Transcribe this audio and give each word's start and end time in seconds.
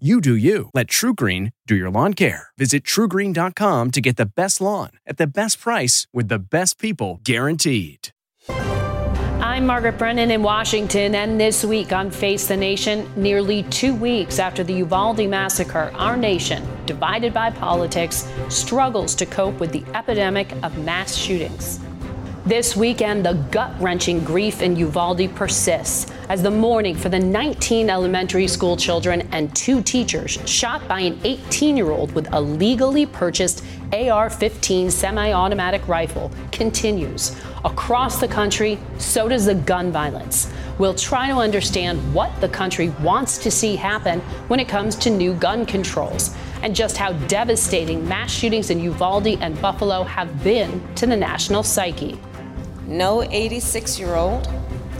You 0.00 0.20
do 0.20 0.34
you. 0.34 0.70
Let 0.74 0.88
TruGreen 0.88 1.52
do 1.68 1.76
your 1.76 1.88
lawn 1.88 2.14
care. 2.14 2.48
Visit 2.58 2.82
trugreen.com 2.82 3.92
to 3.92 4.00
get 4.00 4.16
the 4.16 4.26
best 4.26 4.60
lawn 4.60 4.90
at 5.06 5.18
the 5.18 5.26
best 5.28 5.60
price 5.60 6.08
with 6.12 6.26
the 6.26 6.40
best 6.40 6.80
people 6.80 7.20
guaranteed. 7.22 8.08
I'm 8.48 9.66
Margaret 9.66 9.96
Brennan 9.96 10.32
in 10.32 10.42
Washington, 10.42 11.14
and 11.14 11.40
this 11.40 11.64
week 11.64 11.92
on 11.92 12.10
Face 12.10 12.48
the 12.48 12.56
Nation, 12.56 13.08
nearly 13.14 13.62
two 13.64 13.94
weeks 13.94 14.40
after 14.40 14.64
the 14.64 14.74
Uvalde 14.74 15.28
massacre, 15.28 15.92
our 15.94 16.16
nation, 16.16 16.66
divided 16.86 17.32
by 17.32 17.50
politics, 17.50 18.28
struggles 18.48 19.14
to 19.14 19.26
cope 19.26 19.60
with 19.60 19.70
the 19.70 19.84
epidemic 19.94 20.50
of 20.64 20.76
mass 20.78 21.14
shootings. 21.14 21.78
This 22.46 22.76
weekend, 22.76 23.24
the 23.24 23.32
gut 23.50 23.72
wrenching 23.80 24.22
grief 24.22 24.60
in 24.60 24.76
Uvalde 24.76 25.34
persists 25.34 26.12
as 26.28 26.42
the 26.42 26.50
mourning 26.50 26.94
for 26.94 27.08
the 27.08 27.18
19 27.18 27.88
elementary 27.88 28.46
school 28.48 28.76
children 28.76 29.26
and 29.32 29.56
two 29.56 29.80
teachers 29.80 30.32
shot 30.44 30.86
by 30.86 31.00
an 31.00 31.18
18 31.24 31.74
year 31.74 31.90
old 31.90 32.12
with 32.12 32.30
a 32.34 32.38
legally 32.38 33.06
purchased 33.06 33.64
AR 33.94 34.28
15 34.28 34.90
semi 34.90 35.32
automatic 35.32 35.88
rifle 35.88 36.30
continues. 36.52 37.34
Across 37.64 38.20
the 38.20 38.28
country, 38.28 38.78
so 38.98 39.26
does 39.26 39.46
the 39.46 39.54
gun 39.54 39.90
violence. 39.90 40.52
We'll 40.78 40.94
try 40.94 41.28
to 41.28 41.36
understand 41.36 42.12
what 42.12 42.38
the 42.42 42.48
country 42.50 42.90
wants 43.00 43.38
to 43.38 43.50
see 43.50 43.74
happen 43.74 44.20
when 44.48 44.60
it 44.60 44.68
comes 44.68 44.96
to 44.96 45.08
new 45.08 45.32
gun 45.32 45.64
controls 45.64 46.36
and 46.62 46.76
just 46.76 46.98
how 46.98 47.14
devastating 47.26 48.06
mass 48.06 48.30
shootings 48.30 48.68
in 48.68 48.80
Uvalde 48.80 49.38
and 49.40 49.58
Buffalo 49.62 50.02
have 50.02 50.44
been 50.44 50.82
to 50.96 51.06
the 51.06 51.16
national 51.16 51.62
psyche. 51.62 52.18
No 52.86 53.22
86 53.22 53.98
year 53.98 54.14
old 54.14 54.48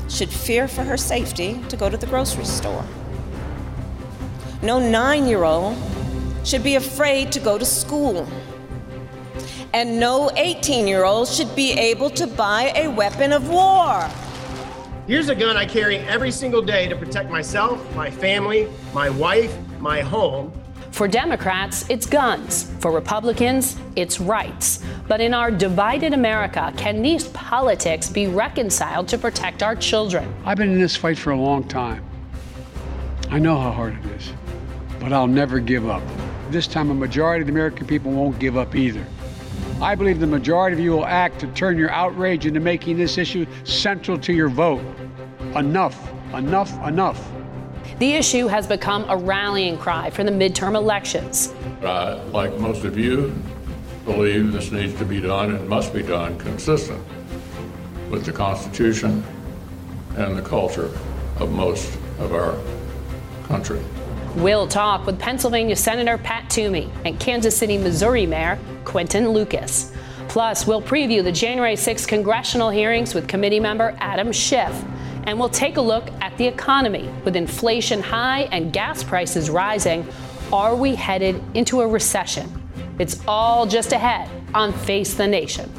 should 0.08 0.30
fear 0.30 0.66
for 0.68 0.82
her 0.82 0.96
safety 0.96 1.60
to 1.68 1.76
go 1.76 1.90
to 1.90 1.96
the 1.96 2.06
grocery 2.06 2.44
store. 2.44 2.84
No 4.62 4.78
nine 4.78 5.26
year 5.26 5.44
old 5.44 5.76
should 6.44 6.62
be 6.62 6.76
afraid 6.76 7.30
to 7.32 7.40
go 7.40 7.58
to 7.58 7.64
school. 7.64 8.26
And 9.74 10.00
no 10.00 10.30
18 10.36 10.86
year 10.86 11.04
old 11.04 11.28
should 11.28 11.54
be 11.54 11.72
able 11.72 12.08
to 12.10 12.26
buy 12.26 12.72
a 12.74 12.88
weapon 12.88 13.32
of 13.32 13.48
war. 13.48 14.08
Here's 15.06 15.28
a 15.28 15.34
gun 15.34 15.56
I 15.58 15.66
carry 15.66 15.98
every 15.98 16.30
single 16.30 16.62
day 16.62 16.88
to 16.88 16.96
protect 16.96 17.30
myself, 17.30 17.78
my 17.94 18.10
family, 18.10 18.68
my 18.94 19.10
wife, 19.10 19.54
my 19.78 20.00
home, 20.00 20.50
for 20.94 21.08
Democrats, 21.08 21.84
it's 21.88 22.06
guns. 22.06 22.70
For 22.78 22.92
Republicans, 22.92 23.76
it's 23.96 24.20
rights. 24.20 24.80
But 25.08 25.20
in 25.20 25.34
our 25.34 25.50
divided 25.50 26.12
America, 26.12 26.72
can 26.76 27.02
these 27.02 27.26
politics 27.28 28.08
be 28.08 28.28
reconciled 28.28 29.08
to 29.08 29.18
protect 29.18 29.64
our 29.64 29.74
children? 29.74 30.32
I've 30.44 30.56
been 30.56 30.70
in 30.70 30.78
this 30.78 30.94
fight 30.94 31.18
for 31.18 31.32
a 31.32 31.36
long 31.36 31.64
time. 31.64 32.04
I 33.28 33.40
know 33.40 33.58
how 33.58 33.72
hard 33.72 33.98
it 34.04 34.12
is, 34.12 34.32
but 35.00 35.12
I'll 35.12 35.26
never 35.26 35.58
give 35.58 35.88
up. 35.88 36.02
This 36.50 36.68
time, 36.68 36.90
a 36.90 36.94
majority 36.94 37.40
of 37.40 37.48
the 37.48 37.52
American 37.52 37.88
people 37.88 38.12
won't 38.12 38.38
give 38.38 38.56
up 38.56 38.76
either. 38.76 39.04
I 39.82 39.96
believe 39.96 40.20
the 40.20 40.28
majority 40.28 40.74
of 40.74 40.80
you 40.80 40.92
will 40.92 41.06
act 41.06 41.40
to 41.40 41.48
turn 41.48 41.76
your 41.76 41.90
outrage 41.90 42.46
into 42.46 42.60
making 42.60 42.98
this 42.98 43.18
issue 43.18 43.46
central 43.64 44.16
to 44.18 44.32
your 44.32 44.48
vote. 44.48 44.84
Enough, 45.56 46.08
enough, 46.34 46.86
enough. 46.86 47.33
The 47.98 48.14
issue 48.14 48.48
has 48.48 48.66
become 48.66 49.08
a 49.08 49.16
rallying 49.16 49.78
cry 49.78 50.10
for 50.10 50.24
the 50.24 50.32
midterm 50.32 50.74
elections. 50.74 51.54
I, 51.82 52.14
like 52.32 52.58
most 52.58 52.84
of 52.84 52.98
you, 52.98 53.32
believe 54.04 54.52
this 54.52 54.72
needs 54.72 54.98
to 54.98 55.04
be 55.04 55.20
done 55.20 55.54
and 55.54 55.68
must 55.68 55.94
be 55.94 56.02
done 56.02 56.36
consistent 56.38 57.00
with 58.10 58.24
the 58.24 58.32
Constitution 58.32 59.24
and 60.16 60.36
the 60.36 60.42
culture 60.42 60.90
of 61.38 61.52
most 61.52 61.96
of 62.18 62.32
our 62.32 62.58
country. 63.46 63.80
We'll 64.36 64.66
talk 64.66 65.06
with 65.06 65.20
Pennsylvania 65.20 65.76
Senator 65.76 66.18
Pat 66.18 66.50
Toomey 66.50 66.90
and 67.04 67.20
Kansas 67.20 67.56
City, 67.56 67.78
Missouri 67.78 68.26
Mayor 68.26 68.58
Quinton 68.84 69.28
Lucas. 69.28 69.92
Plus, 70.26 70.66
we'll 70.66 70.82
preview 70.82 71.22
the 71.22 71.30
January 71.30 71.76
6 71.76 72.06
congressional 72.06 72.70
hearings 72.70 73.14
with 73.14 73.28
committee 73.28 73.60
member 73.60 73.96
Adam 74.00 74.32
Schiff 74.32 74.84
and 75.26 75.38
we'll 75.38 75.48
take 75.48 75.78
a 75.78 75.80
look 75.80 76.10
at 76.20 76.36
the 76.36 76.46
economy. 76.46 77.10
With 77.24 77.34
inflation 77.34 78.02
high 78.02 78.42
and 78.52 78.72
gas 78.72 79.02
prices 79.02 79.50
rising, 79.50 80.06
are 80.52 80.76
we 80.76 80.94
headed 80.94 81.42
into 81.54 81.80
a 81.80 81.88
recession? 81.88 82.62
It's 82.98 83.20
all 83.26 83.66
just 83.66 83.92
ahead 83.92 84.28
on 84.54 84.72
Face 84.72 85.14
the 85.14 85.26
Nation. 85.26 85.72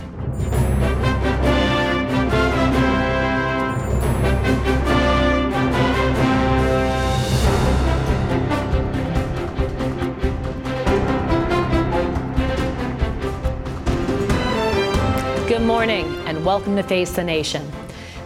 Good 15.47 15.61
morning 15.61 16.05
and 16.25 16.43
welcome 16.43 16.75
to 16.75 16.83
Face 16.83 17.11
the 17.11 17.23
Nation. 17.23 17.71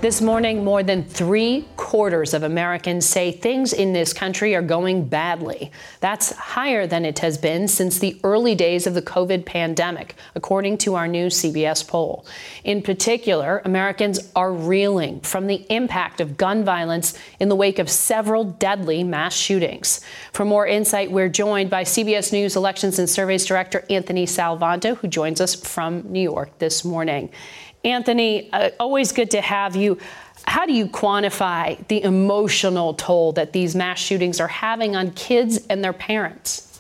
This 0.02 0.22
morning, 0.22 0.64
more 0.64 0.82
than 0.82 1.04
three 1.04 1.66
quarters 1.76 2.34
of 2.34 2.44
Americans 2.44 3.06
say 3.06 3.34
things 3.34 3.74
in 3.74 3.92
this 3.92 4.14
country 4.14 4.56
are 4.56 4.62
going 4.62 5.04
badly. 5.10 5.74
That's 6.00 6.32
higher 6.32 6.88
than 6.88 7.04
it 7.04 7.20
has 7.20 7.38
been 7.38 7.68
since 7.68 8.00
the 8.00 8.18
early 8.24 8.56
days 8.56 8.88
of 8.88 8.94
the 8.94 9.02
COVID 9.02 9.46
pandemic, 9.46 10.16
according 10.36 10.78
to 10.80 10.96
our 10.96 11.06
new 11.06 11.28
CBS 11.28 11.86
poll. 11.86 12.26
In 12.64 12.82
particular, 12.82 13.62
Americans 13.66 14.32
are 14.38 14.54
reeling 14.54 15.20
from 15.20 15.48
the 15.48 15.66
impact 15.70 16.22
of 16.22 16.38
gun 16.38 16.64
violence 16.64 17.14
in 17.42 17.50
the 17.50 17.56
wake 17.56 17.78
of 17.78 17.90
several 17.90 18.46
deadly 18.46 19.04
mass 19.04 19.36
shootings. 19.36 20.00
For 20.32 20.46
more 20.46 20.66
insight, 20.66 21.12
we're 21.12 21.28
joined 21.28 21.70
by 21.70 21.84
CBS 21.84 22.32
News 22.32 22.56
Elections 22.56 23.00
and 23.00 23.10
Surveys 23.10 23.46
Director 23.46 23.84
Anthony 23.90 24.26
Salvanto, 24.26 24.96
who 24.96 25.10
joins 25.10 25.42
us 25.42 25.56
from 25.56 26.10
New 26.10 26.22
York 26.22 26.58
this 26.60 26.86
morning. 26.86 27.30
Anthony, 27.84 28.52
uh, 28.52 28.72
always 28.80 29.12
good 29.12 29.32
to 29.32 29.42
have 29.42 29.76
you. 29.76 29.98
How 30.46 30.66
do 30.66 30.74
you 30.74 30.88
quantify 30.88 31.86
the 31.88 32.04
emotional 32.04 32.94
toll 32.94 33.34
that 33.34 33.54
these 33.54 33.76
mass 33.76 34.00
shootings 34.00 34.40
are 34.40 34.48
having 34.48 34.96
on 34.96 35.12
kids 35.12 35.66
and 35.70 35.84
their 35.84 35.94
parents? 35.94 36.80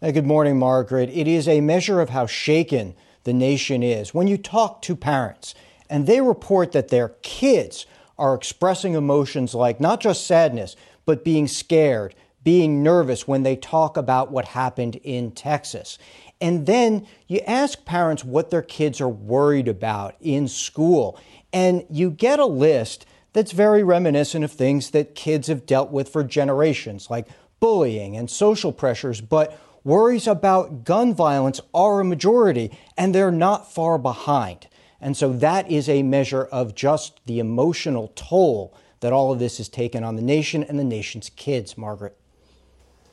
Hey, 0.00 0.12
good 0.12 0.26
morning, 0.26 0.58
Margaret. 0.58 1.10
It 1.12 1.28
is 1.28 1.48
a 1.48 1.60
measure 1.60 2.00
of 2.00 2.10
how 2.10 2.26
shaken 2.26 2.94
the 3.24 3.32
nation 3.32 3.82
is. 3.82 4.14
When 4.14 4.28
you 4.28 4.38
talk 4.38 4.82
to 4.82 4.96
parents 4.96 5.54
and 5.88 6.06
they 6.06 6.20
report 6.20 6.72
that 6.72 6.88
their 6.88 7.10
kids 7.22 7.86
are 8.18 8.34
expressing 8.34 8.94
emotions 8.94 9.54
like 9.54 9.80
not 9.80 10.00
just 10.00 10.26
sadness, 10.26 10.76
but 11.04 11.24
being 11.24 11.46
scared, 11.46 12.14
being 12.42 12.82
nervous 12.82 13.26
when 13.26 13.42
they 13.42 13.56
talk 13.56 13.96
about 13.96 14.30
what 14.30 14.44
happened 14.44 14.96
in 15.02 15.32
Texas. 15.32 15.98
And 16.40 16.66
then 16.66 17.06
you 17.26 17.40
ask 17.46 17.84
parents 17.84 18.24
what 18.24 18.50
their 18.50 18.62
kids 18.62 19.00
are 19.00 19.08
worried 19.08 19.68
about 19.68 20.16
in 20.20 20.48
school, 20.48 21.18
and 21.52 21.84
you 21.88 22.10
get 22.10 22.38
a 22.38 22.46
list 22.46 23.06
that's 23.32 23.52
very 23.52 23.82
reminiscent 23.82 24.44
of 24.44 24.52
things 24.52 24.90
that 24.90 25.14
kids 25.14 25.48
have 25.48 25.66
dealt 25.66 25.90
with 25.90 26.08
for 26.08 26.24
generations, 26.24 27.10
like 27.10 27.28
bullying 27.60 28.16
and 28.16 28.30
social 28.30 28.72
pressures, 28.72 29.20
but 29.20 29.58
worries 29.84 30.26
about 30.26 30.84
gun 30.84 31.14
violence 31.14 31.60
are 31.72 32.00
a 32.00 32.04
majority, 32.04 32.70
and 32.96 33.14
they're 33.14 33.30
not 33.30 33.72
far 33.72 33.98
behind. 33.98 34.66
And 35.00 35.16
so 35.16 35.32
that 35.34 35.70
is 35.70 35.88
a 35.88 36.02
measure 36.02 36.44
of 36.44 36.74
just 36.74 37.20
the 37.26 37.38
emotional 37.38 38.12
toll 38.14 38.74
that 39.00 39.12
all 39.12 39.32
of 39.32 39.38
this 39.38 39.58
has 39.58 39.68
taken 39.68 40.02
on 40.02 40.16
the 40.16 40.22
nation 40.22 40.64
and 40.64 40.78
the 40.78 40.84
nation's 40.84 41.28
kids, 41.30 41.76
Margaret. 41.78 42.18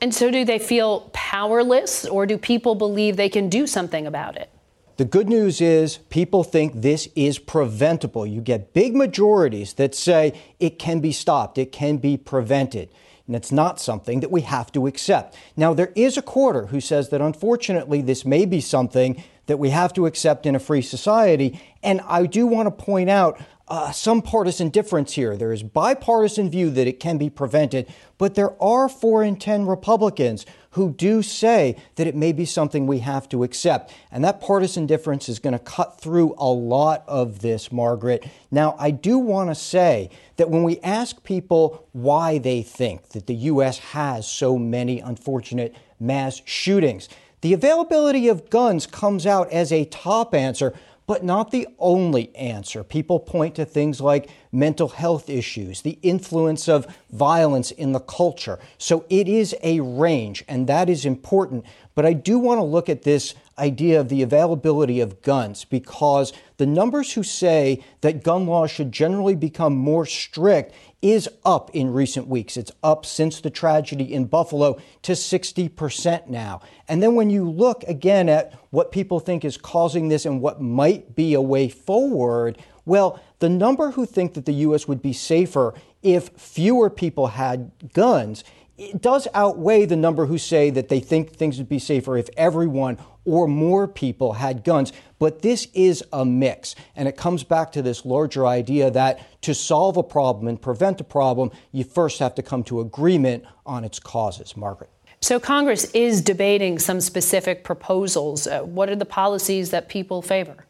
And 0.03 0.13
so, 0.13 0.29
do 0.29 0.43
they 0.43 0.59
feel 0.59 1.09
powerless, 1.13 2.03
or 2.03 2.25
do 2.25 2.37
people 2.37 2.75
believe 2.75 3.15
they 3.15 3.29
can 3.29 3.47
do 3.47 3.65
something 3.65 4.05
about 4.05 4.35
it? 4.35 4.49
The 4.97 5.05
good 5.05 5.29
news 5.29 5.61
is 5.61 5.99
people 6.09 6.43
think 6.43 6.73
this 6.75 7.07
is 7.15 7.39
preventable. 7.39 8.27
You 8.27 8.41
get 8.41 8.73
big 8.73 8.97
majorities 8.97 9.71
that 9.75 9.95
say 9.95 10.37
it 10.59 10.77
can 10.77 10.99
be 10.99 11.13
stopped, 11.13 11.57
it 11.57 11.71
can 11.71 11.99
be 11.99 12.17
prevented. 12.17 12.89
And 13.27 13.33
it's 13.33 13.53
not 13.53 13.79
something 13.79 14.19
that 14.19 14.29
we 14.29 14.41
have 14.41 14.73
to 14.73 14.87
accept. 14.87 15.37
Now, 15.55 15.73
there 15.73 15.93
is 15.95 16.17
a 16.17 16.21
quarter 16.21 16.65
who 16.65 16.81
says 16.81 17.07
that 17.07 17.21
unfortunately 17.21 18.01
this 18.01 18.25
may 18.25 18.45
be 18.45 18.59
something 18.59 19.23
that 19.45 19.57
we 19.57 19.69
have 19.69 19.93
to 19.93 20.05
accept 20.05 20.45
in 20.45 20.53
a 20.53 20.59
free 20.59 20.81
society. 20.81 21.61
And 21.81 22.01
I 22.01 22.25
do 22.25 22.45
want 22.45 22.67
to 22.67 22.83
point 22.83 23.09
out 23.09 23.39
uh, 23.67 23.91
some 23.91 24.21
partisan 24.21 24.69
difference 24.69 25.13
here. 25.13 25.37
There 25.37 25.53
is 25.53 25.63
bipartisan 25.63 26.49
view 26.49 26.69
that 26.71 26.87
it 26.87 26.99
can 26.99 27.17
be 27.17 27.29
prevented, 27.29 27.87
but 28.17 28.35
there 28.35 28.61
are 28.61 28.89
four 28.89 29.23
in 29.23 29.37
10 29.37 29.65
Republicans 29.65 30.45
who 30.71 30.91
do 30.91 31.21
say 31.21 31.77
that 31.95 32.05
it 32.05 32.15
may 32.15 32.33
be 32.33 32.45
something 32.45 32.85
we 32.85 32.99
have 32.99 33.29
to 33.29 33.43
accept. 33.43 33.93
And 34.11 34.23
that 34.23 34.41
partisan 34.41 34.85
difference 34.85 35.29
is 35.29 35.39
going 35.39 35.53
to 35.53 35.59
cut 35.59 36.01
through 36.01 36.35
a 36.37 36.47
lot 36.47 37.03
of 37.07 37.39
this, 37.39 37.71
Margaret. 37.71 38.27
Now, 38.51 38.75
I 38.77 38.91
do 38.91 39.17
want 39.17 39.49
to 39.49 39.55
say 39.55 40.09
that 40.35 40.49
when 40.49 40.63
we 40.63 40.79
ask 40.81 41.23
people 41.23 41.87
why 41.93 42.39
they 42.39 42.63
think 42.63 43.09
that 43.09 43.27
the 43.27 43.35
U.S. 43.35 43.77
has 43.79 44.27
so 44.27 44.57
many 44.57 44.99
unfortunate 44.99 45.73
mass 45.99 46.41
shootings, 46.43 47.07
the 47.41 47.53
availability 47.53 48.27
of 48.27 48.49
guns 48.49 48.87
comes 48.87 49.25
out 49.25 49.51
as 49.51 49.71
a 49.71 49.85
top 49.85 50.33
answer 50.33 50.73
but 51.05 51.23
not 51.23 51.51
the 51.51 51.67
only 51.79 52.35
answer. 52.35 52.83
People 52.83 53.19
point 53.19 53.55
to 53.55 53.65
things 53.65 53.99
like 53.99 54.29
mental 54.51 54.89
health 54.89 55.29
issues, 55.29 55.81
the 55.81 55.99
influence 56.01 56.69
of 56.69 56.87
violence 57.11 57.71
in 57.71 57.91
the 57.91 57.99
culture. 57.99 58.59
So 58.77 59.05
it 59.09 59.27
is 59.27 59.55
a 59.63 59.79
range, 59.79 60.43
and 60.47 60.67
that 60.67 60.89
is 60.89 61.05
important. 61.05 61.65
But 61.95 62.05
I 62.05 62.13
do 62.13 62.39
want 62.39 62.59
to 62.59 62.63
look 62.63 62.89
at 62.89 63.03
this 63.03 63.35
idea 63.57 63.99
of 63.99 64.09
the 64.09 64.21
availability 64.21 64.99
of 64.99 65.21
guns 65.21 65.65
because 65.65 66.33
the 66.57 66.65
numbers 66.65 67.13
who 67.13 67.23
say 67.23 67.83
that 68.01 68.23
gun 68.23 68.47
laws 68.47 68.71
should 68.71 68.91
generally 68.91 69.35
become 69.35 69.75
more 69.75 70.05
strict 70.05 70.73
is 71.01 71.29
up 71.45 71.69
in 71.75 71.91
recent 71.91 72.27
weeks. 72.27 72.55
It's 72.57 72.71
up 72.81 73.05
since 73.05 73.41
the 73.41 73.49
tragedy 73.49 74.13
in 74.13 74.25
Buffalo 74.25 74.79
to 75.01 75.11
60% 75.11 76.27
now. 76.29 76.61
And 76.87 77.03
then 77.03 77.15
when 77.15 77.29
you 77.29 77.49
look 77.49 77.83
again 77.83 78.29
at 78.29 78.53
what 78.69 78.91
people 78.91 79.19
think 79.19 79.43
is 79.43 79.57
causing 79.57 80.07
this 80.07 80.25
and 80.25 80.41
what 80.41 80.61
might 80.61 81.15
be 81.15 81.33
a 81.33 81.41
way 81.41 81.67
forward, 81.67 82.57
well, 82.85 83.19
the 83.39 83.49
number 83.49 83.91
who 83.91 84.05
think 84.05 84.33
that 84.33 84.45
the 84.45 84.53
U.S. 84.53 84.87
would 84.87 85.01
be 85.01 85.13
safer 85.13 85.73
if 86.01 86.29
fewer 86.29 86.89
people 86.89 87.27
had 87.27 87.71
guns 87.93 88.43
it 88.77 89.01
does 89.01 89.27
outweigh 89.33 89.85
the 89.85 89.95
number 89.95 90.25
who 90.25 90.37
say 90.37 90.69
that 90.71 90.89
they 90.89 90.99
think 90.99 91.31
things 91.31 91.57
would 91.57 91.69
be 91.69 91.79
safer 91.79 92.17
if 92.17 92.29
everyone 92.35 92.97
or 93.25 93.47
more 93.47 93.87
people 93.87 94.33
had 94.33 94.63
guns. 94.63 94.91
But 95.19 95.41
this 95.41 95.67
is 95.73 96.03
a 96.11 96.25
mix. 96.25 96.75
And 96.95 97.07
it 97.07 97.15
comes 97.15 97.43
back 97.43 97.71
to 97.73 97.81
this 97.81 98.03
larger 98.03 98.45
idea 98.45 98.89
that 98.91 99.41
to 99.43 99.53
solve 99.53 99.97
a 99.97 100.03
problem 100.03 100.47
and 100.47 100.61
prevent 100.61 100.99
a 100.99 101.03
problem, 101.03 101.51
you 101.71 101.83
first 101.83 102.19
have 102.19 102.35
to 102.35 102.43
come 102.43 102.63
to 102.65 102.81
agreement 102.81 103.45
on 103.65 103.83
its 103.83 103.99
causes. 103.99 104.57
Margaret. 104.57 104.89
So, 105.21 105.39
Congress 105.39 105.85
is 105.91 106.21
debating 106.21 106.79
some 106.79 106.99
specific 106.99 107.63
proposals. 107.63 108.45
Uh, 108.45 108.61
what 108.61 108.89
are 108.89 108.95
the 108.95 109.05
policies 109.05 109.69
that 109.69 109.87
people 109.87 110.21
favor? 110.21 110.65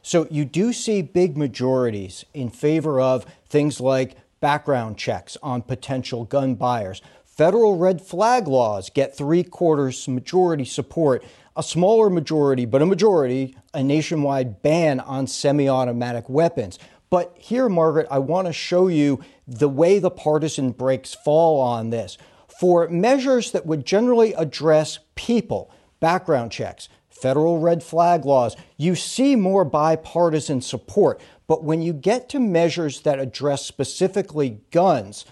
So, 0.00 0.26
you 0.30 0.46
do 0.46 0.72
see 0.72 1.02
big 1.02 1.36
majorities 1.36 2.24
in 2.32 2.48
favor 2.48 3.02
of 3.02 3.26
things 3.50 3.80
like 3.80 4.16
background 4.40 4.96
checks 4.96 5.36
on 5.42 5.60
potential 5.60 6.24
gun 6.24 6.54
buyers. 6.54 7.02
Federal 7.38 7.76
red 7.76 8.02
flag 8.02 8.48
laws 8.48 8.90
get 8.90 9.16
three 9.16 9.44
quarters 9.44 10.08
majority 10.08 10.64
support 10.64 11.24
a 11.54 11.62
smaller 11.62 12.10
majority, 12.10 12.64
but 12.64 12.82
a 12.82 12.86
majority, 12.86 13.56
a 13.72 13.82
nationwide 13.82 14.60
ban 14.60 14.98
on 14.98 15.28
semi 15.28 15.68
automatic 15.68 16.28
weapons. 16.28 16.80
But 17.10 17.36
here, 17.38 17.68
Margaret, 17.68 18.08
I 18.10 18.18
want 18.18 18.48
to 18.48 18.52
show 18.52 18.88
you 18.88 19.20
the 19.46 19.68
way 19.68 20.00
the 20.00 20.10
partisan 20.10 20.72
breaks 20.72 21.14
fall 21.14 21.60
on 21.60 21.90
this. 21.90 22.18
For 22.60 22.88
measures 22.88 23.52
that 23.52 23.66
would 23.66 23.86
generally 23.86 24.34
address 24.34 24.98
people, 25.14 25.70
background 26.00 26.50
checks, 26.50 26.88
federal 27.08 27.60
red 27.60 27.84
flag 27.84 28.24
laws, 28.24 28.56
you 28.76 28.96
see 28.96 29.36
more 29.36 29.64
bipartisan 29.64 30.60
support. 30.60 31.20
But 31.46 31.62
when 31.62 31.82
you 31.82 31.92
get 31.92 32.28
to 32.30 32.40
measures 32.40 33.00
that 33.02 33.20
address 33.20 33.64
specifically 33.64 34.60
guns, 34.72 35.24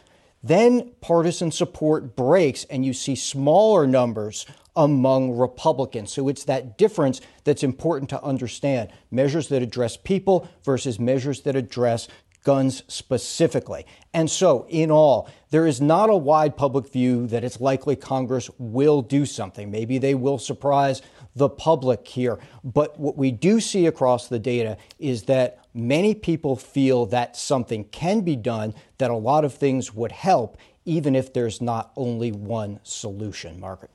then 0.46 0.92
partisan 1.00 1.50
support 1.50 2.16
breaks 2.16 2.64
and 2.64 2.84
you 2.84 2.92
see 2.92 3.14
smaller 3.14 3.86
numbers 3.86 4.46
among 4.76 5.36
Republicans. 5.36 6.12
So 6.12 6.28
it's 6.28 6.44
that 6.44 6.76
difference 6.76 7.20
that's 7.44 7.62
important 7.62 8.10
to 8.10 8.22
understand 8.22 8.90
measures 9.10 9.48
that 9.48 9.62
address 9.62 9.96
people 9.96 10.48
versus 10.64 10.98
measures 11.00 11.42
that 11.42 11.56
address 11.56 12.08
guns 12.46 12.84
specifically. 12.86 13.84
And 14.14 14.30
so, 14.30 14.66
in 14.68 14.92
all, 14.92 15.28
there 15.50 15.66
is 15.66 15.80
not 15.80 16.10
a 16.10 16.16
wide 16.16 16.56
public 16.56 16.92
view 16.92 17.26
that 17.26 17.42
it's 17.42 17.60
likely 17.60 17.96
Congress 17.96 18.48
will 18.58 19.02
do 19.02 19.26
something. 19.26 19.68
Maybe 19.68 19.98
they 19.98 20.14
will 20.14 20.38
surprise 20.38 21.02
the 21.34 21.48
public 21.48 22.06
here. 22.06 22.38
But 22.62 23.00
what 23.00 23.16
we 23.16 23.32
do 23.32 23.60
see 23.60 23.86
across 23.86 24.28
the 24.28 24.38
data 24.38 24.76
is 25.00 25.24
that 25.24 25.65
many 25.76 26.14
people 26.14 26.56
feel 26.56 27.06
that 27.06 27.36
something 27.36 27.84
can 27.84 28.22
be 28.22 28.34
done, 28.34 28.74
that 28.98 29.10
a 29.10 29.16
lot 29.16 29.44
of 29.44 29.54
things 29.54 29.94
would 29.94 30.12
help, 30.12 30.56
even 30.84 31.14
if 31.14 31.32
there's 31.32 31.60
not 31.60 31.92
only 31.96 32.32
one 32.32 32.80
solution. 32.82 33.60
Margaret. 33.60 33.90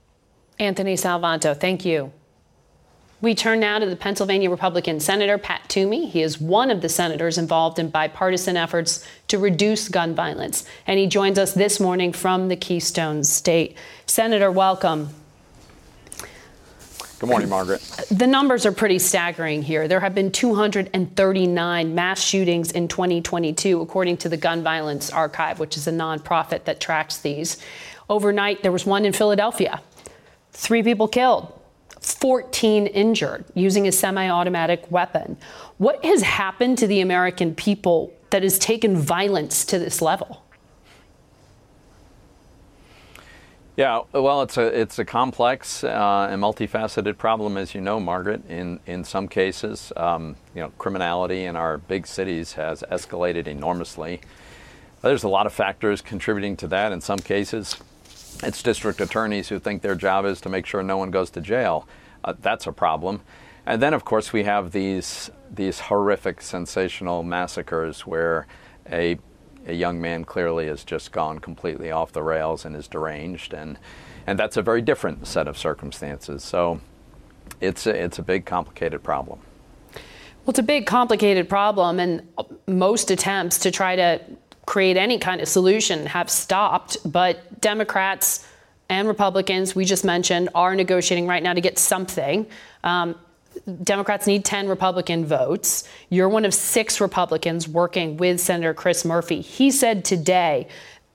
Anthony 0.59 0.93
Salvanto, 0.93 1.59
thank 1.59 1.83
you. 1.83 2.13
We 3.19 3.35
turn 3.35 3.59
now 3.59 3.77
to 3.77 3.85
the 3.85 3.95
Pennsylvania 3.95 4.49
Republican 4.49 4.99
Senator 4.99 5.37
Pat 5.37 5.69
Toomey. 5.69 6.07
He 6.07 6.23
is 6.23 6.41
one 6.41 6.71
of 6.71 6.81
the 6.81 6.89
senators 6.89 7.37
involved 7.37 7.77
in 7.77 7.91
bipartisan 7.91 8.57
efforts 8.57 9.05
to 9.27 9.37
reduce 9.37 9.89
gun 9.89 10.15
violence, 10.15 10.65
and 10.87 10.97
he 10.97 11.05
joins 11.05 11.37
us 11.37 11.53
this 11.53 11.79
morning 11.79 12.13
from 12.13 12.47
the 12.47 12.55
Keystone 12.55 13.23
State. 13.23 13.77
Senator, 14.07 14.51
welcome. 14.51 15.09
Good 17.21 17.29
morning, 17.29 17.49
Margaret. 17.49 17.81
The 18.09 18.25
numbers 18.25 18.65
are 18.65 18.71
pretty 18.71 18.97
staggering 18.97 19.61
here. 19.61 19.87
There 19.87 19.99
have 19.99 20.15
been 20.15 20.31
239 20.31 21.93
mass 21.93 22.19
shootings 22.19 22.71
in 22.71 22.87
2022, 22.87 23.79
according 23.79 24.17
to 24.17 24.29
the 24.29 24.37
Gun 24.37 24.63
Violence 24.63 25.11
Archive, 25.11 25.59
which 25.59 25.77
is 25.77 25.85
a 25.85 25.91
nonprofit 25.91 26.63
that 26.63 26.79
tracks 26.79 27.19
these. 27.19 27.61
Overnight, 28.09 28.63
there 28.63 28.71
was 28.71 28.87
one 28.87 29.05
in 29.05 29.13
Philadelphia 29.13 29.81
three 30.51 30.81
people 30.81 31.07
killed, 31.07 31.53
14 31.99 32.87
injured 32.87 33.45
using 33.53 33.87
a 33.87 33.91
semi 33.91 34.27
automatic 34.27 34.89
weapon. 34.89 35.37
What 35.77 36.03
has 36.03 36.23
happened 36.23 36.79
to 36.79 36.87
the 36.87 37.01
American 37.01 37.53
people 37.53 38.11
that 38.31 38.41
has 38.41 38.57
taken 38.57 38.97
violence 38.97 39.63
to 39.65 39.77
this 39.77 40.01
level? 40.01 40.40
Yeah, 43.77 44.01
well, 44.11 44.41
it's 44.41 44.57
a 44.57 44.67
it's 44.81 44.99
a 44.99 45.05
complex 45.05 45.83
uh, 45.83 46.27
and 46.29 46.41
multifaceted 46.41 47.17
problem, 47.17 47.55
as 47.55 47.73
you 47.73 47.79
know, 47.79 48.01
Margaret. 48.01 48.45
In 48.49 48.81
in 48.85 49.05
some 49.05 49.29
cases, 49.29 49.93
um, 49.95 50.35
you 50.53 50.61
know, 50.61 50.71
criminality 50.77 51.45
in 51.45 51.55
our 51.55 51.77
big 51.77 52.05
cities 52.05 52.53
has 52.53 52.83
escalated 52.91 53.47
enormously. 53.47 54.19
There's 55.01 55.23
a 55.23 55.29
lot 55.29 55.45
of 55.45 55.53
factors 55.53 56.01
contributing 56.01 56.57
to 56.57 56.67
that. 56.67 56.91
In 56.91 56.99
some 56.99 57.19
cases, 57.19 57.77
it's 58.43 58.61
district 58.61 58.99
attorneys 58.99 59.47
who 59.47 59.57
think 59.57 59.81
their 59.81 59.95
job 59.95 60.25
is 60.25 60.41
to 60.41 60.49
make 60.49 60.65
sure 60.65 60.83
no 60.83 60.97
one 60.97 61.09
goes 61.09 61.29
to 61.31 61.41
jail. 61.41 61.87
Uh, 62.25 62.33
that's 62.41 62.67
a 62.67 62.73
problem. 62.73 63.21
And 63.65 63.81
then, 63.81 63.93
of 63.93 64.03
course, 64.03 64.33
we 64.33 64.43
have 64.43 64.73
these 64.73 65.31
these 65.49 65.79
horrific, 65.79 66.41
sensational 66.41 67.23
massacres 67.23 68.05
where 68.05 68.47
a 68.91 69.17
a 69.67 69.73
young 69.73 70.01
man 70.01 70.25
clearly 70.25 70.67
has 70.67 70.83
just 70.83 71.11
gone 71.11 71.39
completely 71.39 71.91
off 71.91 72.11
the 72.11 72.23
rails 72.23 72.65
and 72.65 72.75
is 72.75 72.87
deranged, 72.87 73.53
and 73.53 73.77
and 74.27 74.37
that's 74.37 74.57
a 74.57 74.61
very 74.61 74.81
different 74.81 75.27
set 75.27 75.47
of 75.47 75.57
circumstances. 75.57 76.43
So, 76.43 76.79
it's 77.59 77.87
a, 77.87 78.03
it's 78.03 78.19
a 78.19 78.23
big, 78.23 78.45
complicated 78.45 79.03
problem. 79.03 79.39
Well, 79.93 80.49
it's 80.49 80.59
a 80.59 80.63
big, 80.63 80.85
complicated 80.85 81.47
problem, 81.47 81.99
and 81.99 82.27
most 82.67 83.11
attempts 83.11 83.59
to 83.59 83.71
try 83.71 83.95
to 83.95 84.21
create 84.65 84.97
any 84.97 85.17
kind 85.19 85.41
of 85.41 85.47
solution 85.47 86.05
have 86.07 86.29
stopped. 86.29 86.97
But 87.05 87.61
Democrats 87.61 88.47
and 88.89 89.07
Republicans, 89.07 89.75
we 89.75 89.85
just 89.85 90.03
mentioned, 90.03 90.49
are 90.55 90.75
negotiating 90.75 91.27
right 91.27 91.43
now 91.43 91.53
to 91.53 91.61
get 91.61 91.77
something. 91.77 92.47
Um, 92.83 93.15
Democrats 93.83 94.27
need 94.27 94.45
10 94.45 94.67
Republican 94.67 95.25
votes. 95.25 95.87
You're 96.09 96.29
one 96.29 96.45
of 96.45 96.53
six 96.53 97.01
Republicans 97.01 97.67
working 97.67 98.17
with 98.17 98.39
Senator 98.39 98.73
Chris 98.73 99.05
Murphy. 99.05 99.41
He 99.41 99.71
said 99.71 100.05
today 100.05 100.67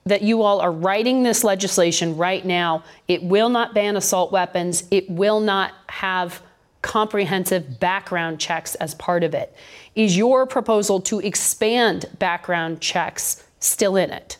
that 0.05 0.21
you 0.21 0.41
all 0.41 0.61
are 0.61 0.71
writing 0.71 1.23
this 1.23 1.43
legislation 1.43 2.17
right 2.17 2.45
now. 2.45 2.83
It 3.07 3.23
will 3.23 3.49
not 3.49 3.73
ban 3.73 3.95
assault 3.95 4.31
weapons, 4.31 4.83
it 4.91 5.09
will 5.09 5.39
not 5.39 5.73
have 5.89 6.41
comprehensive 6.81 7.79
background 7.79 8.39
checks 8.39 8.75
as 8.75 8.95
part 8.95 9.23
of 9.23 9.33
it. 9.33 9.55
Is 9.95 10.15
your 10.15 10.45
proposal 10.45 11.01
to 11.01 11.19
expand 11.19 12.05
background 12.19 12.79
checks 12.81 13.43
still 13.59 13.95
in 13.95 14.11
it? 14.11 14.37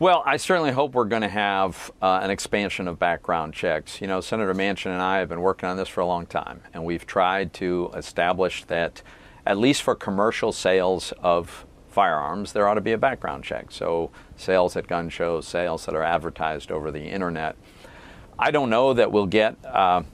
Well, 0.00 0.22
I 0.24 0.36
certainly 0.36 0.70
hope 0.70 0.94
we're 0.94 1.06
going 1.06 1.22
to 1.22 1.28
have 1.28 1.90
uh, 2.00 2.20
an 2.22 2.30
expansion 2.30 2.86
of 2.86 3.00
background 3.00 3.52
checks. 3.52 4.00
You 4.00 4.06
know, 4.06 4.20
Senator 4.20 4.54
Manchin 4.54 4.92
and 4.92 5.02
I 5.02 5.18
have 5.18 5.28
been 5.28 5.40
working 5.40 5.68
on 5.68 5.76
this 5.76 5.88
for 5.88 6.02
a 6.02 6.06
long 6.06 6.24
time, 6.24 6.60
and 6.72 6.84
we've 6.84 7.04
tried 7.04 7.52
to 7.54 7.90
establish 7.96 8.62
that, 8.66 9.02
at 9.44 9.58
least 9.58 9.82
for 9.82 9.96
commercial 9.96 10.52
sales 10.52 11.12
of 11.20 11.66
firearms, 11.88 12.52
there 12.52 12.68
ought 12.68 12.74
to 12.74 12.80
be 12.80 12.92
a 12.92 12.98
background 12.98 13.42
check. 13.42 13.72
So, 13.72 14.12
sales 14.36 14.76
at 14.76 14.86
gun 14.86 15.08
shows, 15.08 15.48
sales 15.48 15.84
that 15.86 15.96
are 15.96 16.04
advertised 16.04 16.70
over 16.70 16.92
the 16.92 17.02
internet. 17.02 17.56
I 18.38 18.52
don't 18.52 18.70
know 18.70 18.94
that 18.94 19.10
we'll 19.10 19.26
get 19.26 19.56
uh, 19.64 20.04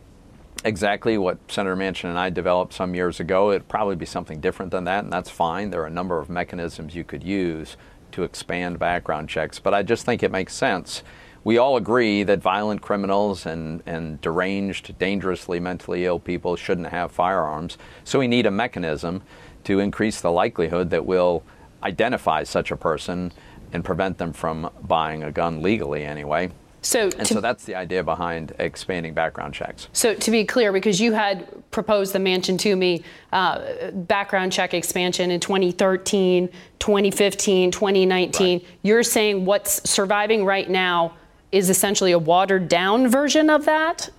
exactly 0.64 1.18
what 1.18 1.36
Senator 1.48 1.76
Manchin 1.76 2.08
and 2.08 2.18
I 2.18 2.30
developed 2.30 2.72
some 2.72 2.94
years 2.94 3.20
ago. 3.20 3.50
It'd 3.50 3.68
probably 3.68 3.96
be 3.96 4.06
something 4.06 4.40
different 4.40 4.70
than 4.70 4.84
that, 4.84 5.04
and 5.04 5.12
that's 5.12 5.28
fine. 5.28 5.68
There 5.68 5.82
are 5.82 5.88
a 5.88 5.90
number 5.90 6.18
of 6.18 6.30
mechanisms 6.30 6.94
you 6.94 7.04
could 7.04 7.22
use 7.22 7.76
to 8.14 8.22
expand 8.22 8.78
background 8.78 9.28
checks, 9.28 9.58
but 9.58 9.74
I 9.74 9.82
just 9.82 10.06
think 10.06 10.22
it 10.22 10.30
makes 10.30 10.54
sense. 10.54 11.02
We 11.42 11.58
all 11.58 11.76
agree 11.76 12.22
that 12.22 12.38
violent 12.38 12.80
criminals 12.80 13.44
and, 13.44 13.82
and 13.86 14.20
deranged, 14.20 14.96
dangerously 14.98 15.60
mentally 15.60 16.06
ill 16.06 16.20
people 16.20 16.56
shouldn't 16.56 16.86
have 16.86 17.10
firearms, 17.10 17.76
so 18.04 18.20
we 18.20 18.28
need 18.28 18.46
a 18.46 18.50
mechanism 18.50 19.22
to 19.64 19.80
increase 19.80 20.20
the 20.20 20.30
likelihood 20.30 20.90
that 20.90 21.04
we'll 21.04 21.42
identify 21.82 22.44
such 22.44 22.70
a 22.70 22.76
person 22.76 23.32
and 23.72 23.84
prevent 23.84 24.16
them 24.18 24.32
from 24.32 24.70
buying 24.82 25.24
a 25.24 25.32
gun 25.32 25.60
legally 25.60 26.04
anyway. 26.04 26.50
So, 26.84 27.08
and 27.18 27.26
so 27.26 27.40
that's 27.40 27.64
the 27.64 27.74
idea 27.74 28.04
behind 28.04 28.54
expanding 28.58 29.14
background 29.14 29.54
checks. 29.54 29.88
So 29.94 30.14
to 30.14 30.30
be 30.30 30.44
clear, 30.44 30.70
because 30.70 31.00
you 31.00 31.12
had 31.12 31.48
proposed 31.70 32.12
the 32.12 32.18
Manchin 32.18 32.58
Toomey 32.58 33.02
uh, 33.32 33.90
background 33.90 34.52
check 34.52 34.74
expansion 34.74 35.30
in 35.30 35.40
2013, 35.40 36.48
2015, 36.78 37.70
2019, 37.70 38.58
right. 38.58 38.68
you're 38.82 39.02
saying 39.02 39.46
what's 39.46 39.88
surviving 39.88 40.44
right 40.44 40.68
now 40.68 41.16
is 41.52 41.70
essentially 41.70 42.12
a 42.12 42.18
watered 42.18 42.68
down 42.68 43.08
version 43.08 43.48
of 43.48 43.64
that? 43.64 44.10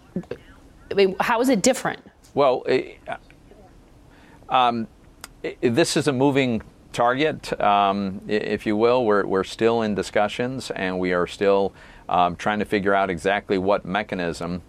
I 0.90 0.94
mean, 0.96 1.16
how 1.20 1.42
is 1.42 1.50
it 1.50 1.62
different? 1.62 2.00
Well, 2.34 2.64
it, 2.64 2.98
um, 4.50 4.88
it, 5.44 5.76
this 5.76 5.96
is 5.96 6.08
a 6.08 6.14
moving 6.14 6.64
target, 6.94 7.60
um, 7.62 8.22
if 8.28 8.66
you 8.66 8.76
will. 8.76 9.06
We're, 9.06 9.26
we're 9.26 9.44
still 9.44 9.84
in 9.84 9.94
discussions 9.94 10.72
and 10.72 10.98
we 10.98 11.14
are 11.14 11.28
still 11.28 11.74
um, 12.10 12.36
trying 12.36 12.60
to 12.60 12.66
figure 12.66 12.94
out 12.94 13.10
exactly 13.10 13.58
what 13.58 13.86
mechanism 13.86 14.62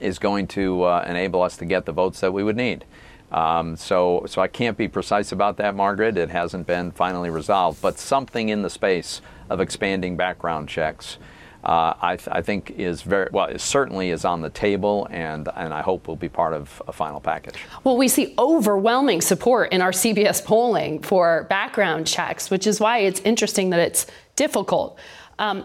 is 0.00 0.18
going 0.18 0.46
to 0.48 0.82
uh, 0.82 1.04
enable 1.08 1.42
us 1.42 1.56
to 1.58 1.64
get 1.64 1.86
the 1.86 1.92
votes 1.92 2.20
that 2.20 2.32
we 2.32 2.42
would 2.42 2.56
need. 2.56 2.84
Um, 3.30 3.76
so, 3.76 4.24
so 4.26 4.42
I 4.42 4.48
can't 4.48 4.76
be 4.76 4.88
precise 4.88 5.32
about 5.32 5.56
that, 5.56 5.74
Margaret. 5.74 6.18
It 6.18 6.28
hasn't 6.28 6.66
been 6.66 6.90
finally 6.90 7.30
resolved, 7.30 7.80
but 7.80 7.98
something 7.98 8.50
in 8.50 8.62
the 8.62 8.68
space 8.68 9.22
of 9.48 9.60
expanding 9.60 10.16
background 10.16 10.68
checks, 10.68 11.16
uh, 11.64 11.94
I, 12.02 12.16
th- 12.16 12.28
I, 12.30 12.42
think 12.42 12.72
is 12.72 13.02
very 13.02 13.30
well. 13.32 13.46
It 13.46 13.60
certainly 13.60 14.10
is 14.10 14.24
on 14.24 14.42
the 14.42 14.50
table, 14.50 15.06
and 15.10 15.48
and 15.54 15.72
I 15.72 15.80
hope 15.80 16.08
will 16.08 16.16
be 16.16 16.28
part 16.28 16.54
of 16.54 16.82
a 16.88 16.92
final 16.92 17.20
package. 17.20 17.54
Well, 17.84 17.96
we 17.96 18.08
see 18.08 18.34
overwhelming 18.36 19.20
support 19.20 19.72
in 19.72 19.80
our 19.80 19.92
CBS 19.92 20.44
polling 20.44 21.00
for 21.02 21.46
background 21.48 22.08
checks, 22.08 22.50
which 22.50 22.66
is 22.66 22.80
why 22.80 22.98
it's 22.98 23.20
interesting 23.20 23.70
that 23.70 23.78
it's 23.78 24.08
difficult. 24.34 24.98
Um, 25.38 25.64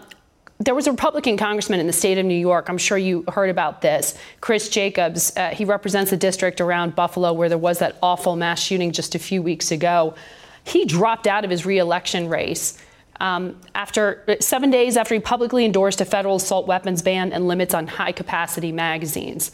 there 0.59 0.73
was 0.73 0.87
a 0.87 0.91
Republican 0.91 1.37
congressman 1.37 1.79
in 1.79 1.87
the 1.87 1.93
state 1.93 2.17
of 2.17 2.25
New 2.25 2.35
York. 2.35 2.67
I'm 2.67 2.79
sure 2.79 2.97
you 2.97 3.23
heard 3.27 3.49
about 3.49 3.81
this. 3.81 4.17
Chris 4.41 4.69
Jacobs. 4.69 5.35
Uh, 5.37 5.49
he 5.49 5.65
represents 5.65 6.11
a 6.11 6.17
district 6.17 6.59
around 6.59 6.95
Buffalo 6.95 7.31
where 7.33 7.47
there 7.47 7.57
was 7.57 7.79
that 7.79 7.97
awful 8.01 8.35
mass 8.35 8.59
shooting 8.59 8.91
just 8.91 9.13
a 9.13 9.19
few 9.19 9.41
weeks 9.43 9.71
ago. 9.71 10.15
He 10.63 10.85
dropped 10.85 11.27
out 11.27 11.45
of 11.45 11.51
his 11.51 11.65
reelection 11.65 12.27
race 12.27 12.77
um, 13.19 13.59
after 13.75 14.23
seven 14.39 14.69
days 14.69 14.97
after 14.97 15.13
he 15.13 15.19
publicly 15.19 15.63
endorsed 15.63 16.01
a 16.01 16.05
federal 16.05 16.37
assault 16.37 16.67
weapons 16.67 17.01
ban 17.01 17.31
and 17.33 17.47
limits 17.47 17.73
on 17.73 17.87
high 17.87 18.11
capacity 18.11 18.71
magazines. 18.71 19.51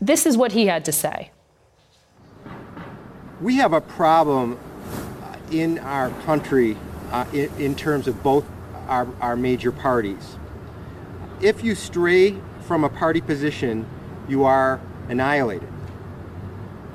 This 0.00 0.26
is 0.26 0.36
what 0.36 0.52
he 0.52 0.66
had 0.66 0.84
to 0.84 0.92
say. 0.92 1.30
We 3.40 3.56
have 3.56 3.72
a 3.72 3.80
problem 3.80 4.58
in 5.50 5.78
our 5.78 6.10
country 6.22 6.76
uh, 7.10 7.24
in, 7.32 7.50
in 7.58 7.74
terms 7.74 8.08
of 8.08 8.22
both 8.22 8.44
our, 8.88 9.08
our 9.20 9.36
major 9.36 9.72
parties. 9.72 10.36
If 11.40 11.64
you 11.64 11.74
stray 11.74 12.38
from 12.62 12.84
a 12.84 12.88
party 12.88 13.20
position, 13.20 13.86
you 14.28 14.44
are 14.44 14.80
annihilated. 15.08 15.68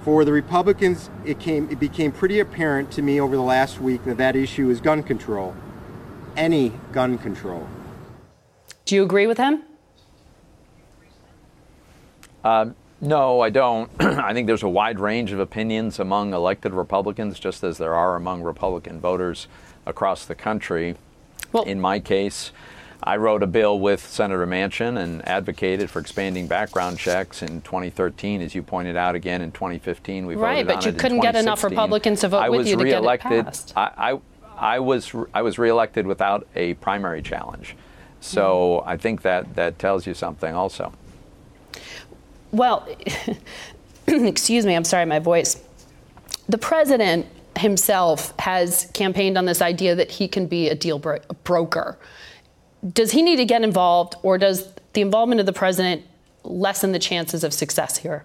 For 0.04 0.26
the 0.26 0.32
Republicans, 0.32 1.10
it, 1.26 1.40
came, 1.40 1.70
it 1.70 1.80
became 1.80 2.12
pretty 2.12 2.40
apparent 2.40 2.92
to 2.92 3.02
me 3.02 3.20
over 3.20 3.36
the 3.36 3.42
last 3.42 3.80
week 3.80 4.04
that 4.06 4.18
that 4.18 4.36
issue 4.36 4.70
is 4.70 4.82
gun 4.82 5.04
control, 5.04 5.56
any 6.36 6.74
gun 6.92 7.18
control. 7.18 7.68
Do 8.86 8.96
you 8.96 9.04
agree 9.04 9.28
with 9.28 9.38
him? 9.38 9.64
Um, 12.44 12.76
no, 13.02 13.42
I 13.42 13.50
don't. 13.50 13.92
I 14.00 14.34
think 14.34 14.48
there's 14.48 14.64
a 14.64 14.70
wide 14.70 15.00
range 15.00 15.32
of 15.32 15.40
opinions 15.40 16.00
among 16.00 16.34
elected 16.34 16.74
Republicans, 16.74 17.40
just 17.40 17.64
as 17.64 17.78
there 17.78 17.94
are 17.94 18.16
among 18.16 18.42
Republican 18.42 19.00
voters 19.00 19.48
across 19.86 20.26
the 20.26 20.36
country. 20.36 20.96
Well, 21.52 21.64
in 21.64 21.80
my 21.80 22.00
case, 22.00 22.52
I 23.02 23.18
wrote 23.18 23.44
a 23.44 23.48
bill 23.48 23.80
with 23.80 24.06
Senator 24.06 24.46
Manchin 24.46 24.98
and 24.98 25.26
advocated 25.28 25.90
for 25.90 26.00
expanding 26.00 26.48
background 26.48 27.00
checks 27.00 27.42
in 27.42 27.62
2013, 27.62 28.42
as 28.42 28.54
you 28.54 28.62
pointed 28.62 28.98
out 28.98 29.16
again 29.16 29.42
in 29.42 29.52
2015. 29.52 30.26
We 30.26 30.36
voted 30.36 30.48
on 30.48 30.56
the 30.56 30.64
bill. 30.64 30.66
right, 30.66 30.66
voted 30.66 30.76
but 30.76 30.86
you 30.86 31.00
couldn't 31.00 31.22
get 31.22 31.36
enough 31.36 31.64
Republicans 31.64 32.22
to 32.22 32.28
vote 32.28 32.40
I 32.40 32.50
with 32.50 32.68
you 32.68 32.76
to 32.76 32.84
get 32.84 33.04
it 33.04 33.20
passed. 33.22 33.74
I, 33.76 33.92
I, 33.98 34.20
I 34.58 34.80
was 34.80 35.14
I 35.34 35.42
was 35.42 35.58
reelected 35.58 36.06
without 36.06 36.46
a 36.56 36.74
primary 36.76 37.22
challenge, 37.22 37.78
so 38.20 38.84
mm. 38.86 38.88
I 38.88 38.98
think 38.98 39.22
that 39.22 39.56
that 39.56 39.80
tells 39.80 40.06
you 40.06 40.14
something 40.14 40.54
also. 40.54 40.92
Well, 42.52 42.88
excuse 44.08 44.66
me, 44.66 44.76
I'm 44.76 44.84
sorry, 44.84 45.06
my 45.06 45.20
voice. 45.20 45.64
The 46.50 46.58
president 46.58 47.28
himself 47.60 48.34
has 48.40 48.90
campaigned 48.94 49.38
on 49.38 49.46
this 49.46 49.62
idea 49.62 49.96
that 49.96 50.12
he 50.12 50.28
can 50.28 50.48
be 50.48 50.70
a 50.70 50.76
deal 50.76 51.00
bro- 51.00 51.20
broker. 51.44 51.98
Does 52.94 53.12
he 53.12 53.22
need 53.22 53.36
to 53.36 53.46
get 53.46 53.62
involved, 53.62 54.16
or 54.24 54.38
does 54.38 54.74
the 54.94 55.02
involvement 55.02 55.40
of 55.40 55.46
the 55.46 55.54
president 55.54 56.04
lessen 56.44 56.92
the 56.92 57.00
chances 57.00 57.44
of 57.44 57.54
success 57.54 57.98
here? 57.98 58.24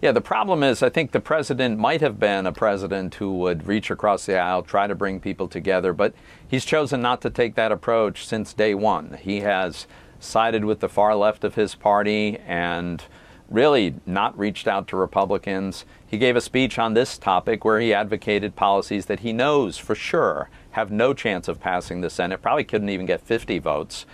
Yeah, 0.00 0.12
the 0.12 0.20
problem 0.20 0.62
is, 0.62 0.82
I 0.82 0.90
think 0.90 1.12
the 1.12 1.20
president 1.20 1.78
might 1.78 2.00
have 2.00 2.20
been 2.20 2.46
a 2.46 2.52
president 2.52 3.14
who 3.14 3.38
would 3.38 3.66
reach 3.66 3.90
across 3.90 4.26
the 4.26 4.38
aisle, 4.38 4.62
try 4.62 4.86
to 4.86 4.94
bring 4.94 5.18
people 5.18 5.48
together, 5.48 5.92
but 5.92 6.14
he's 6.46 6.64
chosen 6.64 7.00
not 7.00 7.22
to 7.22 7.30
take 7.30 7.54
that 7.54 7.72
approach 7.72 8.26
since 8.26 8.52
day 8.52 8.74
one. 8.74 9.18
He 9.20 9.40
has 9.40 9.86
sided 10.20 10.64
with 10.64 10.80
the 10.80 10.88
far 10.88 11.14
left 11.14 11.42
of 11.42 11.54
his 11.54 11.74
party 11.74 12.38
and 12.46 13.02
really 13.50 13.94
not 14.06 14.36
reached 14.38 14.66
out 14.66 14.88
to 14.88 14.96
Republicans. 14.96 15.84
He 16.06 16.18
gave 16.18 16.36
a 16.36 16.40
speech 16.40 16.78
on 16.78 16.94
this 16.94 17.18
topic 17.18 17.64
where 17.64 17.80
he 17.80 17.92
advocated 17.92 18.56
policies 18.56 19.06
that 19.06 19.20
he 19.20 19.32
knows 19.32 19.78
for 19.78 19.94
sure 19.94 20.48
have 20.72 20.90
no 20.90 21.14
chance 21.14 21.46
of 21.48 21.60
passing 21.60 22.00
the 22.00 22.10
Senate, 22.10 22.42
probably 22.42 22.64
couldn't 22.64 22.88
even 22.88 23.06
get 23.06 23.20
50 23.20 23.58
votes 23.58 24.06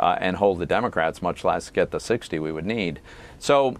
uh, 0.00 0.16
and 0.20 0.36
hold 0.36 0.58
the 0.58 0.66
Democrats, 0.66 1.22
much 1.22 1.44
less 1.44 1.70
get 1.70 1.90
the 1.90 2.00
60 2.00 2.38
we 2.38 2.52
would 2.52 2.66
need. 2.66 3.00
So, 3.38 3.76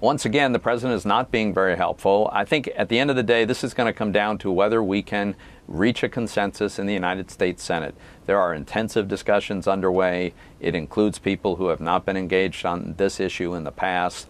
once 0.00 0.24
again, 0.24 0.52
the 0.52 0.60
president 0.60 0.96
is 0.96 1.04
not 1.04 1.32
being 1.32 1.52
very 1.52 1.76
helpful. 1.76 2.30
I 2.32 2.44
think 2.44 2.70
at 2.76 2.88
the 2.88 3.00
end 3.00 3.10
of 3.10 3.16
the 3.16 3.22
day, 3.22 3.44
this 3.44 3.64
is 3.64 3.74
going 3.74 3.88
to 3.88 3.92
come 3.92 4.12
down 4.12 4.38
to 4.38 4.50
whether 4.50 4.80
we 4.80 5.02
can 5.02 5.34
reach 5.68 6.02
a 6.02 6.08
consensus 6.08 6.78
in 6.78 6.86
the 6.86 6.94
United 6.94 7.30
States 7.30 7.62
Senate. 7.62 7.94
There 8.26 8.40
are 8.40 8.54
intensive 8.54 9.06
discussions 9.06 9.68
underway. 9.68 10.32
It 10.60 10.74
includes 10.74 11.18
people 11.18 11.56
who 11.56 11.68
have 11.68 11.80
not 11.80 12.04
been 12.04 12.16
engaged 12.16 12.66
on 12.66 12.94
this 12.96 13.20
issue 13.20 13.54
in 13.54 13.64
the 13.64 13.70
past. 13.70 14.26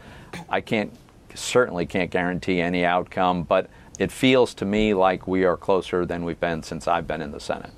I 0.48 0.60
can't 0.60 0.92
certainly 1.34 1.86
can't 1.86 2.10
guarantee 2.10 2.60
any 2.60 2.84
outcome, 2.84 3.44
but 3.44 3.70
it 3.98 4.10
feels 4.10 4.54
to 4.54 4.64
me 4.64 4.94
like 4.94 5.26
we 5.26 5.44
are 5.44 5.56
closer 5.56 6.04
than 6.04 6.24
we've 6.24 6.40
been 6.40 6.62
since 6.62 6.88
I've 6.88 7.06
been 7.06 7.22
in 7.22 7.30
the 7.30 7.40
Senate. 7.40 7.70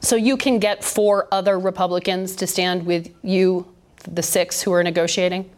So 0.00 0.16
you 0.16 0.36
can 0.36 0.58
get 0.58 0.82
four 0.82 1.28
other 1.30 1.58
Republicans 1.58 2.34
to 2.36 2.46
stand 2.46 2.86
with 2.86 3.12
you, 3.22 3.66
the 4.08 4.22
six 4.22 4.62
who 4.62 4.72
are 4.72 4.82
negotiating? 4.82 5.50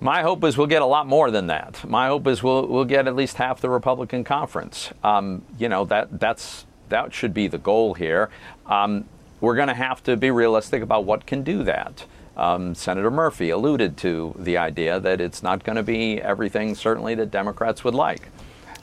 My 0.00 0.22
hope 0.22 0.44
is 0.44 0.58
we'll 0.58 0.66
get 0.66 0.82
a 0.82 0.86
lot 0.86 1.06
more 1.06 1.30
than 1.30 1.46
that. 1.46 1.82
My 1.88 2.08
hope 2.08 2.26
is 2.26 2.42
we'll, 2.42 2.66
we'll 2.66 2.84
get 2.84 3.08
at 3.08 3.16
least 3.16 3.36
half 3.36 3.60
the 3.60 3.70
Republican 3.70 4.24
conference. 4.24 4.92
Um, 5.02 5.42
you 5.58 5.68
know, 5.68 5.86
that, 5.86 6.20
that's, 6.20 6.66
that 6.90 7.14
should 7.14 7.32
be 7.32 7.48
the 7.48 7.58
goal 7.58 7.94
here. 7.94 8.28
Um, 8.66 9.06
we're 9.40 9.56
going 9.56 9.68
to 9.68 9.74
have 9.74 10.02
to 10.04 10.16
be 10.16 10.30
realistic 10.30 10.82
about 10.82 11.04
what 11.04 11.24
can 11.24 11.42
do 11.42 11.62
that. 11.64 12.04
Um, 12.36 12.74
Senator 12.74 13.10
Murphy 13.10 13.48
alluded 13.48 13.96
to 13.98 14.34
the 14.38 14.58
idea 14.58 15.00
that 15.00 15.22
it's 15.22 15.42
not 15.42 15.64
going 15.64 15.76
to 15.76 15.82
be 15.82 16.20
everything, 16.20 16.74
certainly, 16.74 17.14
that 17.14 17.30
Democrats 17.30 17.82
would 17.82 17.94
like. 17.94 18.28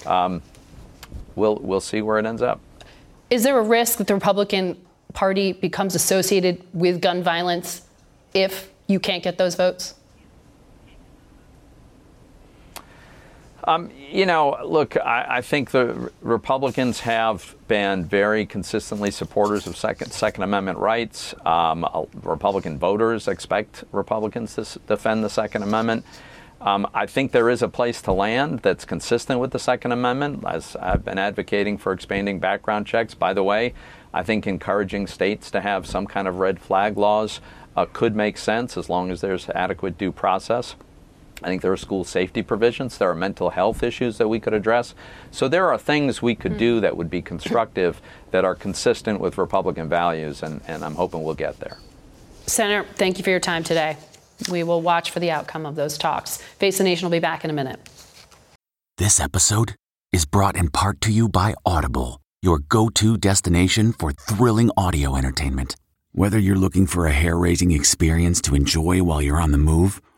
Um, 0.08 0.42
we'll, 1.36 1.58
we'll 1.58 1.80
see 1.80 2.02
where 2.02 2.18
it 2.18 2.26
ends 2.26 2.42
up. 2.42 2.60
Is 3.30 3.44
there 3.44 3.58
a 3.60 3.64
risk 3.64 4.00
that 4.00 4.08
the 4.08 4.16
Republican 4.16 4.84
Party 5.14 5.54
becomes 5.54 5.94
associated 5.94 6.64
with 6.74 7.02
gun 7.02 7.22
violence 7.22 7.84
if 8.34 8.72
you 8.88 9.00
can't 9.00 9.24
get 9.24 9.38
those 9.38 9.54
votes? 9.54 9.94
Um, 13.66 13.92
you 14.12 14.26
know, 14.26 14.58
look, 14.66 14.98
I, 14.98 15.38
I, 15.38 15.42
think 15.42 15.72
the 15.72 16.12
Republicans 16.22 17.00
have 17.02 17.56
been 17.70 18.04
very 18.04 18.46
consistently 18.46 19.10
supporters 19.10 19.68
of 19.68 19.78
Second, 19.78 20.12
Second 20.12 20.44
Amendment 20.44 20.80
rights. 20.80 21.34
Um, 21.46 21.88
Republican 22.24 22.78
voters 22.78 23.30
expect 23.30 23.86
Republicans 23.94 24.56
to 24.56 24.80
defend 24.80 25.24
the 25.24 25.30
Second 25.30 25.64
Amendment. 25.64 26.04
Um, 26.60 26.88
I 26.94 27.06
think 27.06 27.32
there 27.32 27.50
is 27.50 27.62
a 27.62 27.70
place 27.70 28.02
to 28.04 28.12
land 28.12 28.60
that's 28.60 28.84
consistent 28.84 29.40
with 29.40 29.52
the 29.52 29.60
Second 29.60 29.94
Amendment, 29.94 30.44
as 30.46 30.76
I've 30.76 31.06
been 31.06 31.18
advocating 31.18 31.78
for 31.78 31.94
expanding 31.94 32.40
background 32.40 32.86
checks. 32.86 33.14
By 33.14 33.34
the 33.34 33.44
way, 33.44 33.74
I 34.14 34.24
think 34.24 34.46
encouraging 34.46 35.08
states 35.08 35.50
to 35.52 35.62
have 35.62 35.88
some 35.88 36.06
kind 36.06 36.28
of 36.28 36.40
red 36.40 36.60
flag 36.60 36.98
laws 36.98 37.40
uh, 37.78 37.86
could 37.92 38.16
make 38.16 38.38
sense 38.38 38.78
as 38.78 38.90
long 38.90 39.10
as 39.10 39.22
there's 39.22 39.50
adequate 39.50 39.98
due 39.98 40.12
process. 40.12 40.76
I 41.44 41.48
think 41.48 41.62
there 41.62 41.72
are 41.74 41.78
school 41.78 42.06
safety 42.06 42.42
provisions. 42.42 42.98
There 42.98 43.10
are 43.10 43.16
mental 43.16 43.50
health 43.50 43.84
issues 43.84 44.18
that 44.18 44.30
we 44.30 44.40
could 44.40 44.54
address. 44.54 44.96
So 45.32 45.50
there 45.50 45.70
are 45.70 45.78
things 45.78 46.22
we 46.22 46.36
could 46.36 46.58
do 46.58 46.80
that 46.80 46.96
would 46.96 47.10
be 47.10 47.22
constructive 47.22 48.02
that 48.32 48.46
are 48.46 48.56
consistent 48.56 49.20
with 49.20 49.38
Republican 49.38 49.90
values, 49.90 50.42
and, 50.42 50.62
and 50.68 50.86
I'm 50.86 50.96
hoping 50.96 51.24
we'll 51.24 51.34
get 51.34 51.60
there. 51.60 51.78
Senator, 52.48 52.88
thank 52.96 53.18
you 53.18 53.24
for 53.24 53.30
your 53.30 53.42
time 53.42 53.64
today. 53.64 53.98
We 54.50 54.64
will 54.64 54.82
watch 54.82 55.12
for 55.12 55.20
the 55.20 55.32
outcome 55.32 55.66
of 55.66 55.76
those 55.76 55.98
talks. 55.98 56.38
Face 56.38 56.78
the 56.78 56.84
Nation 56.86 57.06
will 57.06 57.12
be 57.12 57.20
back 57.20 57.44
in 57.44 57.50
a 57.50 57.54
minute. 57.54 57.80
This 58.98 59.20
episode 59.20 59.76
is 60.12 60.26
brought 60.26 60.56
in 60.56 60.70
part 60.70 61.02
to 61.02 61.12
you 61.12 61.28
by 61.28 61.56
Audible, 61.66 62.22
your 62.42 62.60
go 62.60 62.90
to 62.90 63.18
destination 63.18 63.92
for 63.92 64.12
thrilling 64.12 64.72
audio 64.78 65.16
entertainment. 65.16 65.76
Whether 66.14 66.40
you're 66.40 66.56
looking 66.56 66.86
for 66.86 67.08
a 67.08 67.12
hair 67.12 67.38
raising 67.38 67.72
experience 67.72 68.40
to 68.42 68.56
enjoy 68.56 69.04
while 69.04 69.22
you're 69.22 69.42
on 69.42 69.52
the 69.52 69.58
move 69.58 70.02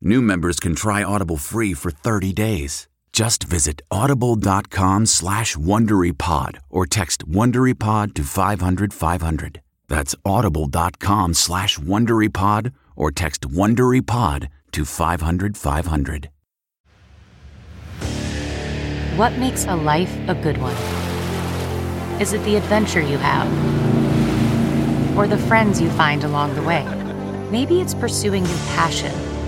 new 0.00 0.22
members 0.22 0.60
can 0.60 0.74
try 0.74 1.02
Audible 1.02 1.36
free 1.36 1.74
for 1.74 1.90
30 1.90 2.32
days. 2.32 2.88
Just 3.12 3.42
visit 3.42 3.82
audible.com 3.90 5.06
slash 5.06 5.56
WonderyPod 5.56 6.58
or 6.70 6.86
text 6.86 7.28
WonderyPod 7.28 8.14
to 8.14 8.22
500, 8.22 8.94
500. 8.94 9.60
That's 9.88 10.14
audible.com 10.24 11.34
slash 11.34 11.78
WonderyPod 11.78 12.72
or 12.96 13.10
text 13.10 13.42
WonderyPod 13.42 14.48
to 14.72 14.84
500, 14.84 15.56
500. 15.56 16.30
What 19.16 19.36
makes 19.38 19.64
a 19.66 19.74
life 19.74 20.16
a 20.28 20.34
good 20.34 20.58
one? 20.58 20.76
Is 22.20 22.32
it 22.32 22.44
the 22.44 22.56
adventure 22.56 23.00
you 23.00 23.18
have? 23.18 23.48
Or 25.18 25.26
the 25.26 25.38
friends 25.38 25.80
you 25.80 25.90
find 25.90 26.22
along 26.22 26.54
the 26.54 26.62
way? 26.62 26.84
Maybe 27.50 27.80
it's 27.80 27.94
pursuing 27.94 28.46
your 28.46 28.58
passion 28.76 29.12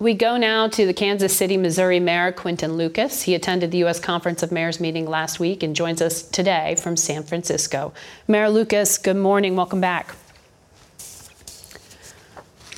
We 0.00 0.14
go 0.14 0.36
now 0.36 0.68
to 0.68 0.86
the 0.86 0.94
Kansas 0.94 1.36
City, 1.36 1.56
Missouri 1.56 1.98
Mayor 1.98 2.30
Quinton 2.30 2.74
Lucas. 2.76 3.22
He 3.22 3.34
attended 3.34 3.72
the 3.72 3.78
U.S. 3.78 3.98
Conference 3.98 4.44
of 4.44 4.52
Mayors 4.52 4.78
meeting 4.78 5.06
last 5.06 5.40
week 5.40 5.64
and 5.64 5.74
joins 5.74 6.00
us 6.00 6.22
today 6.22 6.76
from 6.76 6.96
San 6.96 7.24
Francisco. 7.24 7.92
Mayor 8.28 8.48
Lucas, 8.48 8.96
good 8.96 9.16
morning. 9.16 9.56
Welcome 9.56 9.80
back. 9.80 10.14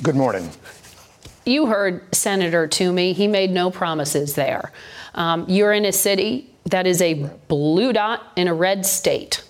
Good 0.02 0.16
morning. 0.16 0.50
You 1.44 1.66
heard 1.66 2.14
Senator 2.14 2.66
Toomey. 2.66 3.12
He 3.12 3.28
made 3.28 3.50
no 3.50 3.70
promises 3.70 4.34
there. 4.34 4.72
Um, 5.14 5.44
you're 5.46 5.74
in 5.74 5.84
a 5.84 5.92
city 5.92 6.50
that 6.64 6.86
is 6.86 7.02
a 7.02 7.28
blue 7.48 7.92
dot 7.92 8.32
in 8.36 8.48
a 8.48 8.54
red 8.54 8.86
state. 8.86 9.44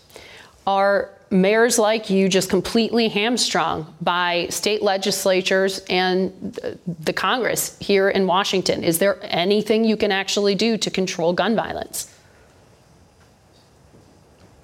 Are 0.66 1.11
mayors 1.30 1.78
like 1.78 2.10
you 2.10 2.28
just 2.28 2.50
completely 2.50 3.08
hamstrung 3.08 3.92
by 4.00 4.48
state 4.50 4.82
legislatures 4.82 5.80
and 5.88 6.58
the 6.86 7.12
Congress 7.12 7.78
here 7.78 8.08
in 8.08 8.26
Washington? 8.26 8.82
Is 8.82 8.98
there 8.98 9.18
anything 9.22 9.84
you 9.84 9.96
can 9.96 10.10
actually 10.10 10.56
do 10.56 10.76
to 10.78 10.90
control 10.90 11.32
gun 11.32 11.54
violence? 11.54 12.12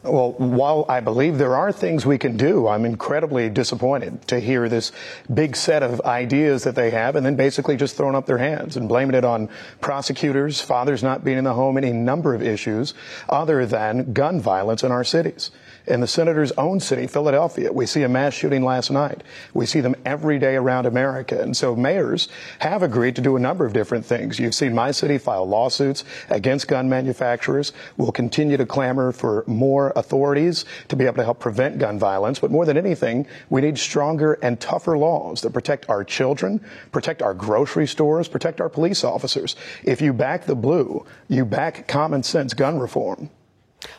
Well, 0.02 0.32
while 0.32 0.86
I 0.88 1.00
believe 1.00 1.36
there 1.36 1.56
are 1.56 1.72
things 1.72 2.06
we 2.06 2.16
can 2.16 2.36
do, 2.36 2.68
I'm 2.68 2.84
incredibly 2.84 3.48
disappointed 3.48 4.28
to 4.28 4.38
hear 4.38 4.68
this 4.68 4.92
big 5.32 5.56
set 5.56 5.82
of 5.82 6.00
ideas 6.02 6.62
that 6.62 6.76
they 6.76 6.90
have 6.90 7.16
and 7.16 7.26
then 7.26 7.34
basically 7.34 7.76
just 7.76 7.96
throwing 7.96 8.14
up 8.14 8.24
their 8.26 8.38
hands 8.38 8.76
and 8.76 8.88
blaming 8.88 9.16
it 9.16 9.24
on 9.24 9.48
prosecutors, 9.80 10.60
fathers 10.60 11.02
not 11.02 11.24
being 11.24 11.38
in 11.38 11.44
the 11.44 11.54
home, 11.54 11.76
any 11.76 11.92
number 11.92 12.34
of 12.34 12.42
issues 12.42 12.94
other 13.28 13.66
than 13.66 14.12
gun 14.12 14.40
violence 14.40 14.84
in 14.84 14.92
our 14.92 15.02
cities 15.02 15.50
in 15.86 16.00
the 16.00 16.06
senator's 16.06 16.52
own 16.52 16.80
city, 16.80 17.06
Philadelphia. 17.06 17.72
We 17.72 17.86
see 17.86 18.02
a 18.02 18.08
mass 18.08 18.34
shooting 18.34 18.64
last 18.64 18.90
night. 18.90 19.22
We 19.54 19.66
see 19.66 19.80
them 19.80 19.94
every 20.04 20.38
day 20.38 20.56
around 20.56 20.86
America. 20.86 21.40
And 21.40 21.56
so 21.56 21.76
mayors 21.76 22.28
have 22.58 22.82
agreed 22.82 23.16
to 23.16 23.22
do 23.22 23.36
a 23.36 23.40
number 23.40 23.64
of 23.64 23.72
different 23.72 24.04
things. 24.04 24.38
You've 24.38 24.54
seen 24.54 24.74
my 24.74 24.90
city 24.90 25.18
file 25.18 25.46
lawsuits 25.46 26.04
against 26.30 26.68
gun 26.68 26.88
manufacturers. 26.88 27.72
We'll 27.96 28.12
continue 28.12 28.56
to 28.56 28.66
clamor 28.66 29.12
for 29.12 29.44
more 29.46 29.92
authorities 29.96 30.64
to 30.88 30.96
be 30.96 31.04
able 31.04 31.16
to 31.16 31.24
help 31.24 31.40
prevent 31.40 31.78
gun 31.78 31.98
violence. 31.98 32.38
But 32.38 32.50
more 32.50 32.64
than 32.64 32.76
anything, 32.76 33.26
we 33.50 33.60
need 33.60 33.78
stronger 33.78 34.34
and 34.42 34.60
tougher 34.60 34.98
laws 34.98 35.40
that 35.42 35.52
protect 35.52 35.88
our 35.88 36.04
children, 36.04 36.60
protect 36.92 37.22
our 37.22 37.34
grocery 37.34 37.86
stores, 37.86 38.28
protect 38.28 38.60
our 38.60 38.68
police 38.68 39.04
officers. 39.04 39.56
If 39.84 40.00
you 40.00 40.12
back 40.12 40.46
the 40.46 40.56
blue, 40.56 41.04
you 41.28 41.44
back 41.44 41.86
common 41.86 42.22
sense 42.22 42.54
gun 42.54 42.78
reform. 42.78 43.30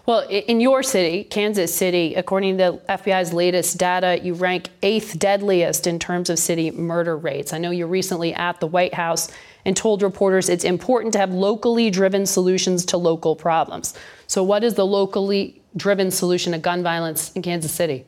Well, 0.05 0.21
in 0.29 0.61
your 0.61 0.83
city, 0.83 1.23
Kansas 1.23 1.73
City, 1.73 2.15
according 2.15 2.57
to 2.57 2.63
the 2.63 2.93
FBI's 2.93 3.33
latest 3.33 3.77
data, 3.77 4.19
you 4.23 4.33
rank 4.33 4.69
eighth 4.81 5.19
deadliest 5.19 5.87
in 5.87 5.99
terms 5.99 6.29
of 6.29 6.39
city 6.39 6.71
murder 6.71 7.17
rates. 7.17 7.53
I 7.53 7.57
know 7.57 7.71
you're 7.71 7.87
recently 7.87 8.33
at 8.33 8.59
the 8.59 8.67
White 8.67 8.93
House 8.93 9.29
and 9.65 9.75
told 9.75 10.01
reporters 10.01 10.49
it's 10.49 10.63
important 10.63 11.13
to 11.13 11.19
have 11.19 11.31
locally 11.31 11.89
driven 11.89 12.25
solutions 12.25 12.85
to 12.85 12.97
local 12.97 13.35
problems. 13.35 13.93
So, 14.27 14.43
what 14.43 14.63
is 14.63 14.75
the 14.75 14.85
locally 14.85 15.61
driven 15.75 16.11
solution 16.11 16.53
to 16.53 16.57
gun 16.57 16.83
violence 16.83 17.31
in 17.33 17.41
Kansas 17.41 17.71
City? 17.71 18.05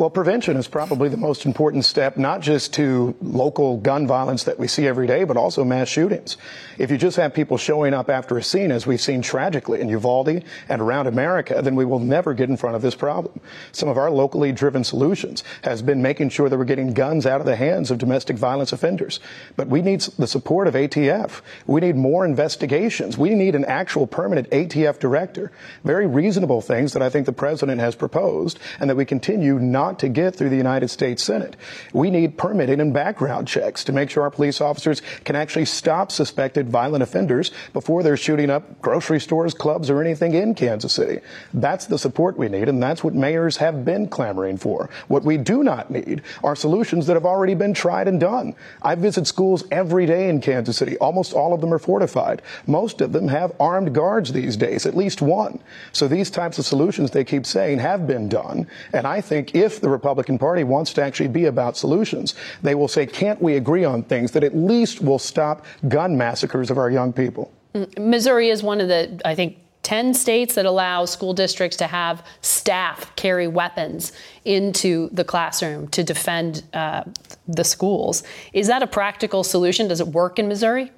Well, 0.00 0.08
prevention 0.08 0.56
is 0.56 0.66
probably 0.66 1.10
the 1.10 1.18
most 1.18 1.44
important 1.44 1.84
step, 1.84 2.16
not 2.16 2.40
just 2.40 2.72
to 2.72 3.14
local 3.20 3.76
gun 3.76 4.06
violence 4.06 4.44
that 4.44 4.58
we 4.58 4.66
see 4.66 4.88
every 4.88 5.06
day, 5.06 5.24
but 5.24 5.36
also 5.36 5.62
mass 5.62 5.88
shootings. 5.88 6.38
If 6.78 6.90
you 6.90 6.96
just 6.96 7.18
have 7.18 7.34
people 7.34 7.58
showing 7.58 7.92
up 7.92 8.08
after 8.08 8.38
a 8.38 8.42
scene, 8.42 8.70
as 8.70 8.86
we've 8.86 8.98
seen 8.98 9.20
tragically 9.20 9.78
in 9.78 9.90
Uvalde 9.90 10.42
and 10.70 10.80
around 10.80 11.06
America, 11.06 11.60
then 11.62 11.74
we 11.74 11.84
will 11.84 11.98
never 11.98 12.32
get 12.32 12.48
in 12.48 12.56
front 12.56 12.76
of 12.76 12.80
this 12.80 12.94
problem. 12.94 13.40
Some 13.72 13.90
of 13.90 13.98
our 13.98 14.10
locally 14.10 14.52
driven 14.52 14.84
solutions 14.84 15.44
has 15.64 15.82
been 15.82 16.00
making 16.00 16.30
sure 16.30 16.48
that 16.48 16.56
we're 16.56 16.64
getting 16.64 16.94
guns 16.94 17.26
out 17.26 17.40
of 17.40 17.46
the 17.46 17.56
hands 17.56 17.90
of 17.90 17.98
domestic 17.98 18.38
violence 18.38 18.72
offenders. 18.72 19.20
But 19.54 19.68
we 19.68 19.82
need 19.82 20.00
the 20.00 20.26
support 20.26 20.66
of 20.66 20.72
ATF. 20.72 21.42
We 21.66 21.82
need 21.82 21.96
more 21.96 22.24
investigations. 22.24 23.18
We 23.18 23.34
need 23.34 23.54
an 23.54 23.66
actual 23.66 24.06
permanent 24.06 24.48
ATF 24.48 24.98
director. 24.98 25.52
Very 25.84 26.06
reasonable 26.06 26.62
things 26.62 26.94
that 26.94 27.02
I 27.02 27.10
think 27.10 27.26
the 27.26 27.34
president 27.34 27.82
has 27.82 27.94
proposed 27.94 28.58
and 28.78 28.88
that 28.88 28.96
we 28.96 29.04
continue 29.04 29.58
not 29.58 29.89
to 29.98 30.08
get 30.08 30.36
through 30.36 30.50
the 30.50 30.56
United 30.56 30.88
States 30.88 31.22
Senate. 31.22 31.56
We 31.92 32.10
need 32.10 32.38
permitting 32.38 32.80
and 32.80 32.94
background 32.94 33.48
checks 33.48 33.84
to 33.84 33.92
make 33.92 34.10
sure 34.10 34.22
our 34.22 34.30
police 34.30 34.60
officers 34.60 35.02
can 35.24 35.36
actually 35.36 35.64
stop 35.64 36.12
suspected 36.12 36.68
violent 36.70 37.02
offenders 37.02 37.50
before 37.72 38.02
they're 38.02 38.16
shooting 38.16 38.50
up 38.50 38.80
grocery 38.80 39.20
stores, 39.20 39.54
clubs, 39.54 39.90
or 39.90 40.00
anything 40.00 40.34
in 40.34 40.54
Kansas 40.54 40.92
City. 40.92 41.20
That's 41.52 41.86
the 41.86 41.98
support 41.98 42.38
we 42.38 42.48
need, 42.48 42.68
and 42.68 42.82
that's 42.82 43.04
what 43.04 43.14
mayors 43.14 43.58
have 43.58 43.84
been 43.84 44.08
clamoring 44.08 44.56
for. 44.56 44.90
What 45.08 45.24
we 45.24 45.36
do 45.36 45.62
not 45.62 45.90
need 45.90 46.22
are 46.42 46.56
solutions 46.56 47.06
that 47.06 47.14
have 47.14 47.26
already 47.26 47.54
been 47.54 47.74
tried 47.74 48.08
and 48.08 48.20
done. 48.20 48.54
I 48.82 48.94
visit 48.94 49.26
schools 49.26 49.64
every 49.70 50.06
day 50.06 50.28
in 50.28 50.40
Kansas 50.40 50.76
City. 50.76 50.96
Almost 50.98 51.32
all 51.32 51.52
of 51.52 51.60
them 51.60 51.72
are 51.72 51.78
fortified. 51.78 52.42
Most 52.66 53.00
of 53.00 53.12
them 53.12 53.28
have 53.28 53.54
armed 53.60 53.94
guards 53.94 54.32
these 54.32 54.56
days, 54.56 54.86
at 54.86 54.96
least 54.96 55.22
one. 55.22 55.60
So 55.92 56.08
these 56.08 56.30
types 56.30 56.58
of 56.58 56.66
solutions 56.66 57.10
they 57.10 57.24
keep 57.24 57.46
saying 57.46 57.78
have 57.78 58.06
been 58.06 58.28
done. 58.28 58.66
And 58.92 59.06
I 59.06 59.20
think 59.20 59.54
if 59.54 59.69
the 59.78 59.88
Republican 59.88 60.38
Party 60.38 60.64
wants 60.64 60.92
to 60.94 61.02
actually 61.02 61.28
be 61.28 61.46
about 61.46 61.76
solutions, 61.76 62.34
they 62.62 62.74
will 62.74 62.88
say, 62.88 63.06
can't 63.06 63.40
we 63.40 63.56
agree 63.56 63.84
on 63.84 64.02
things 64.02 64.32
that 64.32 64.42
at 64.42 64.56
least 64.56 65.00
will 65.00 65.18
stop 65.18 65.64
gun 65.88 66.16
massacres 66.16 66.70
of 66.70 66.78
our 66.78 66.90
young 66.90 67.12
people? 67.12 67.52
Mm, 67.74 67.98
Missouri 67.98 68.48
is 68.48 68.62
one 68.62 68.80
of 68.80 68.88
the, 68.88 69.20
I 69.24 69.34
think, 69.34 69.58
10 69.82 70.12
states 70.14 70.54
that 70.54 70.66
allow 70.66 71.04
school 71.04 71.32
districts 71.32 71.76
to 71.78 71.86
have 71.86 72.24
staff 72.42 73.14
carry 73.16 73.48
weapons 73.48 74.12
into 74.44 75.08
the 75.10 75.24
classroom 75.24 75.88
to 75.88 76.04
defend 76.04 76.62
uh, 76.74 77.02
the 77.48 77.64
schools. 77.64 78.22
Is 78.52 78.66
that 78.66 78.82
a 78.82 78.86
practical 78.86 79.42
solution? 79.42 79.88
Does 79.88 80.00
it 80.00 80.08
work 80.08 80.38
in 80.38 80.48
Missouri? 80.48 80.92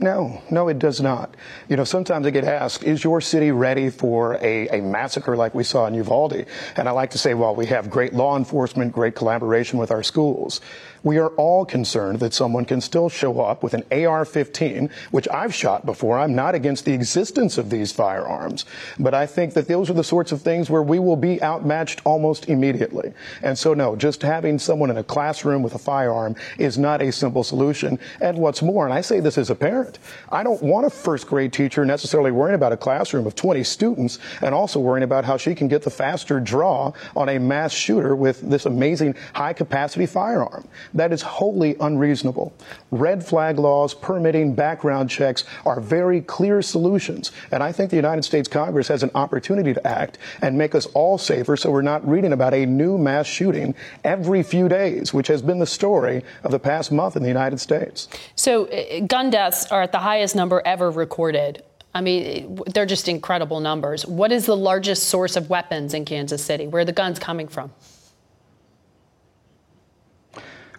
No, 0.00 0.40
no, 0.50 0.68
it 0.68 0.78
does 0.78 1.02
not. 1.02 1.34
You 1.68 1.76
know, 1.76 1.84
sometimes 1.84 2.26
I 2.26 2.30
get 2.30 2.44
asked, 2.44 2.82
is 2.84 3.04
your 3.04 3.20
city 3.20 3.50
ready 3.50 3.90
for 3.90 4.36
a, 4.36 4.66
a, 4.68 4.80
massacre 4.80 5.36
like 5.36 5.54
we 5.54 5.62
saw 5.62 5.86
in 5.86 5.94
Uvalde? 5.94 6.46
And 6.76 6.88
I 6.88 6.92
like 6.92 7.10
to 7.10 7.18
say, 7.18 7.34
well, 7.34 7.54
we 7.54 7.66
have 7.66 7.90
great 7.90 8.14
law 8.14 8.38
enforcement, 8.38 8.92
great 8.92 9.14
collaboration 9.14 9.78
with 9.78 9.90
our 9.90 10.02
schools. 10.02 10.62
We 11.02 11.18
are 11.18 11.28
all 11.28 11.64
concerned 11.64 12.20
that 12.20 12.34
someone 12.34 12.66
can 12.66 12.80
still 12.80 13.08
show 13.08 13.40
up 13.40 13.62
with 13.62 13.72
an 13.72 13.84
AR 13.90 14.24
15, 14.24 14.90
which 15.10 15.28
I've 15.28 15.54
shot 15.54 15.86
before. 15.86 16.18
I'm 16.18 16.34
not 16.34 16.54
against 16.54 16.84
the 16.84 16.92
existence 16.92 17.56
of 17.56 17.70
these 17.70 17.90
firearms, 17.90 18.66
but 18.98 19.14
I 19.14 19.26
think 19.26 19.54
that 19.54 19.66
those 19.66 19.88
are 19.88 19.94
the 19.94 20.04
sorts 20.04 20.30
of 20.30 20.42
things 20.42 20.68
where 20.68 20.82
we 20.82 20.98
will 20.98 21.16
be 21.16 21.42
outmatched 21.42 22.02
almost 22.04 22.48
immediately. 22.48 23.14
And 23.42 23.58
so, 23.58 23.72
no, 23.72 23.96
just 23.96 24.22
having 24.22 24.58
someone 24.58 24.90
in 24.90 24.98
a 24.98 25.04
classroom 25.04 25.62
with 25.62 25.74
a 25.74 25.78
firearm 25.78 26.36
is 26.58 26.76
not 26.76 27.00
a 27.00 27.10
simple 27.10 27.44
solution. 27.44 27.98
And 28.20 28.36
what's 28.38 28.60
more, 28.60 28.84
and 28.84 28.92
I 28.92 29.00
say 29.00 29.20
this 29.20 29.38
as 29.38 29.48
a 29.48 29.54
parent, 29.54 29.98
I 30.30 30.42
don't 30.42 30.62
want 30.62 30.86
a 30.86 30.90
first 30.90 31.26
grade 31.26 31.52
teacher 31.52 31.84
necessarily 31.84 32.30
worrying 32.30 32.56
about 32.56 32.72
a 32.72 32.76
classroom 32.76 33.26
of 33.26 33.34
20 33.34 33.64
students 33.64 34.18
and 34.42 34.54
also 34.54 34.80
worrying 34.80 35.04
about 35.04 35.24
how 35.24 35.38
she 35.38 35.54
can 35.54 35.68
get 35.68 35.82
the 35.82 35.90
faster 35.90 36.40
draw 36.40 36.92
on 37.16 37.28
a 37.30 37.38
mass 37.38 37.72
shooter 37.72 38.14
with 38.14 38.42
this 38.42 38.66
amazing 38.66 39.14
high 39.32 39.52
capacity 39.52 40.06
firearm. 40.06 40.68
That 40.94 41.12
is 41.12 41.22
wholly 41.22 41.76
unreasonable. 41.80 42.52
Red 42.90 43.24
flag 43.24 43.58
laws, 43.58 43.94
permitting, 43.94 44.54
background 44.54 45.10
checks 45.10 45.44
are 45.64 45.80
very 45.80 46.20
clear 46.20 46.62
solutions. 46.62 47.32
And 47.52 47.62
I 47.62 47.72
think 47.72 47.90
the 47.90 47.96
United 47.96 48.22
States 48.22 48.48
Congress 48.48 48.88
has 48.88 49.02
an 49.02 49.10
opportunity 49.14 49.72
to 49.74 49.86
act 49.86 50.18
and 50.42 50.56
make 50.56 50.74
us 50.74 50.86
all 50.86 51.18
safer 51.18 51.56
so 51.56 51.70
we're 51.70 51.82
not 51.82 52.06
reading 52.08 52.32
about 52.32 52.54
a 52.54 52.66
new 52.66 52.98
mass 52.98 53.26
shooting 53.26 53.74
every 54.04 54.42
few 54.42 54.68
days, 54.68 55.14
which 55.14 55.28
has 55.28 55.42
been 55.42 55.58
the 55.58 55.66
story 55.66 56.22
of 56.44 56.50
the 56.50 56.58
past 56.58 56.92
month 56.92 57.16
in 57.16 57.22
the 57.22 57.28
United 57.28 57.60
States. 57.60 58.08
So, 58.34 58.66
uh, 58.66 59.00
gun 59.00 59.30
deaths 59.30 59.66
are 59.66 59.82
at 59.82 59.92
the 59.92 59.98
highest 59.98 60.34
number 60.34 60.62
ever 60.64 60.90
recorded. 60.90 61.62
I 61.94 62.00
mean, 62.00 62.60
they're 62.72 62.86
just 62.86 63.08
incredible 63.08 63.60
numbers. 63.60 64.06
What 64.06 64.30
is 64.30 64.46
the 64.46 64.56
largest 64.56 65.08
source 65.08 65.36
of 65.36 65.50
weapons 65.50 65.92
in 65.92 66.04
Kansas 66.04 66.44
City? 66.44 66.66
Where 66.66 66.82
are 66.82 66.84
the 66.84 66.92
guns 66.92 67.18
coming 67.18 67.48
from? 67.48 67.72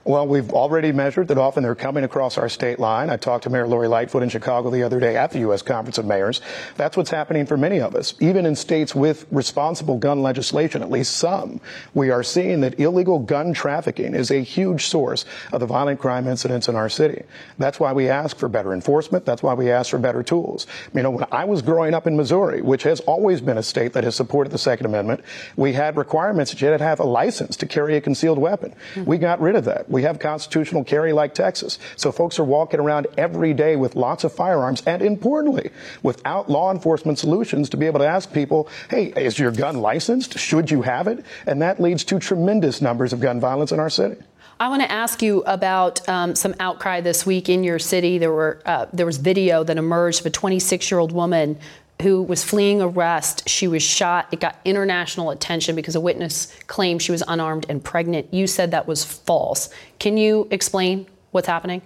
Well, 0.04 0.28
we've 0.28 0.52
already 0.52 0.92
measured 0.92 1.28
that 1.28 1.38
often 1.38 1.62
they're 1.62 1.76
coming 1.76 2.04
across 2.04 2.40
our 2.40 2.50
state 2.50 2.80
line. 2.80 3.12
I 3.12 3.18
talked 3.18 3.44
to 3.44 3.52
Mayor 3.52 3.68
Lori 3.68 3.88
Lightfoot 3.88 4.24
in 4.24 4.30
Chicago 4.30 4.72
the 4.72 4.82
other 4.82 5.00
day 5.00 5.16
at 5.16 5.30
the 5.30 5.40
U.S. 5.40 5.62
Conference 5.62 6.00
of 6.00 6.06
Mayors. 6.06 6.42
That's 6.76 6.98
what's 6.98 7.12
happening 7.12 7.46
for 7.46 7.56
many 7.56 7.80
of 7.80 7.94
us. 7.94 8.16
Even 8.20 8.48
in 8.48 8.56
states 8.56 8.96
with 8.96 9.28
responsible 9.30 10.00
gun 10.00 10.24
legislation, 10.24 10.82
at 10.82 10.90
least 10.90 11.18
some, 11.18 11.62
we 11.94 12.10
are 12.10 12.24
seeing 12.24 12.62
that 12.62 12.80
illegal 12.80 13.20
gun 13.20 13.54
trafficking 13.54 14.16
is 14.16 14.32
a 14.32 14.42
huge 14.42 14.88
source 14.88 15.24
of 15.52 15.60
the 15.60 15.68
violent 15.68 16.00
crime 16.00 16.28
incidents 16.28 16.68
in 16.68 16.76
our 16.76 16.90
city. 16.90 17.22
That's 17.60 17.80
why 17.80 17.94
we 17.94 18.10
ask 18.10 18.38
for 18.38 18.50
better 18.50 18.74
enforcement. 18.74 19.24
That's 19.24 19.44
why 19.44 19.54
we 19.54 19.70
ask 19.70 19.92
for 19.92 20.00
better 20.00 20.24
tools. 20.24 20.66
You 20.96 21.04
know, 21.04 21.12
when 21.12 21.26
I 21.32 21.46
was 21.46 21.62
growing 21.62 21.94
up 21.94 22.08
in 22.08 22.18
Missouri, 22.18 22.64
which 22.64 22.82
has 22.84 23.02
always 23.02 23.40
been 23.40 23.60
a 23.60 23.64
state 23.64 23.94
that 23.94 24.04
has 24.04 24.16
supported 24.16 24.50
the 24.50 24.58
Second 24.58 24.88
Amendment, 24.88 25.24
we 25.56 25.74
had 25.74 25.96
requirements 25.96 26.50
that 26.50 26.60
you 26.60 26.70
had 26.70 26.80
to 26.80 26.84
have 26.84 27.00
a 27.00 27.06
license 27.06 27.56
to 27.58 27.68
carry 27.68 27.98
a 27.98 28.02
concealed 28.02 28.40
weapon. 28.40 28.74
We 29.06 29.20
got 29.20 29.40
rid 29.40 29.56
of 29.56 29.66
that. 29.66 29.91
We 29.92 30.04
have 30.04 30.20
constitutional 30.20 30.84
carry 30.84 31.14
like 31.14 31.34
Texas. 31.34 31.78
So 31.96 32.12
folks 32.12 32.40
are 32.40 32.44
walking 32.44 32.80
around 32.80 33.08
every 33.18 33.54
day 33.54 33.76
with 33.76 33.96
lots 33.96 34.24
of 34.24 34.34
firearms 34.34 34.82
and 34.86 35.02
importantly, 35.02 35.70
without 36.02 36.50
law 36.50 36.72
enforcement 36.72 37.20
solutions 37.20 37.70
to 37.70 37.78
be 37.78 37.86
able 37.86 38.00
to 38.00 38.08
ask 38.08 38.34
people, 38.34 38.70
hey, 38.90 39.08
is 39.16 39.38
your 39.38 39.52
gun 39.52 39.78
licensed? 39.78 40.40
Should 40.40 40.72
you 40.72 40.82
have 40.82 41.08
it? 41.08 41.26
And 41.46 41.62
that 41.62 41.80
leads 41.80 42.04
to 42.06 42.20
tremendous 42.20 42.82
numbers 42.82 43.14
of 43.14 43.20
gun 43.20 43.40
violence 43.40 43.72
in 43.72 43.80
our 43.80 43.90
city. 43.90 44.16
I 44.60 44.70
want 44.70 44.84
to 44.84 44.92
ask 44.92 45.24
you 45.24 45.42
about 45.48 46.08
um, 46.08 46.36
some 46.36 46.54
outcry 46.60 47.02
this 47.02 47.26
week 47.26 47.50
in 47.50 47.64
your 47.64 47.80
city. 47.80 48.20
There 48.20 48.32
were 48.32 48.62
uh, 48.64 48.86
there 48.94 49.08
was 49.08 49.18
video 49.18 49.64
that 49.64 49.76
emerged 49.76 50.20
of 50.20 50.28
a 50.28 50.30
26 50.30 50.92
year 50.92 51.00
old 51.00 51.12
woman 51.12 51.58
who 52.02 52.22
was 52.22 52.44
fleeing 52.44 52.82
arrest. 52.82 53.48
She 53.48 53.68
was 53.68 53.84
shot. 53.84 54.28
It 54.32 54.40
got 54.40 54.60
international 54.66 55.32
attention 55.32 55.76
because 55.76 55.96
a 55.96 56.02
witness 56.02 56.54
claimed 56.68 57.02
she 57.02 57.12
was 57.12 57.24
unarmed 57.28 57.66
and 57.70 57.84
pregnant. 57.84 58.34
You 58.34 58.48
said 58.48 58.72
that 58.72 58.88
was 58.88 59.04
false. 59.04 59.70
Can 60.00 60.18
you 60.18 60.48
explain 60.52 61.08
what's 61.32 61.48
happening? 61.48 61.82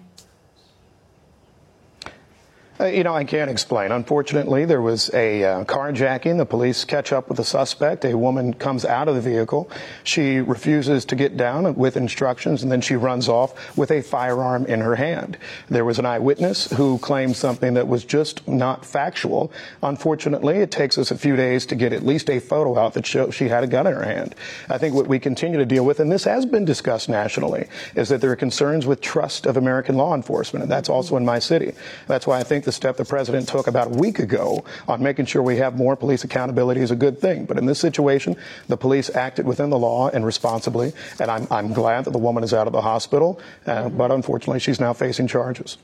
Uh, 2.77 2.88
you 2.88 3.05
know, 3.05 3.13
I 3.13 3.23
can't 3.23 3.49
explain. 3.49 3.93
Unfortunately, 3.93 4.65
there 4.65 4.81
was 4.81 5.09
a 5.13 5.41
uh, 5.45 5.63
carjacking. 5.63 6.38
The 6.38 6.45
police 6.45 6.83
catch 6.83 7.13
up 7.13 7.29
with 7.29 7.38
the 7.38 7.43
suspect. 7.45 8.03
A 8.03 8.17
woman 8.17 8.53
comes 8.53 8.83
out 8.83 9.07
of 9.07 9.15
the 9.15 9.21
vehicle. 9.21 9.71
She 10.03 10.41
refuses 10.41 11.05
to 11.05 11.15
get 11.15 11.38
down 11.38 11.75
with 11.75 11.95
instructions, 11.95 12.63
and 12.63 12.71
then 12.71 12.81
she 12.81 12.97
runs 12.97 13.29
off 13.29 13.77
with 13.77 13.91
a 13.91 14.01
firearm 14.01 14.65
in 14.65 14.81
her 14.81 14.95
hand. 14.95 15.38
There 15.69 15.85
was 15.85 15.99
an 15.99 16.05
eyewitness 16.05 16.69
who 16.71 16.97
claimed 16.97 17.38
something 17.38 17.75
that 17.75 17.88
was 17.88 18.03
just 18.03 18.45
not 18.45 18.85
factual. 18.85 19.53
Unfortunately, 19.81 20.57
it 20.57 20.69
takes 20.69 20.97
us 20.97 21.11
a 21.11 21.17
few 21.17 21.38
days 21.38 21.65
to 21.67 21.75
get 21.75 21.93
at 21.93 22.05
least 22.05 22.29
a 22.29 22.39
photo 22.39 22.77
out 22.77 22.93
that 22.95 23.05
shows 23.05 23.33
she 23.33 23.47
had 23.47 23.63
a 23.63 23.67
gun 23.67 23.88
in 23.88 23.93
her 23.93 24.03
hand. 24.03 24.35
I 24.69 24.79
think 24.79 24.95
what 24.95 25.07
we 25.07 25.17
continue 25.17 25.59
to 25.59 25.65
deal 25.65 25.85
with, 25.85 26.01
and 26.01 26.11
this 26.11 26.25
has 26.25 26.45
been 26.45 26.65
discussed 26.65 27.07
nationally, 27.07 27.69
is 27.95 28.09
that 28.09 28.19
there 28.19 28.31
are 28.31 28.35
concerns 28.35 28.85
with 28.85 28.99
trust 28.99 29.45
of 29.45 29.55
American 29.55 29.95
law 29.95 30.13
enforcement, 30.13 30.63
and 30.63 30.71
that's 30.71 30.89
also 30.89 31.15
in 31.15 31.23
my 31.23 31.39
city. 31.39 31.71
That's 32.07 32.27
why 32.27 32.38
I 32.38 32.43
think 32.43 32.64
the 32.65 32.71
step 32.71 32.97
the 32.97 33.06
president 33.06 33.47
took 33.47 33.67
about 33.67 33.88
a 33.88 33.97
week 33.97 34.19
ago 34.19 34.65
on 34.88 35.01
making 35.01 35.25
sure 35.25 35.41
we 35.41 35.58
have 35.58 35.78
more 35.78 35.95
police 35.95 36.23
accountability 36.23 36.82
is 36.82 36.91
a 36.91 36.95
good 36.95 37.19
thing. 37.19 37.45
But 37.45 37.58
in 37.58 37.65
this 37.65 37.80
situation, 37.80 38.36
the 38.67 38.78
police 38.78 39.10
acted 39.15 39.45
within 39.45 39.69
the 39.69 39.80
law 39.80 40.10
and 40.10 40.25
responsibly, 40.25 40.93
and 41.19 41.32
I'm, 41.32 41.47
I'm 41.49 41.73
glad 41.73 42.06
that 42.06 42.12
the 42.12 42.19
woman 42.19 42.43
is 42.43 42.54
out 42.54 42.67
of 42.67 42.73
the 42.73 42.82
hospital, 42.82 43.39
uh, 43.65 43.89
but 43.89 44.12
unfortunately, 44.12 44.60
she's 44.60 44.80
now 44.80 44.93
facing 44.93 45.28
charges. 45.28 45.78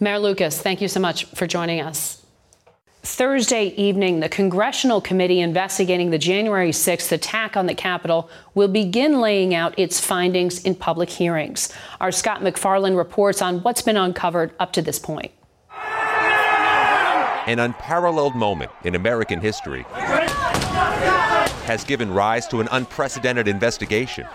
Mayor 0.00 0.18
Lucas, 0.18 0.60
thank 0.60 0.80
you 0.80 0.88
so 0.88 1.00
much 1.00 1.24
for 1.26 1.46
joining 1.46 1.80
us. 1.80 2.20
Thursday 3.04 3.66
evening, 3.76 4.20
the 4.20 4.30
congressional 4.30 5.02
committee 5.02 5.40
investigating 5.40 6.08
the 6.08 6.18
January 6.18 6.70
6th 6.70 7.12
attack 7.12 7.54
on 7.54 7.66
the 7.66 7.74
Capitol 7.74 8.30
will 8.54 8.66
begin 8.66 9.20
laying 9.20 9.54
out 9.54 9.78
its 9.78 10.00
findings 10.00 10.64
in 10.64 10.74
public 10.74 11.10
hearings. 11.10 11.70
Our 12.00 12.10
Scott 12.10 12.42
MacFarlane 12.42 12.94
reports 12.94 13.42
on 13.42 13.60
what's 13.60 13.82
been 13.82 13.98
uncovered 13.98 14.52
up 14.58 14.72
to 14.72 14.82
this 14.82 14.98
point 14.98 15.32
an 17.46 17.58
unparalleled 17.58 18.34
moment 18.34 18.70
in 18.84 18.94
American 18.94 19.40
history, 19.40 19.84
has 21.64 21.84
given 21.84 22.12
rise 22.12 22.46
to 22.48 22.60
an 22.60 22.68
unprecedented 22.72 23.48
investigation. 23.48 24.26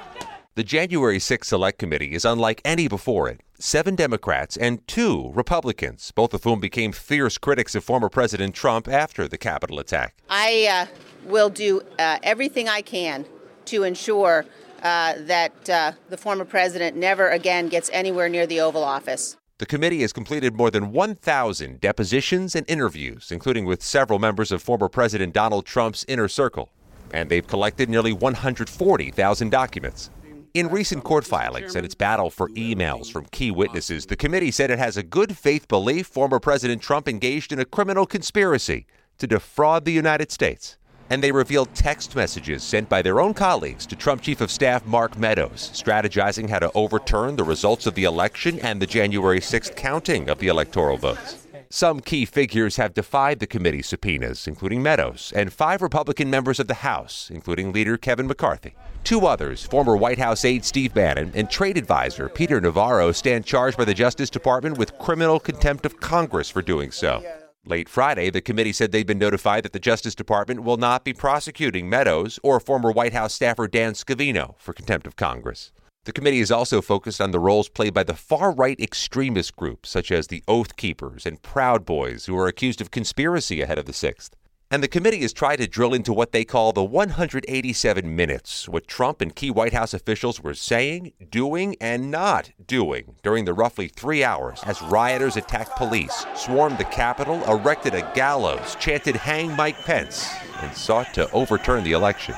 The 0.56 0.64
January 0.64 1.20
6 1.20 1.48
Select 1.48 1.80
Committee 1.80 2.14
is 2.14 2.26
unlike 2.26 2.62
any 2.66 2.88
before 2.88 3.30
it. 3.30 3.42
Seven 3.60 3.96
Democrats 3.96 4.58
and 4.58 4.86
two 4.88 5.32
Republicans, 5.34 6.12
both 6.12 6.34
of 6.34 6.44
whom 6.44 6.60
became 6.60 6.92
fierce 6.92 7.38
critics 7.38 7.76
of 7.76 7.84
former 7.84 8.10
President 8.10 8.56
Trump 8.56 8.88
after 8.88 9.28
the 9.28 9.38
Capitol 9.38 9.80
attack. 9.80 10.16
I 10.30 10.68
uh, 10.70 10.86
will 11.26 11.50
do 11.50 11.82
uh, 11.98 12.20
everything 12.24 12.68
I 12.68 12.82
can 12.82 13.26
to 13.66 13.84
ensure 13.84 14.46
uh, 14.82 15.14
that 15.20 15.70
uh, 15.70 15.92
the 16.10 16.18
former 16.18 16.46
president 16.46 16.96
never 16.96 17.30
again 17.30 17.68
gets 17.70 17.90
anywhere 17.92 18.30
near 18.30 18.48
the 18.48 18.62
Oval 18.62 18.84
Office. 18.84 19.38
The 19.60 19.66
committee 19.66 20.00
has 20.04 20.14
completed 20.14 20.56
more 20.56 20.72
than 20.72 20.94
1,000 20.94 21.82
depositions 21.82 22.56
and 22.56 22.66
interviews, 22.70 23.30
including 23.30 23.66
with 23.66 23.84
several 23.84 24.18
members 24.18 24.54
of 24.54 24.64
former 24.64 24.88
President 24.88 25.34
Donald 25.34 25.66
Trump's 25.66 26.06
inner 26.08 26.30
circle, 26.30 26.70
and 27.12 27.30
they've 27.30 27.46
collected 27.46 27.90
nearly 27.90 28.14
140,000 28.14 29.50
documents. 29.50 30.12
In 30.54 30.70
recent 30.70 31.04
court 31.04 31.26
filings 31.26 31.76
and 31.76 31.86
its 31.86 31.94
battle 31.94 32.30
for 32.30 32.48
emails 32.52 33.12
from 33.12 33.26
key 33.26 33.52
witnesses, 33.52 34.06
the 34.06 34.16
committee 34.16 34.50
said 34.50 34.72
it 34.72 34.80
has 34.80 34.96
a 34.96 35.04
good 35.04 35.38
faith 35.38 35.68
belief 35.68 36.08
former 36.08 36.40
President 36.40 36.82
Trump 36.82 37.10
engaged 37.10 37.52
in 37.52 37.60
a 37.60 37.66
criminal 37.66 38.06
conspiracy 38.06 38.88
to 39.18 39.28
defraud 39.28 39.84
the 39.84 39.92
United 39.92 40.32
States 40.32 40.78
and 41.10 41.24
they 41.24 41.32
revealed 41.32 41.74
text 41.74 42.16
messages 42.16 42.64
sent 42.64 42.88
by 42.90 43.02
their 43.02 43.20
own 43.20 43.34
colleagues 43.34 43.86
to 43.86 43.96
Trump 43.96 44.22
Chief 44.22 44.42
of 44.42 44.52
Staff 44.52 44.86
Mark 44.86 45.18
Meadows, 45.18 45.72
strategizing 45.74 46.50
how 46.50 46.60
to 46.60 46.72
overturn 46.74 47.36
the 47.36 47.44
results 47.44 47.86
of 47.86 47.96
the 47.96 48.04
election 48.04 48.60
and 48.60 48.82
the 48.82 48.88
January 48.88 49.40
6th 49.40 49.76
counting 49.76 50.30
of 50.30 50.40
the 50.40 50.48
electoral 50.48 50.98
votes. 50.98 51.48
Some 51.72 52.00
key 52.00 52.26
figures 52.26 52.78
have 52.78 52.96
defied 52.96 53.40
the 53.40 53.46
committee's 53.46 53.88
subpoenas, 53.88 54.48
including 54.48 54.82
Meadows, 54.82 55.32
and 55.36 55.54
five 55.54 55.84
Republican 55.84 56.28
members 56.28 56.60
of 56.60 56.66
the 56.66 56.74
House, 56.74 57.30
including 57.32 57.72
leader 57.72 57.96
Kevin 57.96 58.26
McCarthy. 58.26 58.74
Two 59.04 59.28
others, 59.28 59.66
former 59.66 59.96
White 59.96 60.18
House 60.18 60.44
aide 60.46 60.66
Steve 60.66 60.96
Bannon 60.96 61.32
and 61.36 61.48
trade 61.48 61.78
advisor 61.78 62.28
Peter 62.28 62.60
Navarro, 62.60 63.12
stand 63.12 63.46
charged 63.46 63.78
by 63.78 63.86
the 63.86 63.94
Justice 63.94 64.32
Department 64.32 64.80
with 64.80 64.98
criminal 64.98 65.40
contempt 65.40 65.86
of 65.86 66.00
Congress 66.00 66.50
for 66.50 66.64
doing 66.64 66.90
so. 66.90 67.24
Late 67.66 67.90
Friday, 67.90 68.30
the 68.30 68.42
committee 68.42 68.72
said 68.72 68.92
they'd 68.92 69.06
been 69.06 69.20
notified 69.20 69.64
that 69.64 69.74
the 69.74 69.80
Justice 69.80 70.16
Department 70.16 70.64
will 70.64 70.78
not 70.78 71.04
be 71.04 71.14
prosecuting 71.14 71.90
Meadows 71.90 72.40
or 72.42 72.60
former 72.60 72.90
White 72.90 73.12
House 73.12 73.34
staffer 73.34 73.68
Dan 73.68 73.94
Scavino 73.94 74.56
for 74.58 74.74
contempt 74.74 75.06
of 75.06 75.18
Congress. 75.18 75.74
The 76.06 76.14
committee 76.14 76.40
is 76.40 76.52
also 76.52 76.82
focused 76.82 77.20
on 77.20 77.32
the 77.32 77.40
roles 77.40 77.68
played 77.68 77.94
by 77.94 78.04
the 78.04 78.16
far 78.16 78.52
right 78.54 78.80
extremist 78.80 79.58
groups 79.58 79.90
such 79.90 80.10
as 80.10 80.28
the 80.28 80.42
Oath 80.48 80.78
Keepers 80.78 81.26
and 81.26 81.42
Proud 81.42 81.86
Boys, 81.86 82.26
who 82.26 82.38
are 82.38 82.48
accused 82.48 82.80
of 82.80 82.92
conspiracy 82.92 83.62
ahead 83.62 83.78
of 83.78 83.86
the 83.86 83.92
6th. 83.92 84.32
And 84.72 84.84
the 84.84 84.88
committee 84.88 85.22
has 85.22 85.34
tried 85.34 85.56
to 85.56 85.68
drill 85.68 85.96
into 85.96 86.14
what 86.14 86.32
they 86.32 86.46
call 86.46 86.74
the 86.74 86.84
187 86.84 88.16
minutes, 88.16 88.70
what 88.70 88.86
Trump 88.86 89.20
and 89.20 89.36
key 89.36 89.50
White 89.50 89.74
House 89.74 89.96
officials 89.96 90.44
were 90.44 90.54
saying, 90.54 91.14
doing, 91.32 91.76
and 91.82 92.12
not 92.12 92.52
doing 92.68 93.16
during 93.24 93.46
the 93.46 93.54
roughly 93.56 93.88
three 93.88 94.24
hours 94.24 94.62
as 94.68 94.80
rioters 94.84 95.38
attacked 95.38 95.76
police, 95.76 96.24
swarmed 96.36 96.78
the 96.78 96.84
Capitol, 96.84 97.44
erected 97.52 97.96
a 97.96 98.12
gallows, 98.14 98.76
chanted 98.76 99.16
Hang 99.16 99.56
Mike 99.56 99.80
Pence, 99.86 100.30
and 100.62 100.72
sought 100.78 101.16
to 101.16 101.32
overturn 101.32 101.84
the 101.84 101.94
election. 101.94 102.36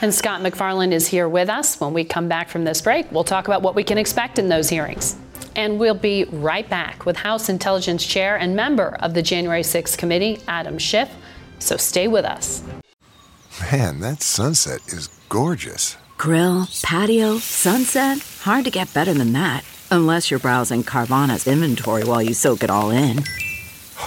And 0.00 0.14
Scott 0.14 0.40
MacFarlane 0.40 0.92
is 0.92 1.08
here 1.08 1.28
with 1.28 1.48
us. 1.48 1.80
When 1.80 1.94
we 1.94 2.04
come 2.04 2.28
back 2.28 2.48
from 2.48 2.62
this 2.62 2.80
break, 2.80 3.10
we'll 3.10 3.24
talk 3.24 3.48
about 3.48 3.62
what 3.62 3.74
we 3.74 3.82
can 3.82 3.98
expect 3.98 4.38
in 4.38 4.48
those 4.48 4.68
hearings. 4.68 5.16
And 5.56 5.80
we'll 5.80 5.94
be 5.94 6.24
right 6.24 6.68
back 6.68 7.06
with 7.06 7.16
House 7.16 7.48
Intelligence 7.48 8.04
Chair 8.06 8.36
and 8.36 8.54
member 8.54 8.96
of 9.00 9.14
the 9.14 9.22
January 9.22 9.62
6th 9.62 9.96
Committee, 9.96 10.38
Adam 10.46 10.78
Schiff. 10.78 11.10
So 11.58 11.78
stay 11.78 12.08
with 12.08 12.26
us. 12.26 12.62
Man, 13.72 14.00
that 14.00 14.22
sunset 14.22 14.86
is 14.88 15.08
gorgeous. 15.30 15.96
Grill, 16.18 16.68
patio, 16.82 17.38
sunset. 17.38 18.18
Hard 18.42 18.66
to 18.66 18.70
get 18.70 18.92
better 18.92 19.14
than 19.14 19.32
that. 19.32 19.64
Unless 19.90 20.30
you're 20.30 20.40
browsing 20.40 20.82
Carvana's 20.82 21.46
inventory 21.46 22.04
while 22.04 22.22
you 22.22 22.34
soak 22.34 22.62
it 22.62 22.70
all 22.70 22.90
in. 22.90 23.24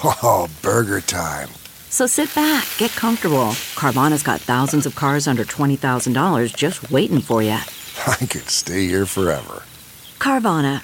Oh, 0.04 0.48
burger 0.62 1.02
time. 1.02 1.50
So 1.90 2.06
sit 2.06 2.34
back, 2.36 2.68
get 2.78 2.92
comfortable. 2.92 3.54
Carvana's 3.74 4.22
got 4.22 4.40
thousands 4.40 4.86
of 4.86 4.96
cars 4.96 5.28
under 5.28 5.44
$20,000 5.44 6.56
just 6.56 6.92
waiting 6.92 7.22
for 7.22 7.42
you. 7.42 7.50
I 8.08 8.18
could 8.28 8.50
stay 8.50 8.86
here 8.86 9.08
forever. 9.08 9.64
Carvana, 10.20 10.84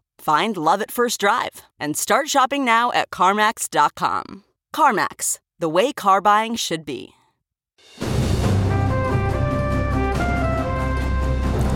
Find 0.21 0.55
love 0.55 0.83
at 0.83 0.91
first 0.91 1.19
drive 1.19 1.63
and 1.79 1.97
start 1.97 2.29
shopping 2.29 2.63
now 2.63 2.91
at 2.91 3.09
CarMax.com. 3.09 4.43
CarMax, 4.71 5.39
the 5.57 5.67
way 5.67 5.91
car 5.91 6.21
buying 6.21 6.55
should 6.55 6.85
be. 6.85 7.15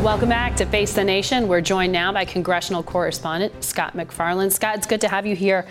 Welcome 0.03 0.29
back 0.29 0.55
to 0.57 0.67
Face 0.67 0.93
the 0.93 1.03
Nation. 1.03 1.47
We're 1.47 1.61
joined 1.61 1.91
now 1.91 2.13
by 2.13 2.25
congressional 2.25 2.83
correspondent 2.83 3.63
Scott 3.63 3.95
MacFarlane. 3.95 4.51
Scott, 4.51 4.75
it's 4.75 4.85
good 4.85 5.01
to 5.01 5.07
have 5.07 5.25
you 5.25 5.35
here 5.35 5.65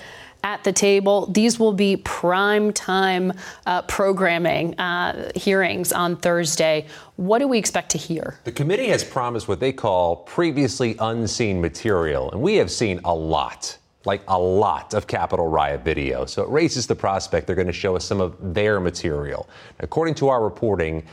at 0.44 0.62
the 0.62 0.72
table. 0.72 1.26
These 1.26 1.58
will 1.58 1.72
be 1.72 1.96
prime 1.96 2.72
time 2.72 3.32
uh, 3.66 3.82
programming 3.82 4.78
uh, 4.78 5.32
hearings 5.34 5.90
on 5.90 6.16
Thursday. 6.16 6.86
What 7.16 7.38
do 7.40 7.48
we 7.48 7.58
expect 7.58 7.90
to 7.92 7.98
hear? 7.98 8.38
The 8.44 8.52
committee 8.52 8.88
has 8.88 9.02
promised 9.02 9.48
what 9.48 9.58
they 9.58 9.72
call 9.72 10.16
previously 10.16 10.94
unseen 11.00 11.60
material, 11.60 12.30
and 12.30 12.40
we 12.40 12.54
have 12.56 12.70
seen 12.70 13.00
a 13.04 13.14
lot. 13.14 13.76
Like 14.06 14.22
a 14.28 14.38
lot 14.38 14.92
of 14.92 15.06
Capitol 15.06 15.48
riot 15.48 15.82
video. 15.82 16.26
So 16.26 16.42
it 16.42 16.50
raises 16.50 16.86
the 16.86 16.94
prospect 16.94 17.46
they're 17.46 17.56
going 17.56 17.68
to 17.68 17.72
show 17.72 17.96
us 17.96 18.04
some 18.04 18.20
of 18.20 18.36
their 18.52 18.78
material. 18.78 19.48
According 19.80 20.16
to 20.16 20.28
our 20.28 20.44
reporting, 20.44 21.06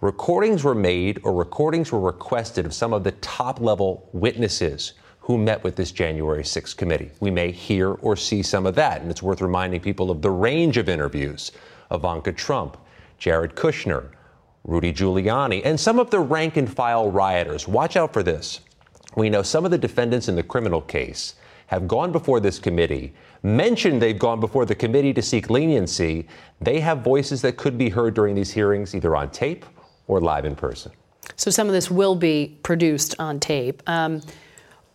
recordings 0.00 0.62
were 0.62 0.76
made 0.76 1.18
or 1.24 1.34
recordings 1.34 1.90
were 1.90 1.98
requested 1.98 2.64
of 2.64 2.72
some 2.72 2.92
of 2.92 3.02
the 3.02 3.10
top 3.10 3.60
level 3.60 4.08
witnesses 4.12 4.92
who 5.26 5.36
met 5.36 5.64
with 5.64 5.74
this 5.74 5.90
January 5.90 6.44
6th 6.44 6.76
committee. 6.76 7.10
We 7.18 7.32
may 7.32 7.50
hear 7.50 7.94
or 7.94 8.14
see 8.14 8.44
some 8.44 8.64
of 8.64 8.76
that, 8.76 9.02
and 9.02 9.10
it's 9.10 9.24
worth 9.24 9.40
reminding 9.40 9.80
people 9.80 10.08
of 10.08 10.22
the 10.22 10.30
range 10.30 10.76
of 10.76 10.88
interviews 10.88 11.50
Ivanka 11.90 12.32
Trump, 12.32 12.76
Jared 13.18 13.56
Kushner, 13.56 14.10
Rudy 14.62 14.92
Giuliani, 14.92 15.62
and 15.64 15.80
some 15.80 15.98
of 15.98 16.10
the 16.10 16.20
rank 16.20 16.56
and 16.56 16.72
file 16.72 17.10
rioters. 17.10 17.66
Watch 17.66 17.96
out 17.96 18.12
for 18.12 18.22
this. 18.22 18.60
We 19.16 19.28
know 19.28 19.42
some 19.42 19.64
of 19.64 19.72
the 19.72 19.78
defendants 19.78 20.28
in 20.28 20.36
the 20.36 20.44
criminal 20.44 20.80
case 20.80 21.34
have 21.66 21.88
gone 21.88 22.12
before 22.12 22.38
this 22.38 22.60
committee, 22.60 23.12
mentioned 23.42 24.00
they've 24.00 24.16
gone 24.16 24.38
before 24.38 24.64
the 24.64 24.76
committee 24.76 25.12
to 25.12 25.22
seek 25.22 25.50
leniency. 25.50 26.28
They 26.60 26.78
have 26.78 27.00
voices 27.00 27.42
that 27.42 27.56
could 27.56 27.76
be 27.76 27.88
heard 27.88 28.14
during 28.14 28.36
these 28.36 28.52
hearings, 28.52 28.94
either 28.94 29.16
on 29.16 29.30
tape 29.30 29.64
or 30.06 30.20
live 30.20 30.44
in 30.44 30.54
person. 30.54 30.92
So 31.34 31.50
some 31.50 31.66
of 31.66 31.72
this 31.72 31.90
will 31.90 32.14
be 32.14 32.56
produced 32.62 33.16
on 33.18 33.40
tape. 33.40 33.82
Um, 33.88 34.22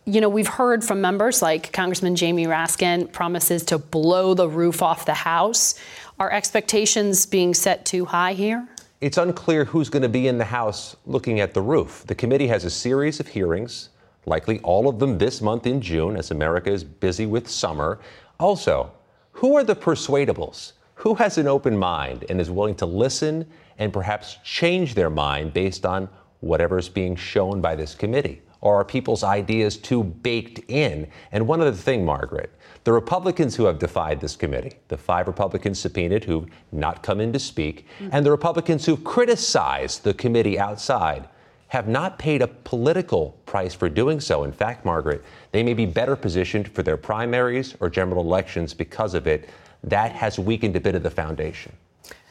you 0.04 0.20
know, 0.20 0.28
we've 0.28 0.48
heard 0.48 0.82
from 0.82 1.00
members 1.00 1.42
like 1.42 1.72
Congressman 1.72 2.16
Jamie 2.16 2.46
Raskin 2.46 3.12
promises 3.12 3.64
to 3.66 3.78
blow 3.78 4.34
the 4.34 4.48
roof 4.48 4.82
off 4.82 5.06
the 5.06 5.14
House. 5.14 5.76
Are 6.18 6.30
expectations 6.30 7.24
being 7.24 7.54
set 7.54 7.84
too 7.84 8.04
high 8.04 8.32
here? 8.32 8.66
It's 9.00 9.16
unclear 9.16 9.64
who's 9.64 9.88
going 9.88 10.02
to 10.02 10.08
be 10.08 10.26
in 10.26 10.38
the 10.38 10.44
House 10.44 10.96
looking 11.06 11.38
at 11.40 11.54
the 11.54 11.62
roof. 11.62 12.04
The 12.06 12.14
committee 12.16 12.48
has 12.48 12.64
a 12.64 12.70
series 12.70 13.20
of 13.20 13.28
hearings, 13.28 13.90
likely 14.26 14.58
all 14.60 14.88
of 14.88 14.98
them 14.98 15.18
this 15.18 15.40
month 15.40 15.66
in 15.66 15.80
June, 15.80 16.16
as 16.16 16.32
America 16.32 16.70
is 16.70 16.82
busy 16.82 17.26
with 17.26 17.48
summer. 17.48 18.00
Also, 18.40 18.90
who 19.32 19.56
are 19.56 19.64
the 19.64 19.76
persuadables? 19.76 20.72
Who 20.96 21.14
has 21.14 21.38
an 21.38 21.46
open 21.46 21.76
mind 21.76 22.24
and 22.28 22.40
is 22.40 22.50
willing 22.50 22.74
to 22.76 22.86
listen 22.86 23.46
and 23.78 23.92
perhaps 23.92 24.38
change 24.44 24.94
their 24.94 25.10
mind 25.10 25.52
based 25.52 25.86
on 25.86 26.08
whatever 26.40 26.78
is 26.78 26.88
being 26.88 27.14
shown 27.14 27.60
by 27.60 27.76
this 27.76 27.94
committee? 27.94 28.42
Or 28.62 28.76
are 28.76 28.84
people's 28.84 29.22
ideas 29.22 29.76
too 29.76 30.02
baked 30.02 30.60
in? 30.70 31.08
And 31.32 31.46
one 31.46 31.60
other 31.60 31.72
thing, 31.72 32.04
Margaret, 32.04 32.50
the 32.84 32.92
Republicans 32.92 33.54
who 33.56 33.64
have 33.66 33.78
defied 33.78 34.20
this 34.20 34.34
committee, 34.34 34.78
the 34.88 34.96
five 34.96 35.26
Republicans 35.26 35.78
subpoenaed 35.78 36.24
who've 36.24 36.48
not 36.72 37.02
come 37.02 37.20
in 37.20 37.32
to 37.32 37.38
speak, 37.38 37.86
mm-hmm. 37.98 38.08
and 38.12 38.24
the 38.24 38.30
Republicans 38.30 38.86
who've 38.86 39.04
criticized 39.04 40.04
the 40.04 40.14
committee 40.14 40.58
outside, 40.58 41.28
have 41.68 41.88
not 41.88 42.18
paid 42.18 42.42
a 42.42 42.46
political 42.46 43.30
price 43.46 43.72
for 43.72 43.88
doing 43.88 44.20
so. 44.20 44.44
In 44.44 44.52
fact, 44.52 44.84
Margaret, 44.84 45.24
they 45.52 45.62
may 45.62 45.72
be 45.72 45.86
better 45.86 46.14
positioned 46.14 46.68
for 46.68 46.82
their 46.82 46.98
primaries 46.98 47.74
or 47.80 47.88
general 47.88 48.22
elections 48.22 48.74
because 48.74 49.14
of 49.14 49.26
it. 49.26 49.48
That 49.82 50.12
has 50.12 50.38
weakened 50.38 50.76
a 50.76 50.80
bit 50.80 50.94
of 50.94 51.02
the 51.02 51.10
foundation. 51.10 51.72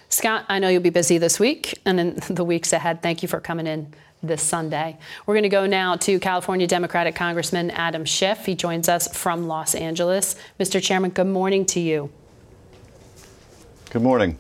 Scott, 0.09 0.45
I 0.47 0.59
know 0.59 0.67
you'll 0.67 0.83
be 0.83 0.91
busy 0.91 1.17
this 1.17 1.39
week 1.39 1.79
and 1.85 1.99
in 1.99 2.15
the 2.29 2.43
weeks 2.43 2.71
ahead. 2.71 3.01
Thank 3.01 3.23
you 3.23 3.27
for 3.27 3.39
coming 3.39 3.65
in 3.65 3.93
this 4.23 4.41
Sunday. 4.41 4.97
We're 5.25 5.33
going 5.33 5.43
to 5.43 5.49
go 5.49 5.65
now 5.65 5.95
to 5.97 6.19
California 6.19 6.67
Democratic 6.67 7.15
Congressman 7.15 7.71
Adam 7.71 8.05
Schiff. 8.05 8.45
He 8.45 8.55
joins 8.55 8.87
us 8.87 9.07
from 9.15 9.47
Los 9.47 9.75
Angeles. 9.75 10.35
Mr. 10.59 10.81
Chairman, 10.81 11.11
good 11.11 11.27
morning 11.27 11.65
to 11.67 11.79
you. 11.79 12.09
Good 13.89 14.03
morning. 14.03 14.37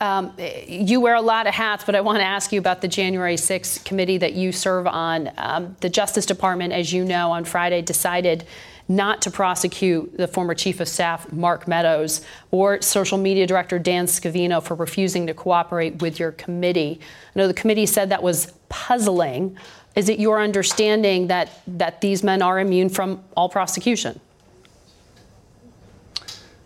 Um, 0.00 0.34
you 0.66 1.00
wear 1.00 1.14
a 1.14 1.20
lot 1.20 1.46
of 1.46 1.54
hats, 1.54 1.84
but 1.84 1.94
I 1.94 2.00
want 2.00 2.18
to 2.18 2.24
ask 2.24 2.52
you 2.52 2.58
about 2.58 2.80
the 2.82 2.88
January 2.88 3.36
6th 3.36 3.84
committee 3.84 4.18
that 4.18 4.34
you 4.34 4.52
serve 4.52 4.86
on. 4.86 5.30
Um, 5.36 5.76
the 5.80 5.88
Justice 5.88 6.26
Department, 6.26 6.72
as 6.72 6.92
you 6.92 7.04
know, 7.04 7.32
on 7.32 7.44
Friday 7.44 7.80
decided 7.80 8.44
not 8.88 9.22
to 9.22 9.30
prosecute 9.30 10.16
the 10.16 10.28
former 10.28 10.54
chief 10.54 10.80
of 10.80 10.88
staff, 10.88 11.32
Mark 11.32 11.66
Meadows, 11.66 12.20
or 12.50 12.82
social 12.82 13.18
media 13.18 13.46
director 13.46 13.78
Dan 13.78 14.06
Scavino 14.06 14.62
for 14.62 14.74
refusing 14.74 15.26
to 15.26 15.34
cooperate 15.34 16.02
with 16.02 16.18
your 16.18 16.32
committee. 16.32 17.00
I 17.34 17.38
know 17.38 17.46
the 17.46 17.54
committee 17.54 17.86
said 17.86 18.10
that 18.10 18.22
was 18.22 18.52
puzzling. 18.68 19.56
Is 19.96 20.08
it 20.08 20.18
your 20.18 20.40
understanding 20.40 21.28
that, 21.28 21.62
that 21.66 22.00
these 22.00 22.22
men 22.22 22.42
are 22.42 22.58
immune 22.58 22.88
from 22.88 23.22
all 23.36 23.48
prosecution? 23.48 24.20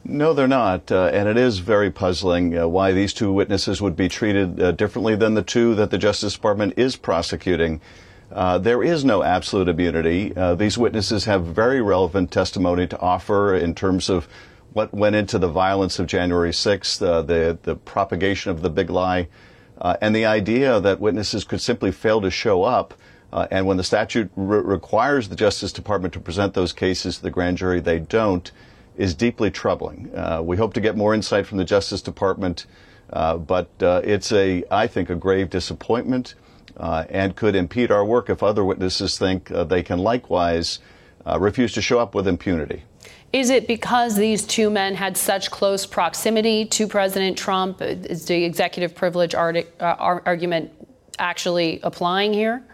No, 0.05 0.33
they're 0.33 0.49
not. 0.49 0.91
Uh, 0.91 1.11
and 1.13 1.29
it 1.29 1.37
is 1.37 1.59
very 1.59 1.91
puzzling 1.91 2.59
uh, 2.59 2.67
why 2.67 2.93
these 2.93 3.13
two 3.13 3.31
witnesses 3.31 3.83
would 3.83 3.95
be 3.95 4.09
treated 4.09 4.61
uh, 4.61 4.73
differently 4.73 5.15
than 5.15 5.35
the 5.35 5.43
two 5.43 5.75
that 5.75 5.91
the 5.91 5.99
Justice 5.99 6.33
Department 6.33 6.73
is 6.79 6.97
prosecuting. 6.97 7.83
Uh, 8.31 8.59
there 8.59 8.83
is 8.83 9.05
no 9.05 9.23
absolute 9.23 9.69
immunity. 9.69 10.37
Uh, 10.37 10.55
these 10.55 10.77
witnesses 10.77 11.25
have 11.25 11.47
very 11.47 11.81
relevant 11.81 12.31
testimony 12.31 12.87
to 12.87 12.99
offer 13.01 13.55
in 13.55 13.75
terms 13.75 14.11
of 14.11 14.29
what 14.75 14.93
went 14.93 15.17
into 15.17 15.39
the 15.39 15.49
violence 15.49 15.99
of 15.99 16.07
January 16.07 16.51
6th, 16.51 17.05
uh, 17.05 17.23
the, 17.23 17.59
the 17.63 17.75
propagation 17.75 18.51
of 18.51 18.61
the 18.61 18.69
big 18.69 18.91
lie, 18.91 19.29
uh, 19.81 19.97
and 20.03 20.15
the 20.15 20.27
idea 20.27 20.79
that 20.79 21.01
witnesses 21.01 21.43
could 21.43 21.61
simply 21.61 21.91
fail 21.91 22.21
to 22.21 22.31
show 22.31 22.65
up. 22.65 22.93
Uh, 23.33 23.47
and 23.51 23.67
when 23.67 23.77
the 23.77 23.85
statute 23.85 24.31
re- 24.37 24.61
requires 24.61 25.29
the 25.29 25.37
Justice 25.37 25.73
Department 25.73 26.13
to 26.15 26.21
present 26.21 26.55
those 26.55 26.73
cases 26.73 27.17
to 27.17 27.23
the 27.23 27.31
grand 27.31 27.57
jury, 27.57 27.81
they 27.81 27.99
don't, 27.99 28.53
is 28.97 29.15
deeply 29.15 29.51
troubling. 29.51 30.11
Uh, 30.15 30.43
we 30.43 30.57
hope 30.57 30.75
to 30.75 30.81
get 30.81 30.97
more 30.97 31.15
insight 31.15 31.47
from 31.47 31.57
the 31.57 31.65
Justice 31.65 32.03
Department, 32.03 32.67
but 33.11 33.71
it's 33.81 34.33
a, 34.33 34.65
I 34.71 34.87
think, 34.87 35.09
a 35.09 35.15
grave 35.15 35.51
disappointment 35.51 36.35
uh, 36.79 37.05
and 37.09 37.37
could 37.37 37.55
impede 37.55 37.91
our 37.91 38.05
work 38.05 38.31
if 38.31 38.43
other 38.43 38.65
witnesses 38.65 39.19
think 39.19 39.51
uh, 39.51 39.65
they 39.65 39.83
can 39.83 39.99
likewise 39.99 40.79
uh, 41.27 41.39
refuse 41.39 41.73
to 41.73 41.83
show 41.83 41.99
up 41.99 42.15
with 42.15 42.27
impunity. 42.27 42.85
Is 43.33 43.51
it 43.51 43.67
because 43.67 44.17
these 44.17 44.45
two 44.45 44.71
men 44.71 44.95
had 44.95 45.17
such 45.17 45.51
close 45.51 45.85
proximity 45.85 46.65
to 46.67 46.87
President 46.87 47.37
Trump? 47.37 47.83
Is 47.83 48.25
the 48.25 48.45
executive 48.45 48.95
privilege 48.95 49.35
uh, 49.35 49.65
argument 49.81 50.73
actually 51.19 51.81
applying 51.83 52.33
here? 52.33 52.65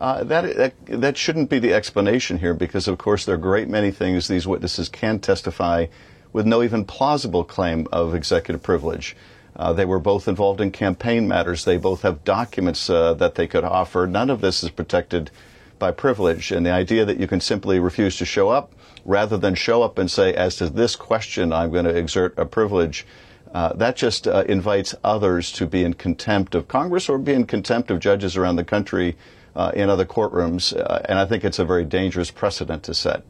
Uh, 0.00 0.24
that, 0.24 0.56
that, 0.56 0.74
that 1.00 1.16
shouldn't 1.16 1.48
be 1.48 1.58
the 1.58 1.72
explanation 1.72 2.38
here 2.38 2.52
because, 2.52 2.86
of 2.86 2.98
course, 2.98 3.24
there 3.24 3.36
are 3.36 3.38
a 3.38 3.40
great 3.40 3.68
many 3.68 3.90
things 3.90 4.28
these 4.28 4.46
witnesses 4.46 4.88
can 4.90 5.18
testify 5.18 5.86
with 6.34 6.44
no 6.44 6.62
even 6.62 6.84
plausible 6.84 7.44
claim 7.44 7.86
of 7.92 8.14
executive 8.14 8.62
privilege. 8.62 9.16
Uh, 9.56 9.72
they 9.72 9.84
were 9.84 10.00
both 10.00 10.26
involved 10.26 10.60
in 10.60 10.70
campaign 10.70 11.28
matters. 11.28 11.64
They 11.64 11.76
both 11.76 12.02
have 12.02 12.24
documents 12.24 12.90
uh, 12.90 13.14
that 13.14 13.36
they 13.36 13.46
could 13.46 13.64
offer. 13.64 14.06
None 14.06 14.30
of 14.30 14.40
this 14.40 14.64
is 14.64 14.70
protected 14.70 15.30
by 15.78 15.90
privilege. 15.90 16.50
And 16.50 16.64
the 16.64 16.70
idea 16.70 17.04
that 17.04 17.18
you 17.18 17.26
can 17.26 17.40
simply 17.40 17.78
refuse 17.78 18.16
to 18.18 18.24
show 18.24 18.48
up 18.48 18.72
rather 19.04 19.36
than 19.36 19.54
show 19.54 19.82
up 19.82 19.98
and 19.98 20.10
say, 20.10 20.34
as 20.34 20.56
to 20.56 20.68
this 20.68 20.96
question, 20.96 21.52
I'm 21.52 21.70
going 21.70 21.84
to 21.84 21.96
exert 21.96 22.34
a 22.38 22.46
privilege, 22.46 23.06
uh, 23.52 23.72
that 23.74 23.96
just 23.96 24.26
uh, 24.26 24.44
invites 24.48 24.94
others 25.04 25.52
to 25.52 25.66
be 25.66 25.84
in 25.84 25.94
contempt 25.94 26.54
of 26.54 26.66
Congress 26.66 27.08
or 27.08 27.18
be 27.18 27.32
in 27.32 27.46
contempt 27.46 27.90
of 27.90 28.00
judges 28.00 28.36
around 28.36 28.56
the 28.56 28.64
country 28.64 29.16
uh, 29.54 29.70
in 29.74 29.88
other 29.88 30.04
courtrooms. 30.04 30.76
Uh, 30.76 31.02
and 31.04 31.18
I 31.18 31.26
think 31.26 31.44
it's 31.44 31.60
a 31.60 31.64
very 31.64 31.84
dangerous 31.84 32.30
precedent 32.30 32.82
to 32.84 32.94
set. 32.94 33.22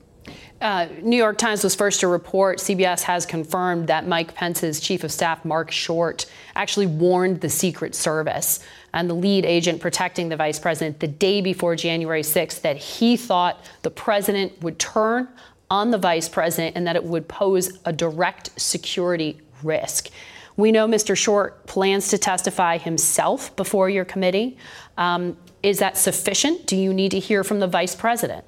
Uh, 0.64 0.88
New 1.02 1.18
York 1.18 1.36
Times 1.36 1.62
was 1.62 1.74
first 1.74 2.00
to 2.00 2.08
report. 2.08 2.56
CBS 2.58 3.02
has 3.02 3.26
confirmed 3.26 3.86
that 3.88 4.08
Mike 4.08 4.34
Pence's 4.34 4.80
chief 4.80 5.04
of 5.04 5.12
staff, 5.12 5.44
Marc 5.44 5.70
Short, 5.70 6.24
actually 6.56 6.86
warned 6.86 7.42
the 7.42 7.50
Secret 7.50 7.94
Service 7.94 8.60
and 8.94 9.10
the 9.10 9.12
lead 9.12 9.44
agent 9.44 9.78
protecting 9.78 10.30
the 10.30 10.38
vice 10.38 10.58
president 10.58 11.00
the 11.00 11.06
day 11.06 11.42
before 11.42 11.76
January 11.76 12.22
6th 12.22 12.62
that 12.62 12.78
he 12.78 13.14
thought 13.14 13.62
the 13.82 13.90
president 13.90 14.58
would 14.62 14.78
turn 14.78 15.28
on 15.70 15.90
the 15.90 15.98
vice 15.98 16.30
president 16.30 16.76
and 16.76 16.86
that 16.86 16.96
it 16.96 17.04
would 17.04 17.28
pose 17.28 17.78
a 17.84 17.92
direct 17.92 18.58
security 18.58 19.38
risk. 19.62 20.08
We 20.56 20.72
know 20.72 20.88
Mr. 20.88 21.14
Short 21.14 21.66
plans 21.66 22.08
to 22.08 22.16
testify 22.16 22.78
himself 22.78 23.54
before 23.54 23.90
your 23.90 24.06
committee. 24.06 24.56
Um, 24.96 25.36
is 25.62 25.80
that 25.80 25.98
sufficient? 25.98 26.66
Do 26.66 26.74
you 26.74 26.94
need 26.94 27.10
to 27.10 27.18
hear 27.18 27.44
from 27.44 27.60
the 27.60 27.66
vice 27.66 27.94
president? 27.94 28.46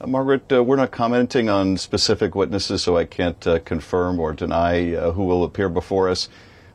Uh, 0.00 0.06
Margaret, 0.06 0.50
uh, 0.50 0.64
we're 0.64 0.76
not 0.76 0.90
commenting 0.90 1.50
on 1.50 1.76
specific 1.76 2.34
witnesses, 2.34 2.82
so 2.82 2.96
I 2.96 3.04
can't 3.04 3.46
uh, 3.46 3.58
confirm 3.58 4.18
or 4.18 4.32
deny 4.32 4.94
uh, 4.94 5.12
who 5.12 5.24
will 5.24 5.44
appear 5.44 5.68
before 5.68 6.08
us. 6.08 6.28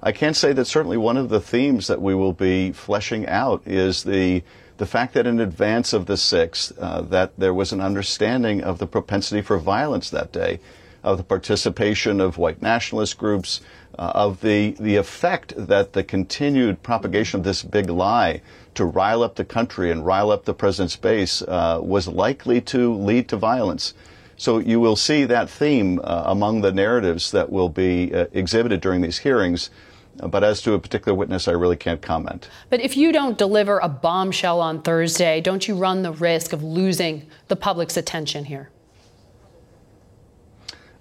I 0.04 0.12
can 0.12 0.36
say 0.36 0.54
that 0.54 0.66
certainly 0.66 0.98
one 0.98 1.18
of 1.18 1.30
the 1.30 1.42
themes 1.42 1.88
that 1.88 2.02
we 2.02 2.14
will 2.14 2.34
be 2.34 2.72
fleshing 2.72 3.28
out 3.28 3.64
is 3.66 4.04
the 4.04 4.44
the 4.78 4.86
fact 4.86 5.14
that 5.14 5.26
in 5.26 5.40
advance 5.40 5.94
of 5.94 6.06
the 6.06 6.18
sixth, 6.18 6.78
uh, 6.78 7.02
that 7.02 7.32
there 7.40 7.54
was 7.54 7.72
an 7.72 7.80
understanding 7.80 8.62
of 8.62 8.78
the 8.78 8.86
propensity 8.86 9.42
for 9.42 9.58
violence 9.58 10.10
that 10.10 10.34
day, 10.34 10.60
of 11.02 11.18
the 11.18 11.24
participation 11.24 12.20
of 12.20 12.38
white 12.38 12.62
nationalist 12.62 13.18
groups, 13.18 13.62
uh, 13.98 14.12
of 14.14 14.42
the 14.42 14.72
the 14.80 14.98
effect 14.98 15.54
that 15.58 15.94
the 15.94 16.04
continued 16.04 16.84
propagation 16.84 17.40
of 17.40 17.44
this 17.44 17.64
big 17.64 17.90
lie 17.90 18.42
to 18.76 18.86
rile 18.86 19.24
up 19.24 19.36
the 19.36 19.46
country 19.46 19.92
and 19.92 20.06
rile 20.06 20.32
up 20.32 20.46
the 20.46 20.54
president's 20.54 20.96
base 20.96 21.42
uh, 21.42 21.80
was 21.82 22.08
likely 22.08 22.62
to 22.62 22.94
lead 22.94 23.28
to 23.30 23.38
violence. 23.38 23.94
So 24.38 24.60
you 24.60 24.80
will 24.80 24.96
see 24.96 25.26
that 25.26 25.50
theme 25.50 26.00
uh, 26.04 26.24
among 26.26 26.62
the 26.62 26.72
narratives 26.72 27.32
that 27.32 27.50
will 27.52 27.70
be 27.70 28.14
uh, 28.14 28.28
exhibited 28.34 28.82
during 28.82 29.02
these 29.02 29.20
hearings. 29.20 29.70
But 30.18 30.44
as 30.44 30.62
to 30.62 30.74
a 30.74 30.80
particular 30.80 31.18
witness, 31.18 31.48
I 31.48 31.52
really 31.52 31.76
can't 31.76 32.02
comment. 32.02 32.50
But 32.70 32.80
if 32.80 32.96
you 32.96 33.12
don't 33.12 33.38
deliver 33.38 33.80
a 33.80 33.90
bombshell 33.90 34.62
on 34.62 34.82
Thursday, 34.82 35.42
don't 35.42 35.68
you 35.68 35.76
run 35.76 36.04
the 36.04 36.12
risk 36.12 36.54
of 36.54 36.64
losing 36.64 37.28
the 37.48 37.56
public's 37.56 37.98
attention 37.98 38.46
here? 38.46 38.70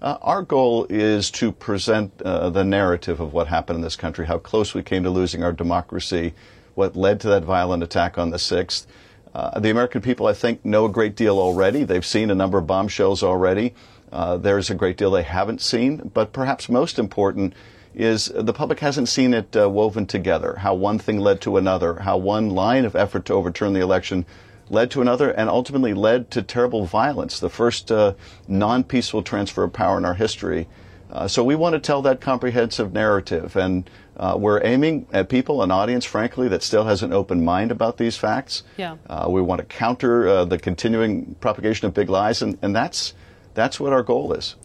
Uh, 0.02 0.18
our 0.20 0.42
goal 0.42 0.86
is 0.90 1.30
to 1.30 1.50
present 1.50 2.12
uh, 2.22 2.50
the 2.50 2.64
narrative 2.64 3.20
of 3.20 3.32
what 3.32 3.46
happened 3.46 3.76
in 3.76 3.82
this 3.82 3.96
country, 3.96 4.26
how 4.26 4.36
close 4.36 4.74
we 4.74 4.82
came 4.82 5.02
to 5.02 5.10
losing 5.10 5.42
our 5.42 5.52
democracy, 5.52 6.34
what 6.74 6.96
led 6.96 7.20
to 7.20 7.28
that 7.28 7.44
violent 7.44 7.82
attack 7.82 8.18
on 8.18 8.30
the 8.30 8.36
6th. 8.36 8.86
Uh, 9.34 9.58
the 9.58 9.70
American 9.70 10.00
people, 10.00 10.26
I 10.26 10.32
think, 10.32 10.64
know 10.64 10.84
a 10.84 10.88
great 10.90 11.16
deal 11.16 11.38
already. 11.38 11.84
They've 11.84 12.06
seen 12.06 12.30
a 12.30 12.34
number 12.34 12.58
of 12.58 12.66
bombshells 12.66 13.22
already. 13.22 13.74
Uh, 14.12 14.36
there's 14.36 14.70
a 14.70 14.74
great 14.74 14.96
deal 14.96 15.10
they 15.10 15.22
haven't 15.22 15.60
seen, 15.60 16.10
but 16.14 16.32
perhaps 16.32 16.68
most 16.68 16.98
important 16.98 17.52
is 17.94 18.26
the 18.34 18.52
public 18.52 18.80
hasn't 18.80 19.08
seen 19.08 19.34
it 19.34 19.56
uh, 19.56 19.68
woven 19.68 20.06
together, 20.06 20.56
how 20.58 20.74
one 20.74 20.98
thing 20.98 21.18
led 21.18 21.40
to 21.40 21.56
another, 21.56 21.96
how 21.96 22.16
one 22.16 22.50
line 22.50 22.84
of 22.84 22.94
effort 22.94 23.24
to 23.24 23.32
overturn 23.32 23.72
the 23.72 23.80
election 23.80 24.24
led 24.70 24.90
to 24.90 25.00
another 25.00 25.30
and 25.30 25.48
ultimately 25.48 25.94
led 25.94 26.30
to 26.30 26.42
terrible 26.42 26.86
violence, 26.86 27.38
the 27.38 27.50
first 27.50 27.92
uh, 27.92 28.14
non-peaceful 28.48 29.22
transfer 29.22 29.64
of 29.64 29.72
power 29.72 29.98
in 29.98 30.04
our 30.04 30.14
history. 30.14 30.66
Uh, 31.10 31.28
so 31.28 31.44
we 31.44 31.54
want 31.54 31.74
to 31.74 31.78
tell 31.78 32.02
that 32.02 32.20
comprehensive 32.20 32.92
narrative, 32.92 33.56
and 33.56 33.88
uh, 34.16 34.36
we're 34.38 34.64
aiming 34.64 35.06
at 35.12 35.28
people, 35.28 35.62
an 35.62 35.70
audience, 35.70 36.04
frankly, 36.04 36.48
that 36.48 36.62
still 36.62 36.84
has 36.84 37.02
an 37.02 37.12
open 37.12 37.44
mind 37.44 37.70
about 37.70 37.96
these 37.96 38.16
facts. 38.16 38.62
Yeah. 38.76 38.96
Uh, 39.08 39.26
we 39.28 39.42
want 39.42 39.60
to 39.60 39.64
counter 39.64 40.28
uh, 40.28 40.44
the 40.44 40.58
continuing 40.58 41.34
propagation 41.40 41.86
of 41.86 41.94
big 41.94 42.08
lies, 42.08 42.42
and, 42.42 42.58
and 42.62 42.74
that's 42.74 43.14
that's 43.54 43.78
what 43.78 43.92
our 43.92 44.02
goal 44.02 44.32
is. 44.32 44.56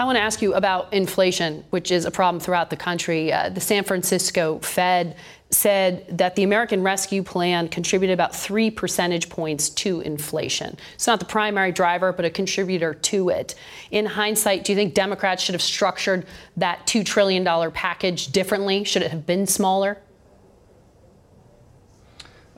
I 0.00 0.04
want 0.04 0.16
to 0.16 0.22
ask 0.22 0.42
you 0.42 0.54
about 0.54 0.92
inflation, 0.92 1.64
which 1.70 1.92
is 1.92 2.04
a 2.04 2.10
problem 2.10 2.40
throughout 2.40 2.70
the 2.70 2.76
country. 2.76 3.32
Uh, 3.32 3.48
the 3.48 3.60
San 3.60 3.84
Francisco 3.84 4.58
Fed 4.58 5.16
said 5.52 6.06
that 6.08 6.34
the 6.34 6.42
American 6.42 6.82
Rescue 6.82 7.22
Plan 7.22 7.68
contributed 7.68 8.14
about 8.14 8.34
three 8.34 8.70
percentage 8.70 9.28
points 9.28 9.68
to 9.70 10.00
inflation. 10.00 10.76
It's 10.94 11.06
not 11.06 11.20
the 11.20 11.26
primary 11.26 11.72
driver, 11.72 12.12
but 12.12 12.24
a 12.24 12.30
contributor 12.30 12.94
to 12.94 13.28
it. 13.28 13.54
In 13.90 14.06
hindsight, 14.06 14.64
do 14.64 14.72
you 14.72 14.76
think 14.76 14.94
Democrats 14.94 15.42
should 15.42 15.54
have 15.54 15.62
structured 15.62 16.26
that 16.56 16.86
$2 16.86 17.04
trillion 17.04 17.70
package 17.72 18.28
differently? 18.28 18.84
Should 18.84 19.02
it 19.02 19.10
have 19.10 19.26
been 19.26 19.46
smaller? 19.46 19.98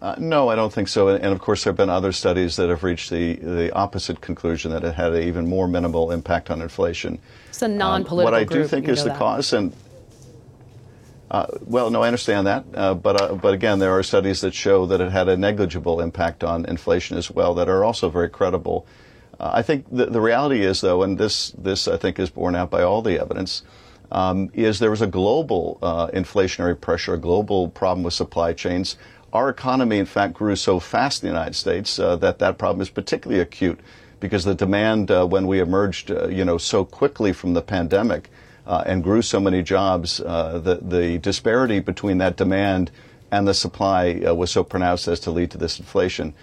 Uh, 0.00 0.14
no, 0.18 0.50
I 0.50 0.54
don't 0.54 0.72
think 0.72 0.88
so. 0.88 1.09
And, 1.09 1.24
and, 1.24 1.33
of 1.33 1.40
course, 1.40 1.64
there 1.64 1.70
have 1.70 1.78
been 1.78 1.88
other 1.88 2.12
studies 2.12 2.57
that 2.57 2.68
have 2.68 2.85
reached 2.85 3.09
the, 3.09 3.37
the 3.37 3.72
opposite 3.72 4.20
conclusion 4.20 4.70
that 4.72 4.85
it 4.85 4.94
had 4.94 5.14
an 5.14 5.22
even 5.22 5.48
more 5.48 5.66
minimal 5.66 6.12
impact 6.12 6.50
on 6.50 6.61
inflation. 6.61 7.18
It's 7.48 7.62
a 7.62 7.68
non-political 7.68 8.18
um, 8.18 8.24
What 8.24 8.35
I 8.35 8.44
do 8.44 8.57
group, 8.57 8.70
think 8.70 8.87
is 8.87 9.02
the 9.02 9.11
that. 9.11 9.18
cause, 9.18 9.54
and 9.54 9.72
uh, 11.30 11.46
well, 11.62 11.90
no, 11.90 12.02
I 12.02 12.08
understand 12.08 12.46
that, 12.46 12.64
uh, 12.74 12.94
but 12.94 13.20
uh, 13.20 13.34
but 13.34 13.54
again, 13.54 13.78
there 13.78 13.92
are 13.92 14.02
studies 14.02 14.42
that 14.42 14.54
show 14.54 14.87
that 14.87 15.00
it 15.00 15.10
had 15.10 15.28
a 15.28 15.37
negligible 15.37 16.00
impact 16.00 16.44
on 16.44 16.66
inflation 16.66 17.16
as 17.16 17.30
well 17.30 17.54
that 17.54 17.68
are 17.68 17.82
also 17.82 18.10
very 18.10 18.28
credible. 18.28 18.87
Uh, 19.40 19.50
I 19.54 19.62
think 19.62 19.87
the, 19.90 20.06
the 20.06 20.20
reality 20.20 20.62
is, 20.62 20.82
though, 20.82 21.02
and 21.02 21.16
this 21.16 21.50
this 21.56 21.88
I 21.88 21.96
think 21.96 22.18
is 22.18 22.30
borne 22.30 22.54
out 22.54 22.70
by 22.70 22.82
all 22.82 23.00
the 23.00 23.18
evidence, 23.18 23.62
um, 24.12 24.50
is 24.52 24.78
there 24.78 24.90
was 24.90 25.00
a 25.00 25.06
global 25.06 25.78
uh, 25.82 26.08
inflationary 26.08 26.78
pressure, 26.78 27.14
a 27.14 27.18
global 27.18 27.68
problem 27.68 28.04
with 28.04 28.14
supply 28.14 28.52
chains. 28.52 28.96
Our 29.32 29.48
economy, 29.48 29.98
in 29.98 30.06
fact, 30.06 30.34
grew 30.34 30.54
so 30.56 30.78
fast 30.78 31.22
in 31.22 31.28
the 31.28 31.34
United 31.34 31.54
States 31.54 31.98
uh, 31.98 32.16
that 32.16 32.38
that 32.38 32.58
problem 32.58 32.82
is 32.82 32.90
particularly 32.90 33.40
acute 33.40 33.80
because 34.20 34.44
the 34.44 34.54
demand 34.54 35.10
when 35.10 35.46
we 35.46 35.58
emerged, 35.58 36.10
you 36.10 36.44
know, 36.44 36.58
so 36.58 36.84
quickly 36.84 37.32
from 37.32 37.54
the 37.54 37.60
pandemic 37.62 38.30
and 38.66 39.03
grew 39.03 39.22
so 39.22 39.40
many 39.40 39.62
jobs, 39.62 40.20
uh, 40.20 40.59
the, 40.59 40.77
the 40.77 41.18
disparity 41.18 41.81
between 41.81 42.18
that 42.18 42.37
demand 42.37 42.90
and 43.31 43.46
the 43.46 43.55
supply 43.55 44.22
uh, 44.27 44.35
was 44.35 44.50
so 44.50 44.64
pronounced 44.64 45.09
as 45.09 45.20
to 45.20 45.31
lead 45.31 45.50
to 45.50 45.59
this 45.59 45.79
inflation. 45.79 46.35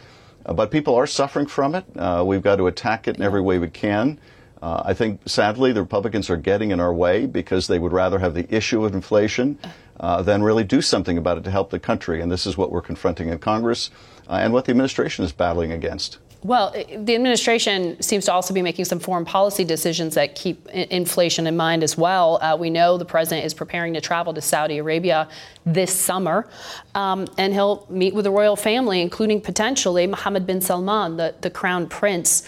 Uh, 0.45 0.53
but 0.53 0.71
people 0.71 0.95
are 0.95 1.07
suffering 1.07 1.47
from 1.47 1.75
it. 1.75 1.86
Uh, 1.95 2.23
we've 2.25 2.41
got 2.41 2.57
to 2.57 2.67
attack 2.67 3.07
it 3.07 3.17
in 3.17 3.23
every 3.23 3.41
way 3.41 3.57
we 3.57 3.69
can. 3.69 4.19
Uh, 4.62 4.84
I 4.86 4.93
think, 4.93 5.21
sadly, 5.25 5.71
the 5.71 5.81
Republicans 5.81 6.29
are 6.29 6.38
getting 6.38 6.71
in 6.71 6.79
our 6.79 6.93
way 6.93 7.25
because 7.25 7.67
they 7.67 7.79
would 7.79 7.91
rather 7.91 8.19
have 8.19 8.34
the 8.34 8.53
issue 8.53 8.86
of 8.86 8.93
inflation 8.93 9.57
than 9.99 10.43
really 10.43 10.63
do 10.63 10.81
something 10.81 11.17
about 11.17 11.38
it 11.38 11.43
to 11.43 11.51
help 11.51 11.69
the 11.69 11.79
country. 11.79 12.21
And 12.21 12.31
this 12.31 12.45
is 12.45 12.57
what 12.57 12.71
we're 12.71 12.81
confronting 12.81 13.29
in 13.29 13.39
Congress 13.39 13.89
and 14.27 14.53
what 14.53 14.65
the 14.65 14.71
administration 14.71 15.25
is 15.25 15.31
battling 15.31 15.71
against. 15.71 16.19
Well, 16.43 16.71
the 16.71 17.13
administration 17.13 18.01
seems 18.01 18.25
to 18.25 18.34
also 18.34 18.51
be 18.51 18.63
making 18.63 18.86
some 18.86 18.99
foreign 18.99 19.25
policy 19.25 19.63
decisions 19.63 20.15
that 20.15 20.34
keep 20.34 20.67
inflation 20.69 21.45
in 21.45 21.56
mind 21.56 21.84
as 21.84 21.95
well. 21.95 22.39
Uh, 22.41 22.58
we 22.58 22.71
know 22.71 22.97
the 22.97 23.06
president 23.06 23.45
is 23.45 23.54
preparing 23.54 23.93
to 23.93 24.01
travel 24.01 24.34
to 24.34 24.41
Saudi 24.41 24.80
Arabia 24.80 25.30
this 25.67 25.93
summer, 25.93 26.49
um, 26.95 27.27
and 27.38 27.54
he'll 27.54 27.86
meet 27.91 28.15
with 28.15 28.25
the 28.25 28.32
royal 28.32 28.56
family, 28.56 29.01
including 29.01 29.39
potentially 29.39 30.08
Mohammed 30.08 30.47
bin 30.47 30.62
Salman, 30.62 31.17
the, 31.17 31.36
the 31.41 31.51
crown 31.51 31.88
prince, 31.88 32.47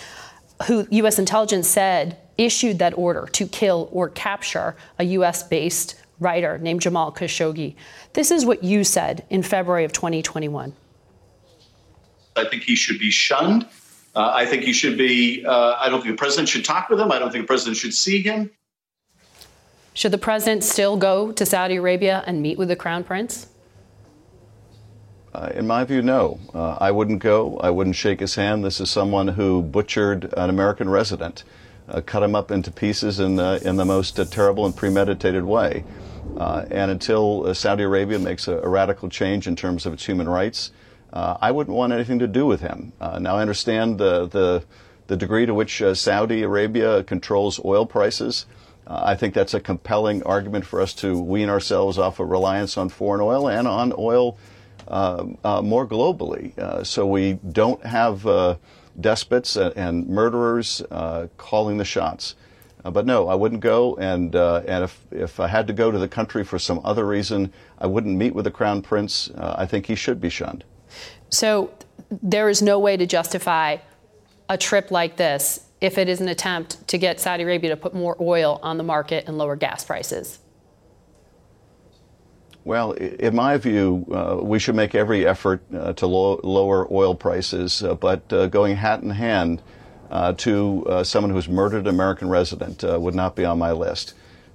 who 0.65 0.87
U.S. 0.89 1.19
intelligence 1.19 1.67
said 1.67 2.17
issued 2.35 2.79
that 2.79 2.97
order 2.97 3.27
to 3.33 3.45
kill 3.45 3.89
or 3.91 4.09
capture 4.09 4.75
a 4.97 5.03
U.S. 5.03 5.43
based 5.43 6.01
writer 6.19 6.57
named 6.57 6.81
Jamal 6.81 7.11
Khashoggi. 7.11 7.75
This 8.13 8.31
is 8.31 8.43
what 8.43 8.63
you 8.63 8.83
said 8.83 9.23
in 9.29 9.43
February 9.43 9.83
of 9.83 9.93
2021. 9.93 10.73
I 12.35 12.45
think 12.45 12.63
he 12.63 12.75
should 12.75 12.97
be 12.97 13.11
shunned. 13.11 13.67
Uh, 14.15 14.31
I 14.33 14.45
think 14.45 14.63
he 14.63 14.73
should 14.73 14.97
be, 14.97 15.43
uh, 15.45 15.75
I 15.79 15.89
don't 15.89 16.01
think 16.01 16.13
the 16.13 16.19
president 16.19 16.47
should 16.49 16.63
talk 16.63 16.89
with 16.89 16.99
him. 16.99 17.11
I 17.11 17.19
don't 17.19 17.31
think 17.31 17.43
the 17.43 17.47
president 17.47 17.77
should 17.77 17.93
see 17.93 18.21
him. 18.21 18.51
Should 19.95 20.11
the 20.11 20.17
president 20.17 20.63
still 20.63 20.97
go 20.97 21.31
to 21.31 21.45
Saudi 21.45 21.75
Arabia 21.75 22.23
and 22.25 22.41
meet 22.41 22.57
with 22.57 22.67
the 22.67 22.75
crown 22.75 23.03
prince? 23.03 23.47
Uh, 25.33 25.49
in 25.55 25.65
my 25.65 25.83
view, 25.83 26.01
no. 26.01 26.39
Uh, 26.53 26.77
I 26.79 26.91
wouldn't 26.91 27.19
go. 27.19 27.57
I 27.57 27.71
wouldn't 27.71 27.95
shake 27.95 28.19
his 28.19 28.35
hand. 28.35 28.63
This 28.63 28.79
is 28.79 28.91
someone 28.91 29.29
who 29.29 29.63
butchered 29.63 30.31
an 30.37 30.49
American 30.49 30.89
resident, 30.89 31.43
uh, 31.89 32.01
cut 32.01 32.21
him 32.21 32.35
up 32.35 32.51
into 32.51 32.69
pieces 32.69 33.19
in 33.19 33.35
the, 33.35 33.59
in 33.65 33.77
the 33.77 33.85
most 33.85 34.19
uh, 34.19 34.25
terrible 34.25 34.65
and 34.65 34.75
premeditated 34.75 35.43
way. 35.43 35.83
Uh, 36.37 36.65
and 36.69 36.91
until 36.91 37.47
uh, 37.47 37.53
Saudi 37.53 37.83
Arabia 37.83 38.19
makes 38.19 38.47
a, 38.47 38.57
a, 38.59 38.67
radical 38.67 39.09
change 39.09 39.45
in 39.45 39.55
terms 39.55 39.85
of 39.85 39.93
its 39.93 40.05
human 40.05 40.29
rights, 40.29 40.71
Uh, 41.13 41.37
I 41.39 41.51
wouldn't 41.51 41.77
want 41.77 41.93
anything 41.93 42.17
to 42.19 42.27
do 42.27 42.47
with 42.47 42.61
him. 42.61 42.91
Uh, 42.99 43.19
now, 43.19 43.35
I 43.35 43.41
understand 43.41 43.99
the, 43.99 44.27
the, 44.27 44.63
the 45.05 45.15
degree 45.15 45.45
to 45.45 45.53
which 45.53 45.79
uh, 45.79 45.93
Saudi 45.93 46.41
Arabia 46.41 47.03
controls 47.03 47.63
oil 47.63 47.85
prices. 47.85 48.47
I 48.85 49.15
think 49.15 49.33
that's 49.33 49.53
a 49.53 49.61
compelling 49.61 50.23
argument 50.23 50.65
for 50.65 50.81
us 50.81 50.93
to 50.95 51.17
wean 51.17 51.49
ourselves 51.49 51.97
off 51.97 52.19
of 52.19 52.27
reliance 52.29 52.77
on 52.77 52.89
foreign 52.89 53.21
oil 53.21 53.47
and 53.47 53.65
on 53.65 53.93
oil 53.97 54.37
uh, 54.89 55.25
uh, 55.43 55.61
more 55.61 55.87
globally. 55.87 56.57
Uh, 56.57 56.83
so 56.83 57.05
we 57.05 57.33
don't 57.33 57.85
have 57.85 58.57
despots 58.99 59.55
and 59.55 60.09
murderers 60.09 60.81
calling 61.37 61.77
the 61.77 61.85
shots. 61.85 62.35
but 62.83 63.05
no, 63.05 63.29
I 63.29 63.35
wouldn't 63.35 63.61
go. 63.61 63.95
And 63.95 64.35
and 64.35 64.83
if 64.83 64.99
if 65.11 65.39
I 65.39 65.47
had 65.47 65.67
to 65.67 65.73
go 65.73 65.89
to 65.89 65.97
the 65.97 66.09
country 66.09 66.43
for 66.43 66.59
some 66.59 66.81
other 66.83 67.05
reason, 67.05 67.53
I 67.79 67.87
wouldn't 67.87 68.17
meet 68.17 68.35
with 68.35 68.43
the 68.43 68.51
crown 68.51 68.81
prince. 68.81 69.31
I 69.37 69.65
think 69.65 69.85
he 69.85 69.95
should 69.95 70.19
be 70.19 70.29
shunned. 70.29 70.65
So 71.33 71.73
there 72.21 72.47
is 72.47 72.61
no 72.61 72.77
way 72.77 72.95
to 72.95 73.07
justify 73.07 73.77
a 74.49 74.57
trip 74.57 74.91
like 74.91 75.17
this 75.17 75.65
if 75.81 75.97
it 75.97 76.07
is 76.07 76.21
an 76.21 76.27
attempt 76.27 76.87
to 76.89 76.99
get 76.99 77.19
Saudi 77.19 77.41
Arabia 77.41 77.71
to 77.71 77.75
put 77.75 77.95
more 77.95 78.15
oil 78.21 78.59
on 78.61 78.77
the 78.77 78.83
market 78.83 79.25
and 79.27 79.35
lower 79.35 79.55
gas 79.55 79.83
prices. 79.83 80.37
Well, 82.63 82.91
in 82.91 83.35
my 83.35 83.57
view, 83.57 84.05
uh, 84.11 84.41
we 84.43 84.59
should 84.59 84.75
make 84.75 84.93
every 84.93 85.25
effort 85.25 85.63
uh, 85.73 85.93
to 85.93 86.05
lo- 86.05 86.39
lower 86.43 86.87
oil 86.93 87.15
prices, 87.15 87.81
uh, 87.81 87.95
but 87.95 88.31
uh, 88.31 88.45
going 88.45 88.75
hat 88.75 89.01
in 89.01 89.09
hand 89.09 89.63
uh, 90.11 90.33
to 90.33 90.85
uh, 90.87 91.03
someone 91.03 91.31
who's 91.31 91.49
murdered 91.49 91.81
an 91.81 91.87
American 91.87 92.29
resident 92.29 92.83
would 92.83 93.15
not 93.15 93.35
be 93.35 93.43
on 93.43 93.57
my 93.57 93.71
list. 93.71 94.13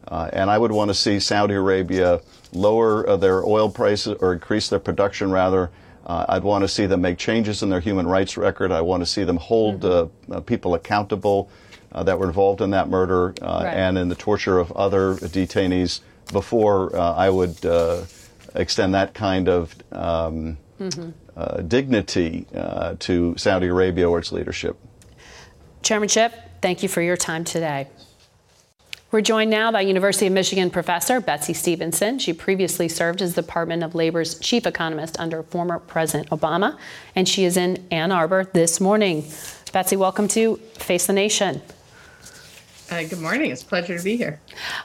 and 0.08 0.48
I 0.48 0.56
would 0.56 0.70
want 0.70 0.90
to 0.90 0.94
see 0.94 1.18
Saudi 1.18 1.54
Arabia 1.54 2.20
lower 2.52 3.16
their 3.16 3.44
oil 3.44 3.68
prices 3.68 4.16
or 4.20 4.32
increase 4.32 4.68
their 4.68 4.78
production, 4.78 5.32
rather. 5.32 5.70
I'd 6.08 6.42
want 6.42 6.62
to 6.62 6.68
see 6.68 6.86
them 6.86 7.02
make 7.02 7.18
changes 7.18 7.62
in 7.62 7.68
their 7.68 7.80
human 7.80 8.06
rights 8.06 8.36
record. 8.36 8.72
I 8.72 8.80
want 8.80 9.02
to 9.02 9.06
see 9.06 9.24
them 9.24 9.36
hold 9.36 9.82
mm-hmm. 9.82 10.40
people 10.40 10.74
accountable 10.74 11.50
that 11.92 12.18
were 12.18 12.26
involved 12.26 12.60
in 12.60 12.70
that 12.70 12.88
murder 12.88 13.34
right. 13.40 13.66
and 13.66 13.98
in 13.98 14.08
the 14.08 14.14
torture 14.14 14.58
of 14.58 14.72
other 14.72 15.14
detainees 15.14 16.00
before 16.32 16.94
uh, 16.94 17.14
I 17.14 17.30
would 17.30 17.64
uh, 17.64 18.02
extend 18.54 18.94
that 18.94 19.14
kind 19.14 19.48
of 19.48 19.74
um, 19.92 20.58
mm-hmm. 20.80 21.10
uh, 21.36 21.60
dignity 21.62 22.46
uh, 22.54 22.96
to 23.00 23.36
Saudi 23.36 23.68
Arabia 23.68 24.08
or 24.08 24.18
its 24.18 24.32
leadership. 24.32 24.76
Chairman 25.82 26.08
Schiff, 26.08 26.34
thank 26.60 26.82
you 26.82 26.88
for 26.88 27.02
your 27.02 27.16
time 27.16 27.44
today. 27.44 27.88
We're 29.10 29.22
joined 29.22 29.50
now 29.50 29.72
by 29.72 29.80
University 29.80 30.26
of 30.26 30.34
Michigan 30.34 30.68
professor 30.68 31.18
Betsy 31.18 31.54
Stevenson. 31.54 32.18
She 32.18 32.34
previously 32.34 32.90
served 32.90 33.22
as 33.22 33.32
the 33.32 33.40
Department 33.40 33.82
of 33.82 33.94
Labor's 33.94 34.38
chief 34.38 34.66
economist 34.66 35.18
under 35.18 35.42
former 35.44 35.78
President 35.78 36.28
Obama, 36.28 36.76
and 37.16 37.26
she 37.26 37.44
is 37.44 37.56
in 37.56 37.82
Ann 37.90 38.12
Arbor 38.12 38.44
this 38.52 38.82
morning. 38.82 39.24
Betsy, 39.72 39.96
welcome 39.96 40.28
to 40.28 40.56
Face 40.74 41.06
the 41.06 41.14
Nation. 41.14 41.62
Uh, 42.90 43.04
good 43.04 43.18
morning. 43.18 43.50
It's 43.50 43.62
a 43.62 43.64
pleasure 43.64 43.96
to 43.96 44.04
be 44.04 44.18
here. 44.18 44.40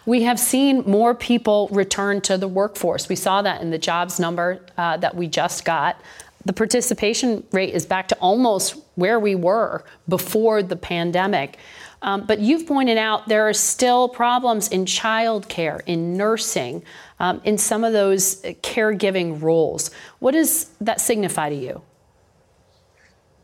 We 0.06 0.24
have 0.24 0.40
seen 0.40 0.90
more 0.90 1.14
people 1.14 1.68
return 1.74 2.22
to 2.22 2.38
the 2.38 2.48
workforce. 2.48 3.10
We 3.10 3.18
saw 3.18 3.42
that 3.42 3.60
in 3.62 3.72
the 3.72 3.78
jobs 3.78 4.22
number 4.22 4.62
uh, 4.78 4.96
that 4.98 5.18
we 5.18 5.28
just 5.28 5.66
got. 5.66 6.00
The 6.46 6.54
participation 6.54 7.46
rate 7.52 7.74
is 7.74 7.86
back 7.86 8.08
to 8.10 8.16
almost 8.16 8.76
where 8.96 9.20
we 9.20 9.36
were 9.36 9.84
before 10.08 10.64
the 10.64 10.76
pandemic. 10.78 11.58
Um, 12.04 12.26
but 12.26 12.40
you've 12.40 12.68
pointed 12.68 12.98
out 12.98 13.30
there 13.30 13.48
are 13.48 13.54
still 13.54 14.10
problems 14.10 14.68
in 14.68 14.84
childcare, 14.86 15.82
in 15.86 16.16
nursing, 16.18 16.84
um, 17.20 17.42
in 17.46 17.58
some 17.58 17.86
of 17.86 17.94
those 17.94 18.42
caregiving 18.62 19.42
roles. 19.42 19.90
What 20.20 20.34
does 20.34 20.70
that 20.82 21.00
signify 21.00 21.50
to 21.50 21.56
you? 21.56 21.82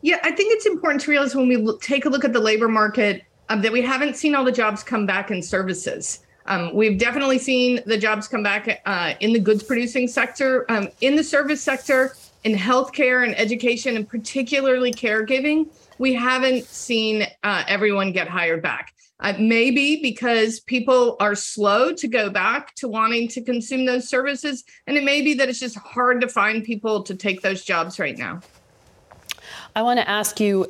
Yeah, 0.02 0.18
I 0.22 0.30
think 0.30 0.54
it's 0.54 0.66
important 0.66 1.02
to 1.02 1.10
realize 1.10 1.34
when 1.34 1.48
we 1.48 1.76
take 1.78 2.04
a 2.04 2.08
look 2.08 2.24
at 2.24 2.32
the 2.32 2.40
labor 2.40 2.68
market 2.68 3.24
um, 3.48 3.62
that 3.62 3.72
we 3.72 3.82
haven't 3.82 4.16
seen 4.16 4.34
all 4.34 4.44
the 4.44 4.52
jobs 4.52 4.82
come 4.82 5.06
back 5.06 5.30
in 5.30 5.42
services. 5.42 6.20
Um, 6.46 6.74
we've 6.74 6.98
definitely 6.98 7.38
seen 7.38 7.80
the 7.86 7.98
jobs 7.98 8.28
come 8.28 8.42
back 8.42 8.82
uh, 8.84 9.14
in 9.20 9.32
the 9.32 9.38
goods 9.38 9.62
producing 9.62 10.08
sector, 10.08 10.70
um, 10.70 10.88
in 11.00 11.16
the 11.16 11.24
service 11.24 11.62
sector, 11.62 12.14
in 12.44 12.54
healthcare 12.54 13.24
and 13.24 13.38
education, 13.38 13.96
and 13.96 14.08
particularly 14.08 14.92
caregiving. 14.92 15.68
We 16.00 16.14
haven't 16.14 16.64
seen 16.64 17.26
uh, 17.42 17.62
everyone 17.68 18.12
get 18.12 18.26
hired 18.26 18.62
back. 18.62 18.94
Uh, 19.20 19.34
maybe 19.38 20.00
because 20.00 20.58
people 20.60 21.18
are 21.20 21.34
slow 21.34 21.92
to 21.92 22.08
go 22.08 22.30
back 22.30 22.74
to 22.76 22.88
wanting 22.88 23.28
to 23.28 23.42
consume 23.42 23.84
those 23.84 24.08
services. 24.08 24.64
And 24.86 24.96
it 24.96 25.04
may 25.04 25.20
be 25.20 25.34
that 25.34 25.50
it's 25.50 25.60
just 25.60 25.76
hard 25.76 26.22
to 26.22 26.28
find 26.28 26.64
people 26.64 27.02
to 27.02 27.14
take 27.14 27.42
those 27.42 27.64
jobs 27.64 27.98
right 27.98 28.16
now. 28.16 28.40
I 29.76 29.82
want 29.82 30.00
to 30.00 30.08
ask 30.08 30.40
you 30.40 30.66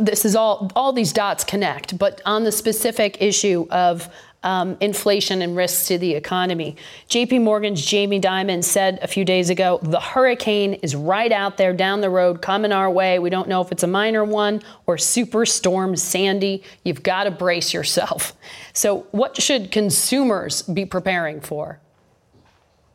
this 0.00 0.24
is 0.24 0.36
all, 0.36 0.70
all 0.76 0.92
these 0.92 1.12
dots 1.12 1.42
connect, 1.42 1.98
but 1.98 2.22
on 2.24 2.44
the 2.44 2.52
specific 2.52 3.20
issue 3.20 3.66
of 3.70 4.08
um, 4.42 4.76
inflation 4.80 5.42
and 5.42 5.56
risks 5.56 5.86
to 5.88 5.98
the 5.98 6.14
economy. 6.14 6.76
JP 7.08 7.42
Morgan's 7.42 7.84
Jamie 7.84 8.20
Dimon 8.20 8.62
said 8.62 8.98
a 9.02 9.08
few 9.08 9.24
days 9.24 9.50
ago 9.50 9.78
the 9.82 10.00
hurricane 10.00 10.74
is 10.74 10.94
right 10.94 11.32
out 11.32 11.56
there 11.56 11.72
down 11.72 12.00
the 12.00 12.10
road 12.10 12.40
coming 12.42 12.72
our 12.72 12.90
way. 12.90 13.18
We 13.18 13.30
don't 13.30 13.48
know 13.48 13.60
if 13.60 13.72
it's 13.72 13.82
a 13.82 13.88
minor 13.88 14.24
one 14.24 14.62
or 14.86 14.96
superstorm 14.96 15.98
Sandy. 15.98 16.62
You've 16.84 17.02
got 17.02 17.24
to 17.24 17.30
brace 17.30 17.72
yourself. 17.72 18.34
So, 18.74 19.06
what 19.10 19.40
should 19.40 19.72
consumers 19.72 20.62
be 20.62 20.84
preparing 20.84 21.40
for? 21.40 21.80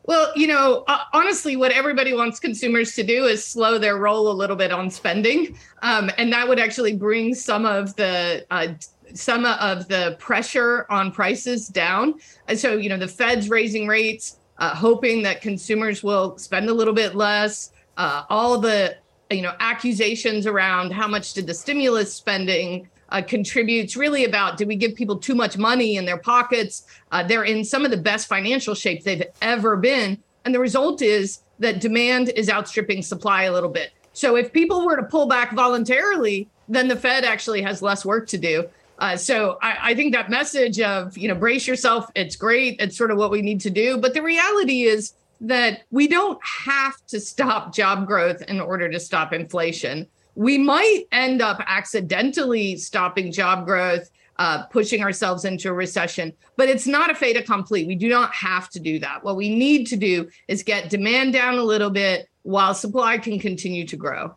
Well, 0.05 0.31
you 0.35 0.47
know, 0.47 0.83
uh, 0.87 0.99
honestly, 1.13 1.55
what 1.55 1.71
everybody 1.71 2.13
wants 2.13 2.39
consumers 2.39 2.93
to 2.95 3.03
do 3.03 3.25
is 3.25 3.43
slow 3.43 3.77
their 3.77 3.97
roll 3.97 4.29
a 4.29 4.33
little 4.33 4.57
bit 4.57 4.71
on 4.71 4.89
spending, 4.89 5.57
um, 5.81 6.11
and 6.17 6.31
that 6.33 6.47
would 6.47 6.59
actually 6.59 6.95
bring 6.95 7.33
some 7.33 7.65
of 7.65 7.95
the 7.95 8.45
uh, 8.51 8.67
some 9.14 9.45
of 9.45 9.88
the 9.88 10.16
pressure 10.20 10.86
on 10.89 11.11
prices 11.11 11.68
down. 11.68 12.16
And 12.47 12.57
so, 12.57 12.78
you 12.78 12.89
know, 12.89 12.97
the 12.97 13.07
Fed's 13.07 13.49
raising 13.49 13.88
rates, 13.88 14.39
uh, 14.57 14.74
hoping 14.76 15.22
that 15.24 15.41
consumers 15.41 16.03
will 16.03 16.38
spend 16.38 16.70
a 16.70 16.74
little 16.74 16.93
bit 16.93 17.16
less. 17.16 17.72
Uh, 17.97 18.24
all 18.30 18.57
the 18.57 18.97
you 19.30 19.41
know 19.41 19.53
accusations 19.59 20.45
around 20.45 20.91
how 20.91 21.07
much 21.07 21.34
did 21.34 21.47
the 21.47 21.53
stimulus 21.53 22.14
spending 22.14 22.88
uh, 23.09 23.22
contributes 23.22 23.95
really 23.95 24.26
about 24.26 24.57
do 24.57 24.66
we 24.66 24.76
give 24.76 24.95
people 24.95 25.18
too 25.18 25.36
much 25.36 25.57
money 25.57 25.97
in 25.97 26.05
their 26.05 26.18
pockets? 26.18 26.84
Uh, 27.11 27.24
they're 27.24 27.43
in 27.43 27.64
some 27.64 27.86
of 27.86 27.91
the 27.91 27.97
best 27.97 28.28
financial 28.28 28.74
shape 28.74 29.03
they've 29.03 29.24
ever 29.41 29.78
been. 29.78 30.18
And 30.45 30.53
the 30.53 30.59
result 30.59 31.01
is 31.01 31.39
that 31.59 31.80
demand 31.80 32.30
is 32.30 32.49
outstripping 32.49 33.03
supply 33.03 33.43
a 33.43 33.53
little 33.53 33.70
bit. 33.70 33.91
So 34.14 34.36
if 34.36 34.51
people 34.51 34.86
were 34.86 34.95
to 34.95 35.03
pull 35.03 35.28
back 35.28 35.53
voluntarily, 35.53 36.49
then 36.68 36.88
the 36.88 36.95
Fed 36.95 37.24
actually 37.24 37.61
has 37.61 37.82
less 37.82 38.03
work 38.03 38.28
to 38.30 38.38
do. 38.38 38.68
Uh, 39.04 39.18
so 39.18 39.58
I, 39.62 39.78
I, 39.89 39.95
think 39.95 40.14
that 40.14 40.30
message 40.30 40.80
of 40.80 41.18
you 41.18 41.28
know 41.28 41.36
brace 41.36 41.68
yourself, 41.68 42.10
it's 42.16 42.38
great, 42.38 42.80
it's 42.80 42.95
sort 42.95 43.12
of 43.12 43.18
what 43.18 43.32
we 43.32 43.41
need 43.41 43.60
to 43.62 43.70
do. 43.70 43.97
But 43.97 44.14
the 44.14 44.22
reality 44.22 44.84
is 44.84 45.14
that 45.41 45.82
we 45.91 46.08
don't 46.08 46.39
have 46.45 46.95
to 47.08 47.20
stop 47.20 47.76
job 47.76 48.08
growth 48.08 48.41
in 48.43 48.62
order 48.62 48.89
to 48.89 48.99
stop 48.99 49.34
inflation 49.34 50.08
we 50.36 50.58
might 50.58 51.04
end 51.12 51.41
up 51.41 51.62
accidentally 51.68 52.76
stopping 52.78 53.32
job 53.32 53.66
growth, 53.66 54.10
uh, 54.38 54.64
pushing 54.66 55.04
ourselves 55.04 55.45
into 55.45 55.70
a 55.70 55.74
recession. 55.74 56.34
But 56.56 56.70
it's 56.70 56.88
not 56.88 57.12
a 57.12 57.16
fait 57.16 57.38
accompli. 57.38 57.86
We 57.86 57.95
do 57.95 58.10
not 58.10 58.34
have 58.34 58.70
to 58.72 58.80
do 58.80 58.99
that. 58.99 59.24
What 59.24 59.36
we 59.36 59.54
need 59.54 59.86
to 59.88 59.95
do 59.95 60.30
is 60.47 60.64
get 60.64 60.89
demand 60.89 61.34
down 61.34 61.58
a 61.58 61.64
little 61.64 61.91
bit 61.91 62.30
while 62.41 62.74
supply 62.74 63.18
can 63.18 63.39
continue 63.39 63.88
to 63.88 63.95
grow. 63.95 64.36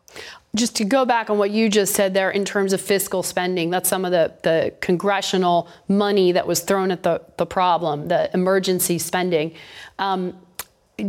Just 0.57 0.75
to 0.77 0.85
go 0.85 1.05
back 1.05 1.29
on 1.29 1.37
what 1.37 1.51
you 1.51 1.69
just 1.69 1.93
said 1.93 2.13
there 2.13 2.31
in 2.31 2.43
terms 2.43 2.73
of 2.73 2.81
fiscal 2.81 3.21
spending, 3.21 3.69
that's 3.69 3.87
some 3.87 4.05
of 4.05 4.11
the, 4.11 4.33
the 4.41 4.73
congressional 4.81 5.67
money 5.87 6.31
that 6.31 6.47
was 6.47 6.61
thrown 6.61 6.89
at 6.91 7.03
the, 7.03 7.21
the 7.37 7.45
problem, 7.45 8.07
the 8.07 8.29
emergency 8.33 8.97
spending. 8.97 9.53
Um, 9.99 10.35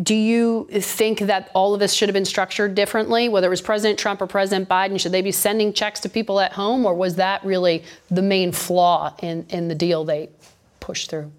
do 0.02 0.14
you 0.14 0.68
think 0.70 1.20
that 1.20 1.50
all 1.54 1.72
of 1.72 1.80
this 1.80 1.94
should 1.94 2.10
have 2.10 2.14
been 2.14 2.26
structured 2.26 2.74
differently, 2.74 3.30
whether 3.30 3.46
it 3.46 3.50
was 3.50 3.62
President 3.62 3.98
Trump 3.98 4.20
or 4.20 4.26
President 4.26 4.68
Biden? 4.68 5.00
Should 5.00 5.12
they 5.12 5.22
be 5.22 5.32
sending 5.32 5.72
checks 5.72 6.00
to 6.00 6.10
people 6.10 6.40
at 6.40 6.52
home, 6.52 6.84
or 6.84 6.94
was 6.94 7.14
that 7.16 7.42
really 7.42 7.82
the 8.10 8.20
main 8.20 8.52
flaw 8.52 9.14
in, 9.22 9.46
in 9.48 9.68
the 9.68 9.74
deal 9.74 10.04
they 10.04 10.28
pushed 10.80 11.08
through? 11.08 11.32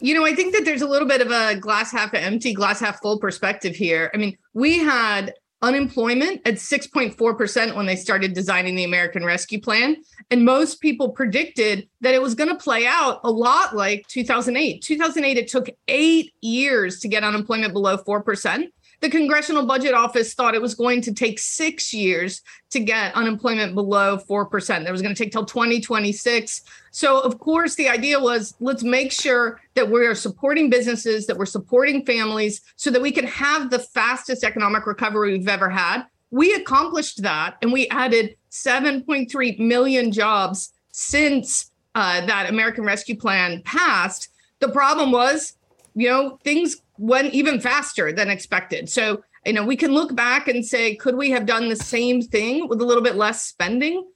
You 0.00 0.16
know, 0.16 0.26
I 0.26 0.34
think 0.34 0.52
that 0.54 0.64
there's 0.64 0.82
a 0.82 0.88
little 0.88 1.06
bit 1.06 1.20
of 1.20 1.30
a 1.30 1.54
glass 1.54 1.92
half 1.92 2.12
empty, 2.14 2.52
glass 2.52 2.80
half 2.80 3.00
full 3.00 3.20
perspective 3.20 3.76
here. 3.76 4.10
I 4.12 4.16
mean, 4.16 4.36
we 4.54 4.78
had 4.80 5.32
unemployment 5.62 6.40
at 6.46 6.54
6.4% 6.54 7.76
when 7.76 7.86
they 7.86 7.96
started 7.96 8.34
designing 8.34 8.74
the 8.74 8.84
American 8.84 9.24
Rescue 9.24 9.60
Plan. 9.60 9.96
And 10.30 10.44
most 10.44 10.80
people 10.80 11.10
predicted 11.10 11.88
that 12.00 12.14
it 12.14 12.20
was 12.20 12.34
going 12.34 12.50
to 12.50 12.56
play 12.56 12.86
out 12.86 13.20
a 13.22 13.30
lot 13.30 13.74
like 13.74 14.06
2008. 14.08 14.82
2008, 14.82 15.38
it 15.38 15.48
took 15.48 15.70
eight 15.88 16.34
years 16.40 16.98
to 17.00 17.08
get 17.08 17.22
unemployment 17.22 17.72
below 17.72 17.96
4%. 17.96 18.64
The 19.02 19.10
Congressional 19.10 19.66
Budget 19.66 19.94
Office 19.94 20.32
thought 20.32 20.54
it 20.54 20.62
was 20.62 20.76
going 20.76 21.02
to 21.02 21.12
take 21.12 21.40
six 21.40 21.92
years 21.92 22.40
to 22.70 22.78
get 22.78 23.12
unemployment 23.16 23.74
below 23.74 24.16
4%. 24.16 24.66
That 24.66 24.92
was 24.92 25.02
going 25.02 25.12
to 25.12 25.20
take 25.20 25.32
till 25.32 25.44
2026. 25.44 26.62
So, 26.92 27.20
of 27.20 27.40
course, 27.40 27.74
the 27.74 27.88
idea 27.88 28.20
was 28.20 28.54
let's 28.60 28.84
make 28.84 29.10
sure 29.10 29.60
that 29.74 29.90
we 29.90 30.06
are 30.06 30.14
supporting 30.14 30.70
businesses, 30.70 31.26
that 31.26 31.36
we're 31.36 31.46
supporting 31.46 32.06
families, 32.06 32.60
so 32.76 32.90
that 32.90 33.02
we 33.02 33.10
can 33.10 33.26
have 33.26 33.70
the 33.70 33.80
fastest 33.80 34.44
economic 34.44 34.86
recovery 34.86 35.32
we've 35.32 35.48
ever 35.48 35.68
had. 35.68 36.04
We 36.30 36.54
accomplished 36.54 37.22
that, 37.22 37.56
and 37.60 37.72
we 37.72 37.88
added 37.88 38.36
7.3 38.52 39.58
million 39.58 40.12
jobs 40.12 40.72
since 40.92 41.72
uh, 41.96 42.24
that 42.26 42.48
American 42.48 42.84
Rescue 42.84 43.16
Plan 43.16 43.62
passed. 43.64 44.28
The 44.60 44.68
problem 44.68 45.10
was, 45.10 45.56
you 45.96 46.08
know, 46.08 46.38
things 46.44 46.81
went 46.98 47.34
even 47.34 47.60
faster 47.60 48.12
than 48.12 48.30
expected. 48.30 48.88
So, 48.88 49.22
you 49.44 49.52
know, 49.52 49.64
we 49.64 49.76
can 49.76 49.92
look 49.92 50.14
back 50.14 50.48
and 50.48 50.64
say, 50.64 50.94
could 50.94 51.16
we 51.16 51.30
have 51.30 51.46
done 51.46 51.68
the 51.68 51.76
same 51.76 52.22
thing 52.22 52.68
with 52.68 52.80
a 52.80 52.84
little 52.84 53.02
bit 53.02 53.16
less 53.16 53.42
spending? 53.42 54.06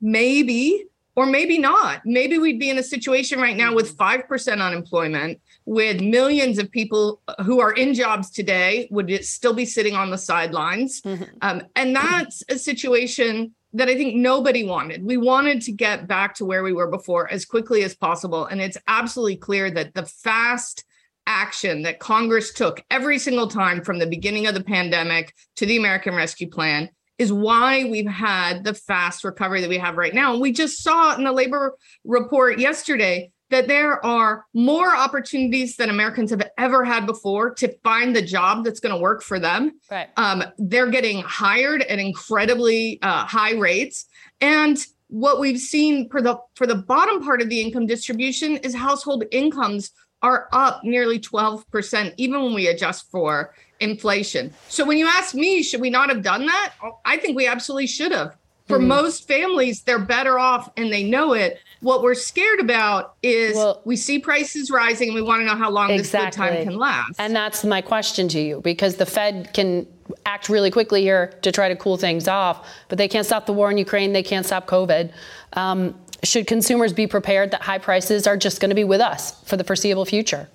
Maybe, 0.00 0.86
or 1.16 1.26
maybe 1.26 1.58
not. 1.58 2.02
Maybe 2.04 2.38
we'd 2.38 2.60
be 2.60 2.70
in 2.70 2.78
a 2.78 2.82
situation 2.82 3.40
right 3.40 3.56
now 3.56 3.74
with 3.74 3.96
5% 3.96 4.60
unemployment, 4.60 5.40
with 5.64 6.00
millions 6.00 6.58
of 6.58 6.70
people 6.70 7.22
who 7.44 7.58
are 7.60 7.72
in 7.72 7.94
jobs 7.94 8.30
today 8.30 8.86
would 8.90 9.24
still 9.24 9.54
be 9.54 9.64
sitting 9.64 9.94
on 9.94 10.10
the 10.10 10.18
sidelines. 10.18 11.00
Mm-hmm. 11.02 11.24
Um, 11.40 11.62
and 11.74 11.96
that's 11.96 12.44
a 12.50 12.58
situation 12.58 13.54
that 13.72 13.88
I 13.88 13.94
think 13.94 14.14
nobody 14.14 14.64
wanted. 14.64 15.04
We 15.04 15.16
wanted 15.16 15.62
to 15.62 15.72
get 15.72 16.06
back 16.06 16.34
to 16.36 16.44
where 16.44 16.62
we 16.62 16.72
were 16.72 16.86
before 16.86 17.30
as 17.30 17.44
quickly 17.44 17.82
as 17.82 17.94
possible. 17.94 18.46
And 18.46 18.60
it's 18.60 18.78
absolutely 18.86 19.36
clear 19.36 19.70
that 19.70 19.94
the 19.94 20.04
fast 20.04 20.84
action 21.26 21.82
that 21.82 21.98
Congress 21.98 22.52
took 22.52 22.82
every 22.90 23.18
single 23.18 23.48
time 23.48 23.82
from 23.82 23.98
the 23.98 24.06
beginning 24.06 24.46
of 24.46 24.54
the 24.54 24.62
pandemic 24.62 25.34
to 25.56 25.66
the 25.66 25.76
American 25.76 26.14
Rescue 26.14 26.48
Plan 26.48 26.88
is 27.18 27.32
why 27.32 27.84
we've 27.84 28.06
had 28.06 28.64
the 28.64 28.74
fast 28.74 29.24
recovery 29.24 29.60
that 29.60 29.70
we 29.70 29.78
have 29.78 29.96
right 29.96 30.14
now. 30.14 30.32
And 30.32 30.40
we 30.40 30.52
just 30.52 30.82
saw 30.82 31.14
in 31.16 31.24
the 31.24 31.32
labor 31.32 31.74
report 32.04 32.58
yesterday 32.58 33.30
that 33.50 33.68
there 33.68 34.04
are 34.04 34.44
more 34.54 34.94
opportunities 34.94 35.76
than 35.76 35.88
Americans 35.88 36.30
have 36.30 36.48
ever 36.58 36.84
had 36.84 37.06
before 37.06 37.54
to 37.54 37.72
find 37.84 38.14
the 38.14 38.22
job 38.22 38.64
that's 38.64 38.80
going 38.80 38.94
to 38.94 39.00
work 39.00 39.22
for 39.22 39.38
them. 39.38 39.72
Right. 39.90 40.08
Um, 40.16 40.42
they're 40.58 40.90
getting 40.90 41.22
hired 41.22 41.82
at 41.82 41.98
incredibly 41.98 42.98
uh, 43.02 43.24
high 43.24 43.54
rates. 43.54 44.06
And 44.40 44.76
what 45.08 45.38
we've 45.38 45.60
seen 45.60 46.08
for 46.10 46.20
the 46.20 46.36
for 46.56 46.66
the 46.66 46.74
bottom 46.74 47.22
part 47.22 47.40
of 47.40 47.48
the 47.48 47.60
income 47.60 47.86
distribution 47.86 48.56
is 48.58 48.74
household 48.74 49.24
incomes 49.30 49.92
are 50.22 50.48
up 50.52 50.82
nearly 50.84 51.18
12%, 51.18 52.14
even 52.16 52.42
when 52.42 52.54
we 52.54 52.66
adjust 52.68 53.10
for 53.10 53.54
inflation. 53.80 54.52
So 54.68 54.84
when 54.84 54.98
you 54.98 55.06
ask 55.06 55.34
me, 55.34 55.62
should 55.62 55.80
we 55.80 55.90
not 55.90 56.08
have 56.08 56.22
done 56.22 56.46
that? 56.46 56.72
I 57.04 57.16
think 57.16 57.36
we 57.36 57.46
absolutely 57.46 57.86
should 57.86 58.12
have. 58.12 58.36
For 58.66 58.78
mm-hmm. 58.78 58.88
most 58.88 59.28
families, 59.28 59.82
they're 59.82 59.98
better 60.00 60.38
off 60.38 60.70
and 60.76 60.92
they 60.92 61.04
know 61.04 61.34
it. 61.34 61.60
What 61.82 62.02
we're 62.02 62.14
scared 62.14 62.58
about 62.58 63.14
is 63.22 63.54
well, 63.54 63.80
we 63.84 63.94
see 63.94 64.18
prices 64.18 64.70
rising 64.72 65.10
and 65.10 65.14
we 65.14 65.22
want 65.22 65.40
to 65.40 65.46
know 65.46 65.54
how 65.54 65.70
long 65.70 65.90
exactly. 65.90 66.26
this 66.26 66.36
good 66.36 66.54
time 66.54 66.64
can 66.64 66.76
last. 66.76 67.14
And 67.20 67.36
that's 67.36 67.64
my 67.64 67.80
question 67.80 68.26
to 68.28 68.40
you 68.40 68.60
because 68.62 68.96
the 68.96 69.06
Fed 69.06 69.50
can 69.52 69.86
act 70.24 70.48
really 70.48 70.70
quickly 70.70 71.02
here 71.02 71.28
to 71.42 71.52
try 71.52 71.68
to 71.68 71.76
cool 71.76 71.96
things 71.96 72.26
off, 72.26 72.66
but 72.88 72.98
they 72.98 73.06
can't 73.06 73.26
stop 73.26 73.46
the 73.46 73.52
war 73.52 73.70
in 73.70 73.78
Ukraine. 73.78 74.12
They 74.12 74.22
can't 74.22 74.46
stop 74.46 74.66
COVID. 74.66 75.12
Um, 75.52 75.94
should 76.22 76.46
consumers 76.46 76.92
be 76.92 77.06
prepared 77.06 77.50
that 77.50 77.62
high 77.62 77.78
prices 77.78 78.26
are 78.26 78.36
just 78.36 78.60
going 78.60 78.70
to 78.70 78.74
be 78.74 78.84
with 78.84 79.00
us 79.00 79.42
for 79.44 79.56
the 79.56 79.64
foreseeable 79.64 80.04
future? 80.04 80.48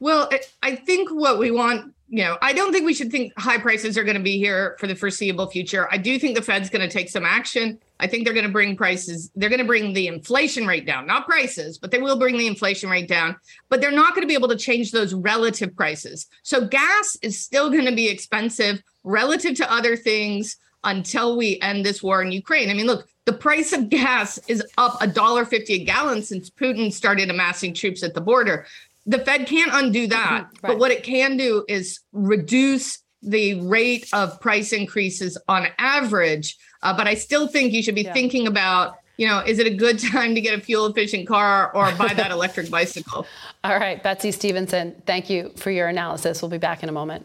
Well, 0.00 0.28
I 0.62 0.76
think 0.76 1.10
what 1.10 1.38
we 1.38 1.50
want, 1.50 1.94
you 2.08 2.24
know, 2.24 2.36
I 2.42 2.52
don't 2.52 2.72
think 2.72 2.84
we 2.84 2.92
should 2.92 3.10
think 3.10 3.32
high 3.38 3.58
prices 3.58 3.96
are 3.96 4.04
going 4.04 4.16
to 4.16 4.22
be 4.22 4.36
here 4.36 4.76
for 4.78 4.86
the 4.86 4.94
foreseeable 4.94 5.46
future. 5.46 5.88
I 5.90 5.96
do 5.96 6.18
think 6.18 6.36
the 6.36 6.42
Fed's 6.42 6.68
going 6.68 6.86
to 6.86 6.92
take 6.92 7.08
some 7.08 7.24
action. 7.24 7.78
I 8.00 8.06
think 8.06 8.24
they're 8.24 8.34
going 8.34 8.46
to 8.46 8.52
bring 8.52 8.76
prices, 8.76 9.30
they're 9.36 9.48
going 9.48 9.60
to 9.60 9.64
bring 9.64 9.92
the 9.94 10.08
inflation 10.08 10.66
rate 10.66 10.84
down, 10.84 11.06
not 11.06 11.26
prices, 11.26 11.78
but 11.78 11.90
they 11.90 12.00
will 12.00 12.18
bring 12.18 12.36
the 12.36 12.46
inflation 12.46 12.90
rate 12.90 13.08
down. 13.08 13.36
But 13.68 13.80
they're 13.80 13.92
not 13.92 14.14
going 14.14 14.24
to 14.24 14.28
be 14.28 14.34
able 14.34 14.48
to 14.48 14.56
change 14.56 14.90
those 14.90 15.14
relative 15.14 15.74
prices. 15.74 16.26
So 16.42 16.66
gas 16.66 17.16
is 17.22 17.38
still 17.38 17.70
going 17.70 17.86
to 17.86 17.94
be 17.94 18.08
expensive 18.08 18.82
relative 19.04 19.54
to 19.56 19.72
other 19.72 19.96
things 19.96 20.56
until 20.84 21.36
we 21.36 21.60
end 21.60 21.84
this 21.84 22.02
war 22.02 22.22
in 22.22 22.32
Ukraine. 22.32 22.70
I 22.70 22.74
mean, 22.74 22.86
look, 22.86 23.08
the 23.24 23.32
price 23.32 23.72
of 23.72 23.88
gas 23.88 24.38
is 24.48 24.62
up 24.78 25.00
a 25.00 25.06
dollar 25.06 25.44
fifty 25.44 25.74
a 25.74 25.84
gallon 25.84 26.22
since 26.22 26.50
Putin 26.50 26.92
started 26.92 27.30
amassing 27.30 27.74
troops 27.74 28.02
at 28.02 28.14
the 28.14 28.20
border. 28.20 28.66
The 29.06 29.18
Fed 29.18 29.46
can't 29.46 29.70
undo 29.74 30.06
that, 30.06 30.42
right. 30.42 30.62
but 30.62 30.78
what 30.78 30.90
it 30.90 31.02
can 31.02 31.36
do 31.36 31.64
is 31.68 32.00
reduce 32.12 33.02
the 33.22 33.60
rate 33.62 34.08
of 34.12 34.40
price 34.40 34.72
increases 34.72 35.38
on 35.48 35.68
average. 35.78 36.56
Uh, 36.82 36.94
but 36.96 37.06
I 37.06 37.14
still 37.14 37.48
think 37.48 37.72
you 37.72 37.82
should 37.82 37.94
be 37.94 38.02
yeah. 38.02 38.12
thinking 38.12 38.46
about 38.46 38.96
you 39.16 39.28
know, 39.28 39.40
is 39.40 39.58
it 39.58 39.66
a 39.66 39.74
good 39.74 39.98
time 40.12 40.34
to 40.34 40.40
get 40.40 40.58
a 40.58 40.60
fuel 40.60 40.86
efficient 40.86 41.26
car 41.26 41.74
or 41.74 41.92
buy 41.92 42.12
that 42.14 42.30
electric 42.30 42.70
bicycle? 42.70 43.26
All 43.64 43.78
right, 43.78 44.02
Betsy 44.02 44.32
Stevenson, 44.32 45.00
thank 45.06 45.30
you 45.30 45.52
for 45.56 45.70
your 45.70 45.88
analysis. 45.88 46.42
We'll 46.42 46.50
be 46.50 46.58
back 46.58 46.82
in 46.82 46.88
a 46.88 46.92
moment. 46.92 47.24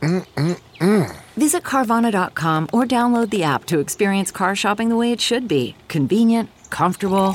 Mm-mm-mm. 0.00 1.16
Visit 1.36 1.62
Carvana.com 1.62 2.68
or 2.72 2.84
download 2.84 3.30
the 3.30 3.42
app 3.42 3.64
to 3.66 3.78
experience 3.78 4.30
car 4.30 4.56
shopping 4.56 4.88
the 4.88 4.96
way 4.96 5.12
it 5.12 5.20
should 5.20 5.46
be 5.46 5.74
convenient, 5.88 6.50
comfortable. 6.70 7.34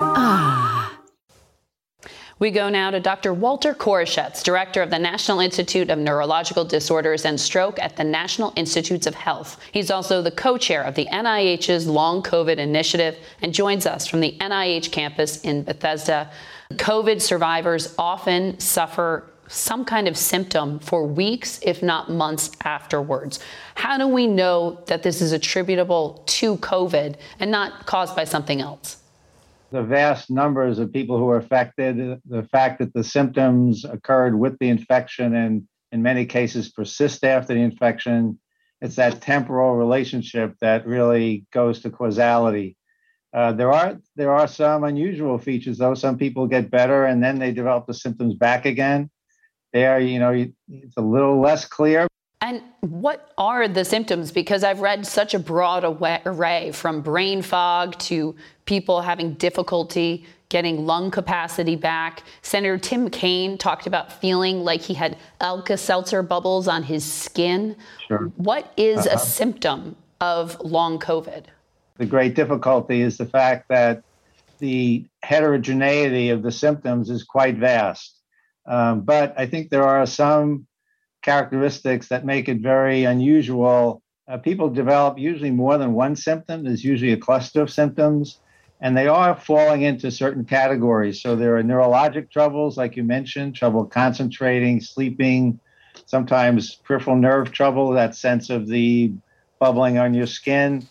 Ah. 0.00 0.66
We 2.38 2.50
go 2.50 2.68
now 2.68 2.90
to 2.90 3.00
Dr. 3.00 3.32
Walter 3.32 3.72
Koroshetz, 3.72 4.42
director 4.42 4.82
of 4.82 4.90
the 4.90 4.98
National 4.98 5.40
Institute 5.40 5.88
of 5.88 5.98
Neurological 5.98 6.66
Disorders 6.66 7.24
and 7.24 7.40
Stroke 7.40 7.78
at 7.78 7.96
the 7.96 8.04
National 8.04 8.52
Institutes 8.56 9.06
of 9.06 9.14
Health. 9.14 9.58
He's 9.72 9.90
also 9.90 10.20
the 10.20 10.30
co 10.30 10.58
chair 10.58 10.82
of 10.82 10.96
the 10.96 11.06
NIH's 11.06 11.86
Long 11.86 12.22
COVID 12.22 12.58
Initiative 12.58 13.16
and 13.40 13.54
joins 13.54 13.86
us 13.86 14.06
from 14.06 14.20
the 14.20 14.36
NIH 14.38 14.92
campus 14.92 15.40
in 15.40 15.62
Bethesda. 15.62 16.30
COVID 16.72 17.22
survivors 17.22 17.94
often 17.96 18.60
suffer 18.60 19.30
some 19.48 19.84
kind 19.84 20.08
of 20.08 20.16
symptom 20.16 20.78
for 20.78 21.06
weeks, 21.06 21.60
if 21.62 21.82
not 21.82 22.10
months 22.10 22.50
afterwards. 22.64 23.38
How 23.74 23.98
do 23.98 24.08
we 24.08 24.26
know 24.26 24.82
that 24.86 25.02
this 25.02 25.20
is 25.20 25.32
attributable 25.32 26.22
to 26.26 26.56
COVID 26.56 27.16
and 27.38 27.50
not 27.50 27.86
caused 27.86 28.16
by 28.16 28.24
something 28.24 28.60
else? 28.60 28.98
The 29.70 29.82
vast 29.82 30.30
numbers 30.30 30.78
of 30.78 30.92
people 30.92 31.18
who 31.18 31.28
are 31.28 31.38
affected, 31.38 32.20
the 32.24 32.42
fact 32.44 32.78
that 32.78 32.94
the 32.94 33.04
symptoms 33.04 33.84
occurred 33.84 34.38
with 34.38 34.58
the 34.58 34.68
infection 34.68 35.34
and 35.34 35.66
in 35.92 36.02
many 36.02 36.26
cases 36.26 36.70
persist 36.70 37.24
after 37.24 37.54
the 37.54 37.60
infection, 37.60 38.38
it's 38.80 38.96
that 38.96 39.20
temporal 39.20 39.76
relationship 39.76 40.54
that 40.60 40.86
really 40.86 41.46
goes 41.52 41.80
to 41.80 41.90
causality. 41.90 42.76
Uh, 43.32 43.52
there 43.52 43.72
are 43.72 43.98
there 44.14 44.32
are 44.32 44.46
some 44.46 44.84
unusual 44.84 45.38
features 45.38 45.78
though. 45.78 45.94
Some 45.94 46.16
people 46.16 46.46
get 46.46 46.70
better 46.70 47.04
and 47.04 47.22
then 47.22 47.38
they 47.38 47.52
develop 47.52 47.86
the 47.86 47.94
symptoms 47.94 48.34
back 48.34 48.66
again 48.66 49.10
there, 49.72 49.98
you 50.00 50.18
know, 50.18 50.32
it's 50.68 50.96
a 50.96 51.00
little 51.02 51.40
less 51.40 51.64
clear. 51.64 52.06
And 52.40 52.62
what 52.80 53.32
are 53.38 53.66
the 53.66 53.84
symptoms? 53.84 54.30
Because 54.30 54.62
I've 54.62 54.80
read 54.80 55.06
such 55.06 55.34
a 55.34 55.38
broad 55.38 55.84
array 56.26 56.70
from 56.72 57.00
brain 57.00 57.42
fog 57.42 57.98
to 58.00 58.36
people 58.66 59.00
having 59.00 59.34
difficulty 59.34 60.26
getting 60.48 60.86
lung 60.86 61.10
capacity 61.10 61.74
back. 61.74 62.22
Senator 62.42 62.78
Tim 62.78 63.10
Kaine 63.10 63.58
talked 63.58 63.86
about 63.88 64.12
feeling 64.20 64.62
like 64.62 64.80
he 64.80 64.94
had 64.94 65.16
Alka 65.40 65.76
Seltzer 65.76 66.22
bubbles 66.22 66.68
on 66.68 66.84
his 66.84 67.04
skin. 67.10 67.74
Sure. 68.06 68.30
What 68.36 68.72
is 68.76 69.06
Uh-huh. 69.06 69.16
a 69.16 69.18
symptom 69.18 69.96
of 70.20 70.60
long 70.60 71.00
COVID? 71.00 71.46
The 71.96 72.06
great 72.06 72.34
difficulty 72.36 73.00
is 73.00 73.16
the 73.16 73.26
fact 73.26 73.68
that 73.70 74.02
the 74.58 75.04
heterogeneity 75.22 76.30
of 76.30 76.42
the 76.42 76.52
symptoms 76.52 77.10
is 77.10 77.24
quite 77.24 77.56
vast. 77.56 78.15
Um, 78.66 79.02
but 79.02 79.34
I 79.38 79.46
think 79.46 79.70
there 79.70 79.86
are 79.86 80.06
some 80.06 80.66
characteristics 81.22 82.08
that 82.08 82.24
make 82.24 82.48
it 82.48 82.58
very 82.58 83.04
unusual. 83.04 84.02
Uh, 84.28 84.38
people 84.38 84.68
develop 84.68 85.18
usually 85.18 85.50
more 85.50 85.78
than 85.78 85.92
one 85.92 86.16
symptom. 86.16 86.64
There's 86.64 86.84
usually 86.84 87.12
a 87.12 87.16
cluster 87.16 87.62
of 87.62 87.70
symptoms, 87.70 88.38
and 88.80 88.96
they 88.96 89.06
are 89.06 89.36
falling 89.36 89.82
into 89.82 90.10
certain 90.10 90.44
categories. 90.44 91.20
So 91.22 91.36
there 91.36 91.56
are 91.56 91.62
neurologic 91.62 92.30
troubles, 92.30 92.76
like 92.76 92.96
you 92.96 93.04
mentioned, 93.04 93.54
trouble 93.54 93.84
concentrating, 93.84 94.80
sleeping, 94.80 95.60
sometimes 96.06 96.74
peripheral 96.74 97.16
nerve 97.16 97.52
trouble, 97.52 97.90
that 97.92 98.14
sense 98.14 98.50
of 98.50 98.68
the 98.68 99.12
bubbling 99.58 99.98
on 99.98 100.12
your 100.14 100.26
skin. 100.26 100.86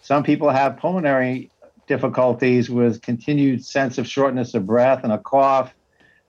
Some 0.00 0.22
people 0.22 0.50
have 0.50 0.78
pulmonary 0.78 1.50
difficulties 1.86 2.70
with 2.70 3.02
continued 3.02 3.64
sense 3.64 3.98
of 3.98 4.06
shortness 4.06 4.54
of 4.54 4.66
breath 4.66 5.04
and 5.04 5.12
a 5.12 5.18
cough. 5.18 5.72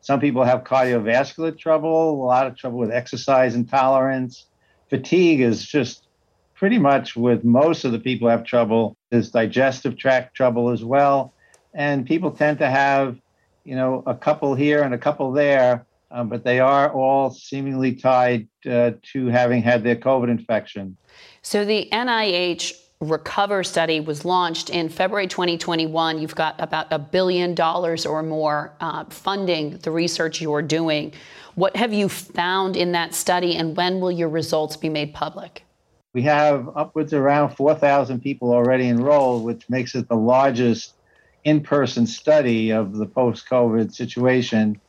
Some 0.07 0.21
people 0.21 0.45
have 0.45 0.63
cardiovascular 0.63 1.59
trouble, 1.59 2.11
a 2.11 2.23
lot 2.23 2.47
of 2.47 2.55
trouble 2.55 2.79
with 2.79 2.91
exercise 2.91 3.55
intolerance. 3.55 4.45
Fatigue 4.89 5.41
is 5.41 5.65
just 5.65 6.07
pretty 6.55 6.79
much 6.79 7.17
with 7.17 7.43
most 7.43 7.83
of 7.83 7.91
the 7.91 7.99
people 7.99 8.29
have 8.29 8.45
trouble. 8.45 8.95
There's 9.09 9.31
digestive 9.31 9.97
tract 9.97 10.33
trouble 10.33 10.69
as 10.69 10.81
well. 10.81 11.33
And 11.73 12.05
people 12.05 12.31
tend 12.31 12.59
to 12.59 12.69
have, 12.69 13.19
you 13.65 13.75
know, 13.75 14.01
a 14.07 14.15
couple 14.15 14.55
here 14.55 14.81
and 14.81 14.93
a 14.93 14.97
couple 14.97 15.33
there, 15.33 15.85
um, 16.09 16.29
but 16.29 16.45
they 16.45 16.61
are 16.61 16.89
all 16.89 17.29
seemingly 17.29 17.93
tied 17.93 18.47
uh, 18.65 18.91
to 19.11 19.25
having 19.27 19.61
had 19.61 19.83
their 19.83 19.97
COVID 19.97 20.29
infection. 20.29 20.95
So 21.41 21.65
the 21.65 21.89
NIH 21.91 22.71
Recover 22.99 23.63
study 23.63 23.99
was 23.99 24.25
launched 24.25 24.71
in 24.71 24.89
February 24.89 25.27
2021. 25.27 26.17
You've 26.17 26.33
got 26.33 26.55
about 26.57 26.87
a 26.89 26.97
billion 26.97 27.53
dollars 27.53 28.07
or 28.07 28.23
more 28.23 28.73
uh, 28.81 29.05
funding 29.05 29.77
the 29.77 29.91
research 29.91 30.41
you're 30.41 30.63
doing. 30.63 31.13
What 31.53 31.75
have 31.75 31.93
you 31.93 32.09
found 32.09 32.75
in 32.75 32.93
that 32.93 33.13
study, 33.13 33.55
and 33.55 33.77
when 33.77 33.99
will 33.99 34.11
your 34.11 34.29
results 34.29 34.77
be 34.77 34.89
made 34.89 35.13
public? 35.13 35.61
We 36.13 36.23
have 36.23 36.75
upwards 36.75 37.13
around 37.13 37.55
4,000 37.55 38.19
people 38.19 38.51
already 38.51 38.87
enrolled, 38.87 39.43
which 39.43 39.69
makes 39.69 39.93
it 39.93 40.07
the 40.07 40.15
largest 40.15 40.95
in 41.43 41.61
person 41.61 42.07
study 42.07 42.71
of 42.71 42.95
the 42.95 43.05
post 43.05 43.47
COVID 43.47 43.93
situation. 43.93 44.81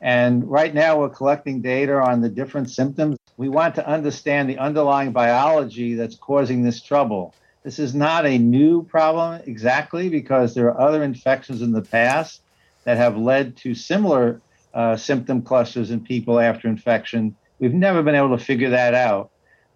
And 0.00 0.50
right 0.50 0.74
now, 0.74 0.98
we're 0.98 1.10
collecting 1.10 1.62
data 1.62 1.94
on 1.94 2.22
the 2.22 2.28
different 2.28 2.70
symptoms. 2.70 3.18
We 3.36 3.48
want 3.48 3.76
to 3.76 3.86
understand 3.86 4.50
the 4.50 4.58
underlying 4.58 5.12
biology 5.12 5.94
that's 5.94 6.16
causing 6.16 6.64
this 6.64 6.82
trouble. 6.82 7.36
This 7.62 7.78
is 7.78 7.94
not 7.94 8.26
a 8.26 8.38
new 8.38 8.82
problem 8.82 9.40
exactly 9.46 10.08
because 10.08 10.54
there 10.54 10.66
are 10.66 10.80
other 10.80 11.04
infections 11.04 11.62
in 11.62 11.72
the 11.72 11.82
past 11.82 12.42
that 12.84 12.96
have 12.96 13.16
led 13.16 13.56
to 13.58 13.74
similar 13.74 14.40
uh, 14.74 14.96
symptom 14.96 15.42
clusters 15.42 15.90
in 15.90 16.00
people 16.00 16.40
after 16.40 16.66
infection. 16.66 17.36
We've 17.60 17.74
never 17.74 18.02
been 18.02 18.16
able 18.16 18.36
to 18.36 18.44
figure 18.44 18.70
that 18.70 18.94
out. 18.94 19.30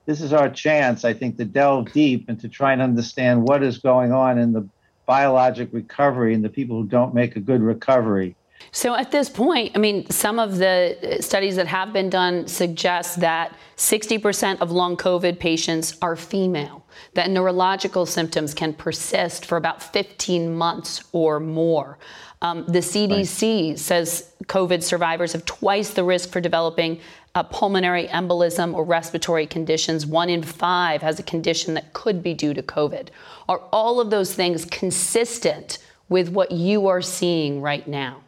This 0.06 0.20
is 0.20 0.32
our 0.32 0.48
chance, 0.48 1.04
I 1.04 1.14
think, 1.14 1.36
to 1.36 1.44
delve 1.44 1.92
deep 1.92 2.28
and 2.28 2.40
to 2.40 2.48
try 2.48 2.72
and 2.72 2.82
understand 2.82 3.42
what 3.42 3.62
is 3.62 3.78
going 3.78 4.12
on 4.12 4.38
in 4.38 4.52
the 4.52 4.68
biologic 5.04 5.68
recovery 5.72 6.34
and 6.34 6.44
the 6.44 6.48
people 6.48 6.82
who 6.82 6.88
don't 6.88 7.14
make 7.14 7.36
a 7.36 7.40
good 7.40 7.60
recovery. 7.60 8.34
So 8.72 8.94
at 8.94 9.10
this 9.10 9.30
point, 9.30 9.72
I 9.74 9.78
mean, 9.78 10.08
some 10.10 10.38
of 10.38 10.58
the 10.58 11.18
studies 11.20 11.56
that 11.56 11.66
have 11.66 11.92
been 11.92 12.10
done 12.10 12.46
suggest 12.46 13.20
that 13.20 13.56
60% 13.76 14.60
of 14.60 14.70
long 14.70 14.96
COVID 14.96 15.38
patients 15.38 15.96
are 16.02 16.14
female, 16.14 16.84
that 17.14 17.30
neurological 17.30 18.04
symptoms 18.04 18.52
can 18.52 18.74
persist 18.74 19.46
for 19.46 19.56
about 19.56 19.82
15 19.82 20.54
months 20.54 21.04
or 21.12 21.40
more. 21.40 21.98
Um, 22.42 22.64
the 22.66 22.80
CDC 22.80 23.70
right. 23.70 23.78
says 23.78 24.32
COVID 24.44 24.82
survivors 24.82 25.32
have 25.32 25.44
twice 25.46 25.90
the 25.90 26.04
risk 26.04 26.30
for 26.30 26.40
developing 26.40 27.00
a 27.34 27.44
pulmonary 27.44 28.08
embolism 28.08 28.74
or 28.74 28.84
respiratory 28.84 29.46
conditions. 29.46 30.06
One 30.06 30.28
in 30.28 30.42
five 30.42 31.02
has 31.02 31.18
a 31.18 31.22
condition 31.22 31.74
that 31.74 31.92
could 31.92 32.22
be 32.22 32.34
due 32.34 32.54
to 32.54 32.62
COVID. 32.62 33.08
Are 33.48 33.58
all 33.72 34.00
of 34.00 34.10
those 34.10 34.34
things 34.34 34.64
consistent 34.66 35.78
with 36.08 36.28
what 36.28 36.52
you 36.52 36.88
are 36.88 37.02
seeing 37.02 37.60
right 37.60 37.86
now? 37.86 38.22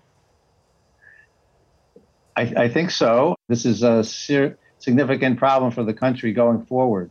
I, 2.38 2.52
I 2.56 2.68
think 2.68 2.92
so. 2.92 3.34
This 3.48 3.66
is 3.66 3.82
a 3.82 4.04
ser- 4.04 4.56
significant 4.78 5.38
problem 5.38 5.72
for 5.72 5.82
the 5.82 5.92
country 5.92 6.32
going 6.32 6.64
forward. 6.66 7.10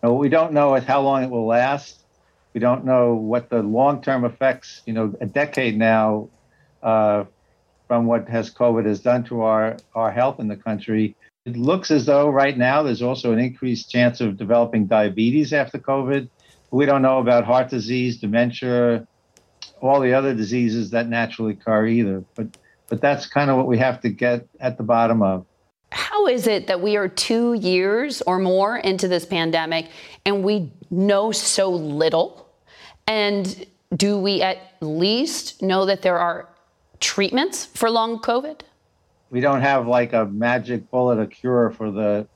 Now, 0.00 0.12
what 0.12 0.20
we 0.20 0.28
don't 0.28 0.52
know 0.52 0.76
is 0.76 0.84
how 0.84 1.00
long 1.00 1.24
it 1.24 1.30
will 1.30 1.46
last. 1.46 2.04
We 2.54 2.60
don't 2.60 2.84
know 2.84 3.14
what 3.14 3.50
the 3.50 3.62
long-term 3.62 4.24
effects. 4.24 4.82
You 4.86 4.92
know, 4.92 5.14
a 5.20 5.26
decade 5.26 5.76
now 5.76 6.28
uh, 6.84 7.24
from 7.88 8.06
what 8.06 8.28
has 8.28 8.54
COVID 8.54 8.86
has 8.86 9.00
done 9.00 9.24
to 9.24 9.42
our 9.42 9.76
our 9.94 10.12
health 10.12 10.38
in 10.38 10.46
the 10.46 10.56
country. 10.56 11.16
It 11.46 11.56
looks 11.56 11.90
as 11.90 12.06
though 12.06 12.28
right 12.28 12.56
now 12.56 12.84
there's 12.84 13.02
also 13.02 13.32
an 13.32 13.40
increased 13.40 13.90
chance 13.90 14.20
of 14.20 14.36
developing 14.36 14.86
diabetes 14.86 15.52
after 15.52 15.78
COVID. 15.78 16.28
We 16.70 16.86
don't 16.86 17.02
know 17.02 17.18
about 17.18 17.44
heart 17.44 17.70
disease, 17.70 18.18
dementia, 18.18 19.08
all 19.80 20.00
the 20.00 20.14
other 20.14 20.32
diseases 20.32 20.90
that 20.90 21.08
naturally 21.08 21.54
occur 21.54 21.88
either. 21.88 22.24
But 22.36 22.56
but 22.90 23.00
that's 23.00 23.26
kind 23.26 23.48
of 23.48 23.56
what 23.56 23.66
we 23.66 23.78
have 23.78 24.02
to 24.02 24.10
get 24.10 24.46
at 24.58 24.76
the 24.76 24.82
bottom 24.82 25.22
of. 25.22 25.46
How 25.92 26.26
is 26.26 26.46
it 26.46 26.66
that 26.66 26.82
we 26.82 26.96
are 26.96 27.08
two 27.08 27.54
years 27.54 28.20
or 28.22 28.38
more 28.38 28.76
into 28.76 29.08
this 29.08 29.24
pandemic 29.24 29.88
and 30.26 30.44
we 30.44 30.70
know 30.90 31.32
so 31.32 31.70
little? 31.70 32.48
And 33.06 33.66
do 33.96 34.18
we 34.18 34.42
at 34.42 34.58
least 34.80 35.62
know 35.62 35.86
that 35.86 36.02
there 36.02 36.18
are 36.18 36.48
treatments 37.00 37.66
for 37.66 37.90
long 37.90 38.18
COVID? 38.18 38.60
We 39.30 39.40
don't 39.40 39.62
have 39.62 39.86
like 39.86 40.12
a 40.12 40.26
magic 40.26 40.90
bullet, 40.90 41.20
a 41.20 41.26
cure 41.26 41.70
for 41.70 41.90
the 41.90 42.26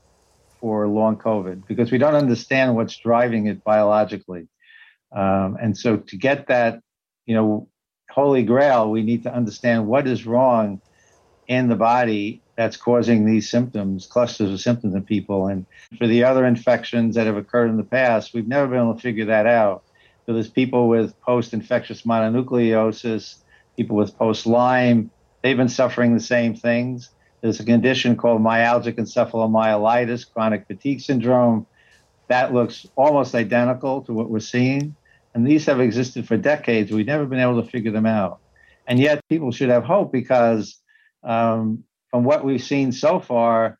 for 0.60 0.88
long 0.88 1.16
COVID 1.16 1.66
because 1.66 1.92
we 1.92 1.98
don't 1.98 2.14
understand 2.14 2.74
what's 2.74 2.96
driving 2.96 3.46
it 3.46 3.62
biologically. 3.64 4.48
Um, 5.12 5.58
and 5.60 5.76
so 5.76 5.96
to 5.98 6.16
get 6.16 6.46
that, 6.46 6.80
you 7.26 7.34
know, 7.34 7.68
holy 8.10 8.42
grail, 8.42 8.90
we 8.90 9.02
need 9.02 9.22
to 9.24 9.34
understand 9.34 9.86
what 9.86 10.06
is 10.06 10.26
wrong 10.26 10.80
in 11.46 11.68
the 11.68 11.76
body 11.76 12.42
that's 12.56 12.76
causing 12.76 13.26
these 13.26 13.50
symptoms, 13.50 14.06
clusters 14.06 14.50
of 14.50 14.60
symptoms 14.60 14.94
in 14.94 15.02
people. 15.02 15.48
And 15.48 15.66
for 15.98 16.06
the 16.06 16.24
other 16.24 16.46
infections 16.46 17.16
that 17.16 17.26
have 17.26 17.36
occurred 17.36 17.70
in 17.70 17.76
the 17.76 17.84
past, 17.84 18.32
we've 18.32 18.48
never 18.48 18.68
been 18.68 18.80
able 18.80 18.94
to 18.94 19.00
figure 19.00 19.26
that 19.26 19.46
out. 19.46 19.82
So 20.26 20.32
there's 20.32 20.48
people 20.48 20.88
with 20.88 21.20
post-infectious 21.20 22.02
mononucleosis, 22.02 23.42
people 23.76 23.96
with 23.96 24.16
post-Lyme, 24.16 25.10
they've 25.42 25.56
been 25.56 25.68
suffering 25.68 26.14
the 26.14 26.20
same 26.20 26.54
things. 26.54 27.10
There's 27.42 27.60
a 27.60 27.64
condition 27.64 28.16
called 28.16 28.40
myalgic 28.40 28.94
encephalomyelitis, 28.94 30.32
chronic 30.32 30.66
fatigue 30.66 31.02
syndrome. 31.02 31.66
That 32.28 32.54
looks 32.54 32.86
almost 32.96 33.34
identical 33.34 34.00
to 34.02 34.14
what 34.14 34.30
we're 34.30 34.40
seeing. 34.40 34.96
And 35.34 35.46
these 35.46 35.66
have 35.66 35.80
existed 35.80 36.26
for 36.26 36.36
decades. 36.36 36.92
We've 36.92 37.06
never 37.06 37.26
been 37.26 37.40
able 37.40 37.62
to 37.62 37.68
figure 37.68 37.90
them 37.90 38.06
out. 38.06 38.40
And 38.86 39.00
yet 39.00 39.20
people 39.28 39.50
should 39.50 39.70
have 39.70 39.84
hope 39.84 40.12
because 40.12 40.80
um, 41.22 41.84
from 42.10 42.24
what 42.24 42.44
we've 42.44 42.62
seen 42.62 42.92
so 42.92 43.18
far, 43.18 43.78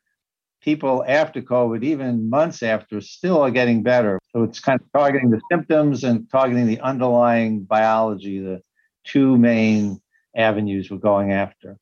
people 0.61 1.05
after 1.07 1.41
COVID, 1.41 1.83
even 1.83 2.29
months 2.29 2.63
after, 2.63 2.99
still 2.99 3.41
are 3.41 3.51
getting 3.51 3.83
better. 3.83 4.19
So 4.33 4.43
it's 4.43 4.59
kind 4.59 4.79
of 4.81 4.87
targeting 4.91 5.29
the 5.29 5.39
symptoms 5.49 6.03
and 6.03 6.29
targeting 6.29 6.65
the 6.65 6.79
underlying 6.81 7.61
biology, 7.61 8.39
the 8.39 8.61
two 9.05 9.37
main 9.37 10.01
avenues 10.35 10.89
we're 10.91 10.97
going 10.97 11.31
after. 11.31 11.77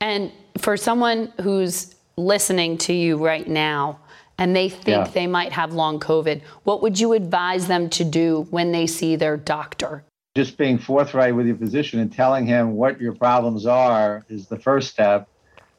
And 0.00 0.32
for 0.56 0.76
someone 0.76 1.32
who's 1.42 1.94
listening 2.16 2.78
to 2.78 2.92
you 2.92 3.16
right 3.16 3.48
now 3.48 4.00
and 4.40 4.56
they 4.56 4.68
think 4.70 5.06
Yeah. 5.06 5.10
they 5.12 5.26
might 5.26 5.52
have 5.52 5.74
long 5.74 6.00
COVID, 6.00 6.40
what 6.64 6.82
would 6.82 6.98
you 6.98 7.12
advise 7.12 7.68
them 7.68 7.88
to 7.90 8.04
do 8.04 8.46
when 8.50 8.72
they 8.72 8.86
see 8.86 9.14
their 9.14 9.36
doctor? 9.36 10.02
Just 10.34 10.56
being 10.56 10.78
forthright 10.78 11.36
with 11.36 11.46
your 11.46 11.56
physician 11.56 12.00
and 12.00 12.10
telling 12.10 12.46
him 12.46 12.72
what 12.72 13.00
your 13.00 13.14
problems 13.14 13.66
are 13.66 14.24
is 14.28 14.46
the 14.46 14.58
first 14.58 14.90
step, 14.90 15.28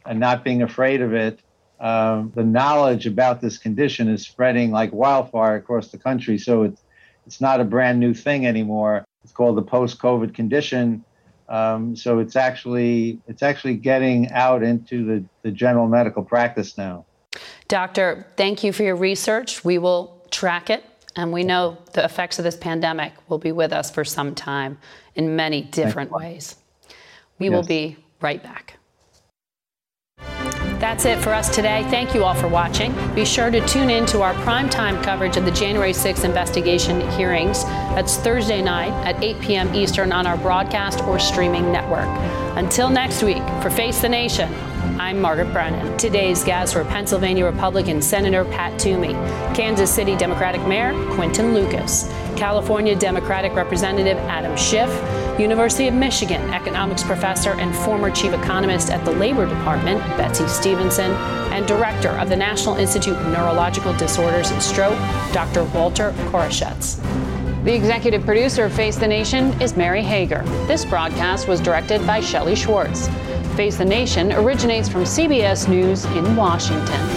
and 0.06 0.20
not 0.20 0.44
being 0.44 0.62
afraid 0.62 1.02
of 1.02 1.14
it. 1.14 1.40
Um, 1.80 2.32
the 2.36 2.44
knowledge 2.44 3.08
about 3.08 3.42
this 3.42 3.58
condition 3.58 4.08
is 4.08 4.22
spreading 4.24 4.72
like 4.72 4.94
wildfire 4.94 5.56
across 5.56 5.88
the 5.88 5.98
country, 5.98 6.38
so 6.38 6.64
it's 6.64 6.82
it's 7.26 7.42
not 7.42 7.60
a 7.62 7.64
brand 7.64 8.00
new 8.00 8.14
thing 8.14 8.46
anymore. 8.46 9.06
It's 9.24 9.32
called 9.32 9.56
the 9.56 9.62
post-COVID 9.62 10.34
condition. 10.34 11.04
Um, 11.50 11.96
so 11.96 12.20
it's 12.20 12.36
actually 12.36 13.20
it's 13.28 13.42
actually 13.42 13.76
getting 13.76 14.32
out 14.32 14.64
into 14.64 15.06
the, 15.06 15.24
the 15.44 15.52
general 15.52 15.88
medical 15.88 16.24
practice 16.24 16.78
now. 16.78 17.06
Doctor, 17.72 18.28
thank 18.36 18.66
you 18.66 18.74
for 18.74 18.84
your 18.84 18.98
research. 18.98 19.64
We 19.64 19.78
will 19.78 20.22
track 20.30 20.70
it, 20.70 20.84
and 21.16 21.32
we 21.32 21.46
know 21.46 21.78
the 21.94 22.04
effects 22.04 22.38
of 22.38 22.44
this 22.44 22.58
pandemic 22.58 23.14
will 23.30 23.38
be 23.38 23.54
with 23.54 23.72
us 23.72 23.90
for 23.90 24.04
some 24.04 24.36
time 24.36 24.78
in 25.16 25.38
many 25.38 25.62
different 25.62 26.12
ways. 26.12 26.58
We 27.40 27.50
will 27.50 27.64
be 27.64 27.96
right 28.20 28.44
back. 28.44 28.78
That's 30.82 31.06
it 31.06 31.20
for 31.20 31.30
us 31.30 31.48
today. 31.56 31.88
Thank 31.90 32.14
you 32.14 32.26
all 32.26 32.34
for 32.34 32.50
watching. 32.50 32.94
Be 33.16 33.24
sure 33.24 33.50
to 33.50 33.66
tune 33.66 33.90
in 33.90 34.06
to 34.08 34.22
our 34.22 34.34
primetime 34.34 35.02
coverage 35.02 35.38
of 35.38 35.46
the 35.46 35.52
January 35.52 35.94
6th 35.94 36.26
investigation 36.26 37.00
hearings. 37.12 37.64
That's 37.64 38.18
Thursday 38.18 38.62
night 38.62 38.92
at 39.06 39.24
8 39.24 39.40
p.m. 39.40 39.74
Eastern 39.74 40.12
on 40.12 40.28
our 40.28 40.36
broadcast 40.36 41.00
or 41.06 41.20
streaming 41.20 41.72
network. 41.72 42.10
Until 42.58 42.90
next 42.90 43.24
week, 43.24 43.44
for 43.62 43.70
Face 43.70 44.02
the 44.02 44.10
Nation, 44.10 44.54
I'm 45.00 45.22
Margaret 45.22 45.52
Brennan. 45.52 45.98
Today's 45.98 46.44
guests 46.44 46.76
were 46.76 46.84
Pennsylvania 46.84 47.46
Republican 47.46 48.02
Senator 48.02 48.46
Pat 48.46 48.80
Toomey, 48.80 49.14
Kansas 49.56 49.94
City 49.94 50.16
Democratic 50.16 50.62
Mayor 50.68 50.94
Quinton 51.14 51.54
Lucas, 51.54 52.08
California 52.36 52.96
Democratic 52.96 53.54
Representative 53.54 54.18
Adam 54.18 54.56
Schiff, 54.58 54.90
University 55.40 55.88
of 55.88 55.94
Michigan 55.94 56.42
economics 56.54 57.04
professor 57.04 57.52
and 57.52 57.76
former 57.76 58.12
chief 58.12 58.34
economist 58.34 58.90
at 58.90 59.04
the 59.06 59.12
Labor 59.12 59.48
Department, 59.48 60.00
Betsy 60.18 60.48
Stevenson, 60.48 61.12
and 61.52 61.68
director 61.68 62.10
of 62.10 62.30
the 62.30 62.36
National 62.36 62.76
Institute 62.76 63.16
of 63.16 63.28
Neurological 63.28 63.94
Disorders 63.94 64.52
and 64.52 64.62
Stroke, 64.62 64.98
Dr. 65.34 65.64
Walter 65.66 66.12
Koroshetz. 66.30 67.02
The 67.64 67.76
executive 67.76 68.26
producer 68.26 68.66
of 68.66 68.74
Face 68.74 68.96
the 68.96 69.08
Nation 69.08 69.60
is 69.62 69.78
Mary 69.78 70.02
Hager. 70.02 70.42
This 70.66 70.84
broadcast 70.84 71.48
was 71.48 71.62
directed 71.62 72.06
by 72.08 72.20
Shelley 72.20 72.56
Schwartz. 72.56 73.08
Face 73.62 73.78
the 73.78 73.86
Nation 73.86 74.34
originates 74.34 74.90
from 74.90 75.04
CBS 75.04 75.70
News 75.70 76.06
in 76.06 76.36
Washington. 76.36 77.08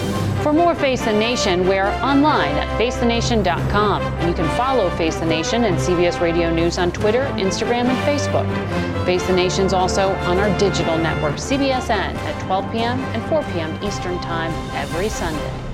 For 0.42 0.52
more 0.52 0.74
Face 0.74 1.02
the 1.02 1.10
Nation, 1.10 1.66
we're 1.66 1.88
online 2.02 2.54
at 2.56 2.68
facethenation.com. 2.78 4.02
And 4.02 4.28
you 4.28 4.34
can 4.34 4.54
follow 4.54 4.90
Face 4.90 5.16
the 5.16 5.24
Nation 5.24 5.64
and 5.64 5.74
CBS 5.78 6.20
Radio 6.20 6.52
News 6.54 6.76
on 6.76 6.92
Twitter, 6.92 7.22
Instagram, 7.38 7.86
and 7.86 7.98
Facebook. 8.00 8.46
Face 9.06 9.26
the 9.26 9.32
Nation's 9.32 9.72
also 9.72 10.10
on 10.26 10.36
our 10.36 10.58
digital 10.58 10.98
network, 10.98 11.36
CBSN, 11.36 11.88
at 12.14 12.42
12 12.44 12.72
p.m. 12.72 13.00
and 13.00 13.24
4 13.30 13.42
p.m. 13.44 13.82
Eastern 13.82 14.20
Time 14.20 14.52
every 14.76 15.08
Sunday. 15.08 15.73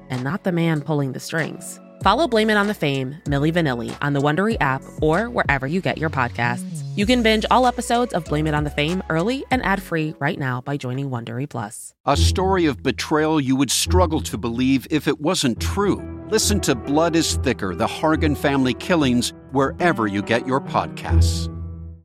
and 0.11 0.23
not 0.23 0.43
the 0.43 0.51
man 0.51 0.81
pulling 0.81 1.13
the 1.13 1.19
strings? 1.19 1.79
Follow 2.03 2.27
Blame 2.27 2.49
It 2.49 2.57
on 2.57 2.67
the 2.67 2.73
Fame, 2.73 3.15
Milli 3.25 3.53
Vanilli, 3.53 3.95
on 4.01 4.13
the 4.13 4.19
Wondery 4.19 4.57
app 4.59 4.81
or 5.01 5.29
wherever 5.29 5.67
you 5.67 5.81
get 5.81 5.97
your 5.97 6.09
podcasts. 6.09 6.83
You 6.95 7.05
can 7.05 7.23
binge 7.23 7.45
all 7.51 7.67
episodes 7.67 8.13
of 8.13 8.25
Blame 8.25 8.47
It 8.47 8.53
on 8.53 8.63
the 8.63 8.69
Fame 8.71 9.03
early 9.09 9.45
and 9.51 9.63
ad-free 9.63 10.15
right 10.19 10.37
now 10.37 10.61
by 10.61 10.77
joining 10.77 11.09
Wondery 11.09 11.47
Plus. 11.47 11.93
A 12.05 12.17
story 12.17 12.65
of 12.65 12.81
betrayal 12.81 13.39
you 13.39 13.55
would 13.55 13.71
struggle 13.71 14.21
to 14.21 14.37
believe 14.37 14.87
if 14.89 15.07
it 15.07 15.21
wasn't 15.21 15.59
true. 15.59 16.01
Listen 16.29 16.59
to 16.61 16.75
Blood 16.75 17.15
is 17.15 17.35
Thicker 17.37 17.75
The 17.75 17.87
Hargan 17.87 18.35
Family 18.35 18.73
Killings 18.73 19.33
wherever 19.51 20.07
you 20.07 20.21
get 20.21 20.47
your 20.47 20.59
podcasts. 20.59 21.49